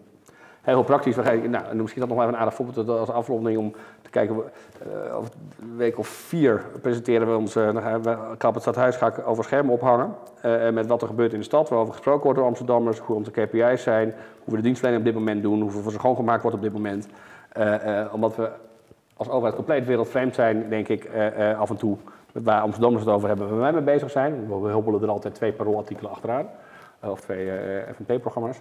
Heel 0.62 0.82
praktisch. 0.82 1.16
Nou, 1.16 1.64
en 1.70 1.76
misschien 1.76 2.00
dat 2.00 2.08
nog 2.10 2.18
even 2.20 2.32
een 2.32 2.38
aardig 2.40 2.54
voorbeeld 2.54 2.88
als 2.88 3.10
afronding 3.10 3.58
om 3.58 3.72
te 4.02 4.10
kijken. 4.10 4.36
eh, 4.36 5.16
een 5.60 5.76
week 5.76 5.98
of 5.98 6.06
vier 6.08 6.64
presenteren 6.82 7.30
we 7.30 7.36
ons. 7.36 7.56
eh 7.56 7.76
gaan 7.76 8.02
we 8.02 8.16
Kap 8.38 8.54
het 8.54 8.62
Stadhuis 8.62 8.96
ga 8.96 9.06
ik 9.06 9.26
over 9.26 9.44
schermen 9.44 9.74
ophangen. 9.74 10.14
eh, 10.42 10.70
met 10.70 10.86
wat 10.86 11.02
er 11.02 11.08
gebeurt 11.08 11.32
in 11.32 11.38
de 11.38 11.44
stad, 11.44 11.68
waarover 11.68 11.92
gesproken 11.94 12.22
wordt 12.22 12.38
door 12.38 12.48
Amsterdammers, 12.48 12.98
hoe 12.98 13.16
onze 13.16 13.30
KPI's 13.30 13.82
zijn, 13.82 14.08
hoe 14.44 14.50
we 14.50 14.56
de 14.56 14.62
dienstverlening 14.62 15.06
op 15.06 15.12
dit 15.12 15.24
moment 15.24 15.42
doen, 15.42 15.60
hoeveel 15.60 15.82
ze 15.82 15.90
schoongemaakt 15.90 16.42
wordt 16.42 16.56
op 16.56 16.62
dit 16.62 16.72
moment. 16.72 17.08
Eh, 17.52 18.00
eh, 18.00 18.14
omdat 18.14 18.36
we 18.36 18.50
als 19.16 19.28
overheid 19.28 19.54
compleet 19.54 19.86
wereldvreemd 19.86 20.34
zijn, 20.34 20.68
denk 20.68 20.88
ik, 20.88 21.04
eh, 21.04 21.50
eh, 21.50 21.60
af 21.60 21.70
en 21.70 21.76
toe. 21.76 21.96
Waar 22.32 22.60
Amsterdammers 22.60 23.04
het 23.04 23.14
over 23.14 23.28
hebben, 23.28 23.48
waar 23.48 23.58
wij 23.58 23.72
mee 23.72 23.82
bezig 23.82 24.10
zijn. 24.10 24.62
We 24.62 24.68
huppelen 24.68 25.02
er 25.02 25.08
altijd 25.08 25.34
twee 25.34 25.52
parool-artikelen 25.52 26.10
achteraan. 26.10 26.46
Eh, 27.00 27.10
of 27.10 27.20
twee 27.20 27.50
eh, 27.50 27.92
FNP-programma's. 27.94 28.60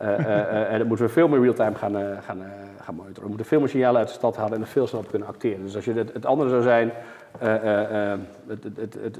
Eh, 0.00 0.18
eh, 0.18 0.40
eh, 0.40 0.72
en 0.72 0.78
dat 0.78 0.86
moeten 0.86 1.06
we 1.06 1.12
veel 1.12 1.28
meer 1.28 1.40
real-time 1.40 1.74
gaan, 1.74 1.92
gaan, 2.22 2.42
eh, 2.44 2.48
gaan 2.80 2.94
monitoren. 2.94 3.22
We 3.22 3.28
moeten 3.28 3.46
veel 3.46 3.58
meer 3.60 3.68
signalen 3.68 3.98
uit 3.98 4.08
de 4.08 4.14
stad 4.14 4.36
halen 4.36 4.54
en 4.54 4.60
er 4.60 4.66
veel 4.66 4.86
sneller 4.86 5.04
op 5.04 5.10
kunnen 5.10 5.28
acteren. 5.28 5.62
Dus 5.64 5.74
als 5.76 5.84
je 5.84 5.92
het, 5.92 6.12
het 6.12 6.26
andere 6.26 6.50
zou 6.50 6.62
zijn, 6.62 6.92
eh, 7.38 7.54
eh, 7.54 8.12
eh, 8.12 8.18
het, 8.46 8.64
het, 8.64 8.76
het, 8.76 8.94
het, 9.02 9.18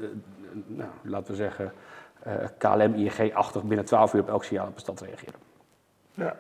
nou, 0.67 0.89
laten 1.03 1.31
we 1.31 1.37
zeggen, 1.37 1.73
eh, 2.23 2.33
KLM, 2.59 2.95
ING-achtig 2.95 3.63
binnen 3.63 3.85
12 3.87 4.15
uur 4.15 4.21
op 4.21 4.29
elk 4.29 4.45
signaal 4.45 4.67
op 4.67 4.75
de 4.75 4.81
stad 4.81 5.01
reageren. 5.01 5.35
Ja. 6.15 6.35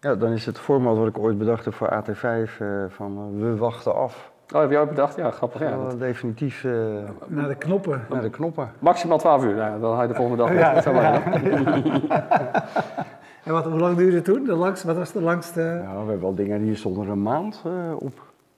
Ja, 0.00 0.14
dan 0.14 0.32
is 0.32 0.46
het 0.46 0.58
format 0.58 0.96
wat 0.96 1.06
ik 1.06 1.18
ooit 1.18 1.38
bedacht 1.38 1.64
heb 1.64 1.74
voor 1.74 1.88
AT5 2.02 2.60
eh, 2.60 2.68
van 2.88 3.38
we 3.40 3.56
wachten 3.56 3.94
af. 3.94 4.32
Oh, 4.54 4.60
heb 4.60 4.70
je 4.70 4.78
ook 4.78 4.88
bedacht? 4.88 5.16
Ja, 5.16 5.30
grappig. 5.30 5.60
Ja. 5.60 5.76
Definitief 5.98 6.64
eh, 6.64 6.72
Naar 7.26 7.48
de 7.48 7.54
knoppen. 7.54 8.06
naar 8.10 8.22
de 8.22 8.30
knoppen. 8.30 8.70
Maximaal 8.78 9.18
12 9.18 9.44
uur, 9.44 9.54
nou, 9.54 9.80
dan 9.80 9.92
haal 9.92 10.02
je 10.02 10.08
de 10.08 10.14
volgende 10.14 10.42
dag. 10.44 10.52
Ja, 10.52 10.74
Dat 10.74 10.82
zou 10.84 10.94
maar, 10.94 11.12
ja. 11.12 12.62
En 13.44 13.52
wat, 13.52 13.64
hoe 13.64 13.78
lang 13.80 13.96
duurde 13.96 14.16
het 14.16 14.24
toen? 14.24 14.44
De 14.44 14.54
langste, 14.54 14.86
wat 14.86 14.96
was 14.96 15.12
de 15.12 15.20
langste? 15.20 15.60
Ja, 15.60 15.90
we 15.92 15.96
hebben 15.96 16.20
wel 16.20 16.34
dingen 16.34 16.62
die 16.64 16.74
stonden 16.76 17.04
er 17.04 17.10
een 17.10 17.22
maand 17.22 17.62
eh, 17.66 17.72
op. 17.98 18.12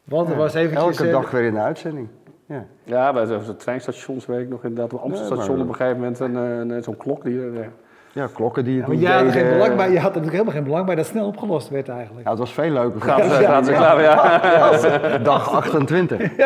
Want 0.04 0.28
er 0.28 0.34
Ja, 0.34 0.40
was 0.40 0.54
eventjes... 0.54 0.82
Elke 0.98 1.06
eh, 1.06 1.12
dag 1.20 1.30
weer 1.30 1.42
in 1.44 1.54
de 1.54 1.60
uitzending. 1.60 2.08
Ja. 2.46 2.64
Ja, 2.84 3.12
bij 3.12 3.24
de, 3.24 3.56
treinstations 3.56 4.26
weet 4.26 4.40
ik 4.40 4.48
nog 4.48 4.64
inderdaad. 4.64 4.92
Op 4.92 5.00
Amsterdam 5.00 5.28
Nee, 5.28 5.36
maar- 5.36 5.44
station 5.44 5.62
op 5.62 5.68
een 5.68 5.74
gegeven 5.74 6.00
moment 6.00 6.20
een, 6.20 6.34
een, 6.76 6.82
zo'n 6.82 6.96
klok 6.96 7.24
die... 7.24 7.40
er, 7.40 7.60
eh, 7.60 7.66
ja, 8.12 8.28
klokken 8.34 8.64
die 8.64 8.82
het 8.82 8.86
Ja, 8.86 8.92
maar 8.92 9.02
jij 9.02 9.12
had, 9.16 9.24
er 9.26 9.32
geen 9.32 9.42
deden. 9.42 9.58
belang 9.58 9.76
bij, 9.76 9.90
je 9.90 9.98
had 9.98 10.14
er 10.14 10.20
natuurlijk 10.20 10.32
helemaal 10.32 10.54
geen 10.54 10.64
belang 10.64 10.86
bij 10.86 10.94
dat 10.94 11.06
snel 11.06 11.26
opgelost 11.26 11.68
werd 11.68 11.88
eigenlijk. 11.88 12.24
Ja, 12.24 12.30
het 12.30 12.38
was 12.38 12.52
veel 12.52 12.70
leuker. 12.70 13.00
Gratis 13.00 13.36
reclame, 13.68 14.02
ja. 14.02 15.18
Dag 15.18 15.50
28. 15.52 16.20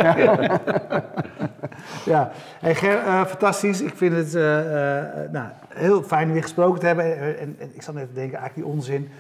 Ja, 2.11 2.31
hey 2.61 2.75
Ger, 2.75 2.99
eh, 2.99 3.25
fantastisch. 3.25 3.81
Ik 3.81 3.95
vind 3.97 4.17
het 4.17 4.35
eh, 4.35 5.25
eh, 5.25 5.31
nou, 5.31 5.49
heel 5.69 6.03
fijn 6.03 6.33
weer 6.33 6.43
gesproken 6.43 6.81
te 6.81 6.87
hebben. 6.87 7.39
En, 7.39 7.57
ik 7.73 7.83
zat 7.83 7.95
net 7.95 8.09
te 8.09 8.15
denken, 8.15 8.39
eigenlijk 8.39 8.67
die 8.67 8.77
onzin. 8.77 9.11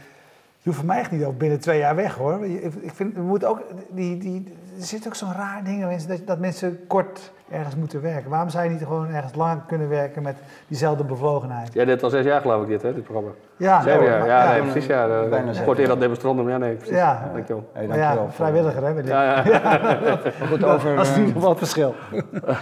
Je 0.62 0.68
hoeft 0.68 0.78
voor 0.78 0.86
mij 0.86 0.98
echt 0.98 1.10
niet 1.10 1.24
ook 1.24 1.38
binnen 1.38 1.60
twee 1.60 1.78
jaar 1.78 1.96
weg 1.96 2.14
hoor. 2.14 2.44
Ik 2.80 2.92
vind, 2.94 3.14
we 3.14 3.22
moeten 3.22 3.48
ook, 3.48 3.62
die, 3.88 4.18
die, 4.18 4.54
er 4.78 4.84
zit 4.84 5.06
ook 5.06 5.14
zo'n 5.14 5.32
raar 5.32 5.64
ding 5.64 5.96
dat, 6.06 6.20
dat 6.26 6.38
mensen 6.38 6.86
kort 6.86 7.32
ergens 7.50 7.74
moeten 7.74 8.02
werken. 8.02 8.30
Waarom 8.30 8.48
zou 8.48 8.64
je 8.64 8.70
niet 8.70 8.82
gewoon 8.82 9.08
ergens 9.08 9.34
lang 9.34 9.66
kunnen 9.66 9.88
werken 9.88 10.22
met 10.22 10.36
diezelfde 10.66 11.04
bevlogenheid? 11.04 11.72
Jij 11.72 11.84
deed 11.84 12.02
al 12.02 12.10
zes 12.10 12.24
jaar 12.24 12.40
geloof 12.40 12.62
ik 12.62 12.68
dit, 12.68 12.82
hè, 12.82 12.94
dit 12.94 13.02
programma. 13.02 13.30
Ja, 13.56 13.82
Zeven 13.82 14.04
jaar, 14.04 14.26
ja, 14.26 14.44
ja, 14.44 14.52
nee, 14.52 14.62
precies. 14.62 14.86
Ja, 14.86 15.06
de, 15.06 15.26
Bijna 15.30 15.52
kort 15.52 15.66
eerder 15.66 15.86
dat 15.86 16.00
demonstranten, 16.00 16.44
maar 16.44 16.52
ja, 16.52 16.58
nee, 16.58 16.74
precies. 16.74 16.96
Ja. 16.96 17.30
Dankjewel. 17.32 17.70
Hey, 17.72 17.86
ja, 17.86 18.30
vrijwilliger 18.30 18.84
hè? 18.84 18.92
bij 18.92 19.02
dit. 19.02 19.10
Ja, 19.10 19.22
ja. 19.24 19.42
Goed, 20.50 20.64
over, 20.64 20.96
Dat 20.96 21.06
is 21.06 21.10
in 21.10 21.14
eh, 21.14 21.18
ieder 21.20 21.34
geval 21.34 21.48
het 21.48 21.58
verschil. 21.58 21.94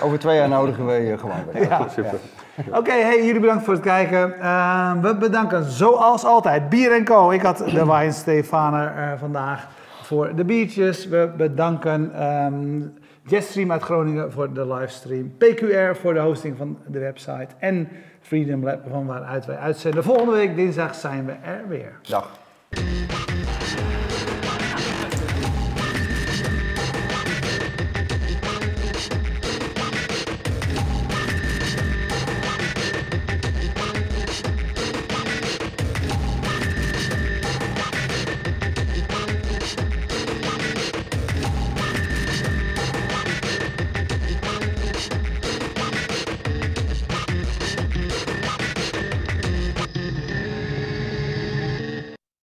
over 0.03 0.19
twee 0.19 0.37
jaar 0.37 0.49
nodigen 0.49 0.87
we 0.87 0.93
je 0.93 1.19
gewoon 1.19 1.37
weer. 1.53 1.63
Ja. 1.63 1.89
super. 1.89 2.19
Oké, 2.67 2.93
hey, 2.93 3.25
jullie 3.25 3.41
bedankt 3.41 3.65
voor 3.65 3.75
het 3.75 3.83
kijken. 3.83 4.41
Eh, 4.41 4.93
we 5.01 5.17
bedanken 5.17 5.65
zoals 5.65 6.25
altijd 6.25 6.69
Bier 6.69 7.03
Co. 7.03 7.31
Ik 7.31 7.43
had 7.43 7.59
de 7.59 7.87
wijn 7.93 8.13
Stefaner 8.13 8.93
eh, 8.97 9.19
vandaag 9.19 9.69
voor 10.03 10.35
de 10.35 10.45
biertjes. 10.45 11.07
We 11.07 11.31
bedanken 11.37 12.15
ehm 12.15 12.81
Jetstream 13.23 13.73
uit 13.73 13.83
Groningen 13.83 14.33
voor 14.33 14.53
de 14.53 14.67
livestream. 14.75 15.33
PQR 15.39 16.01
voor 16.01 16.15
de 16.15 16.21
hosting 16.21 16.57
van 16.57 16.79
de 16.87 16.99
website. 16.99 17.49
En 17.59 17.89
Freedom 18.21 18.65
Lab 18.65 18.81
van 18.91 19.07
waaruit 19.07 19.47
wij 19.47 19.57
uitzenden. 19.57 20.05
Volgende 20.05 20.33
week 20.33 20.57
dinsdag 20.57 20.95
zijn 20.95 21.27
we 21.27 21.33
er 21.33 21.69
weer. 21.69 21.93
Dag. 22.03 22.39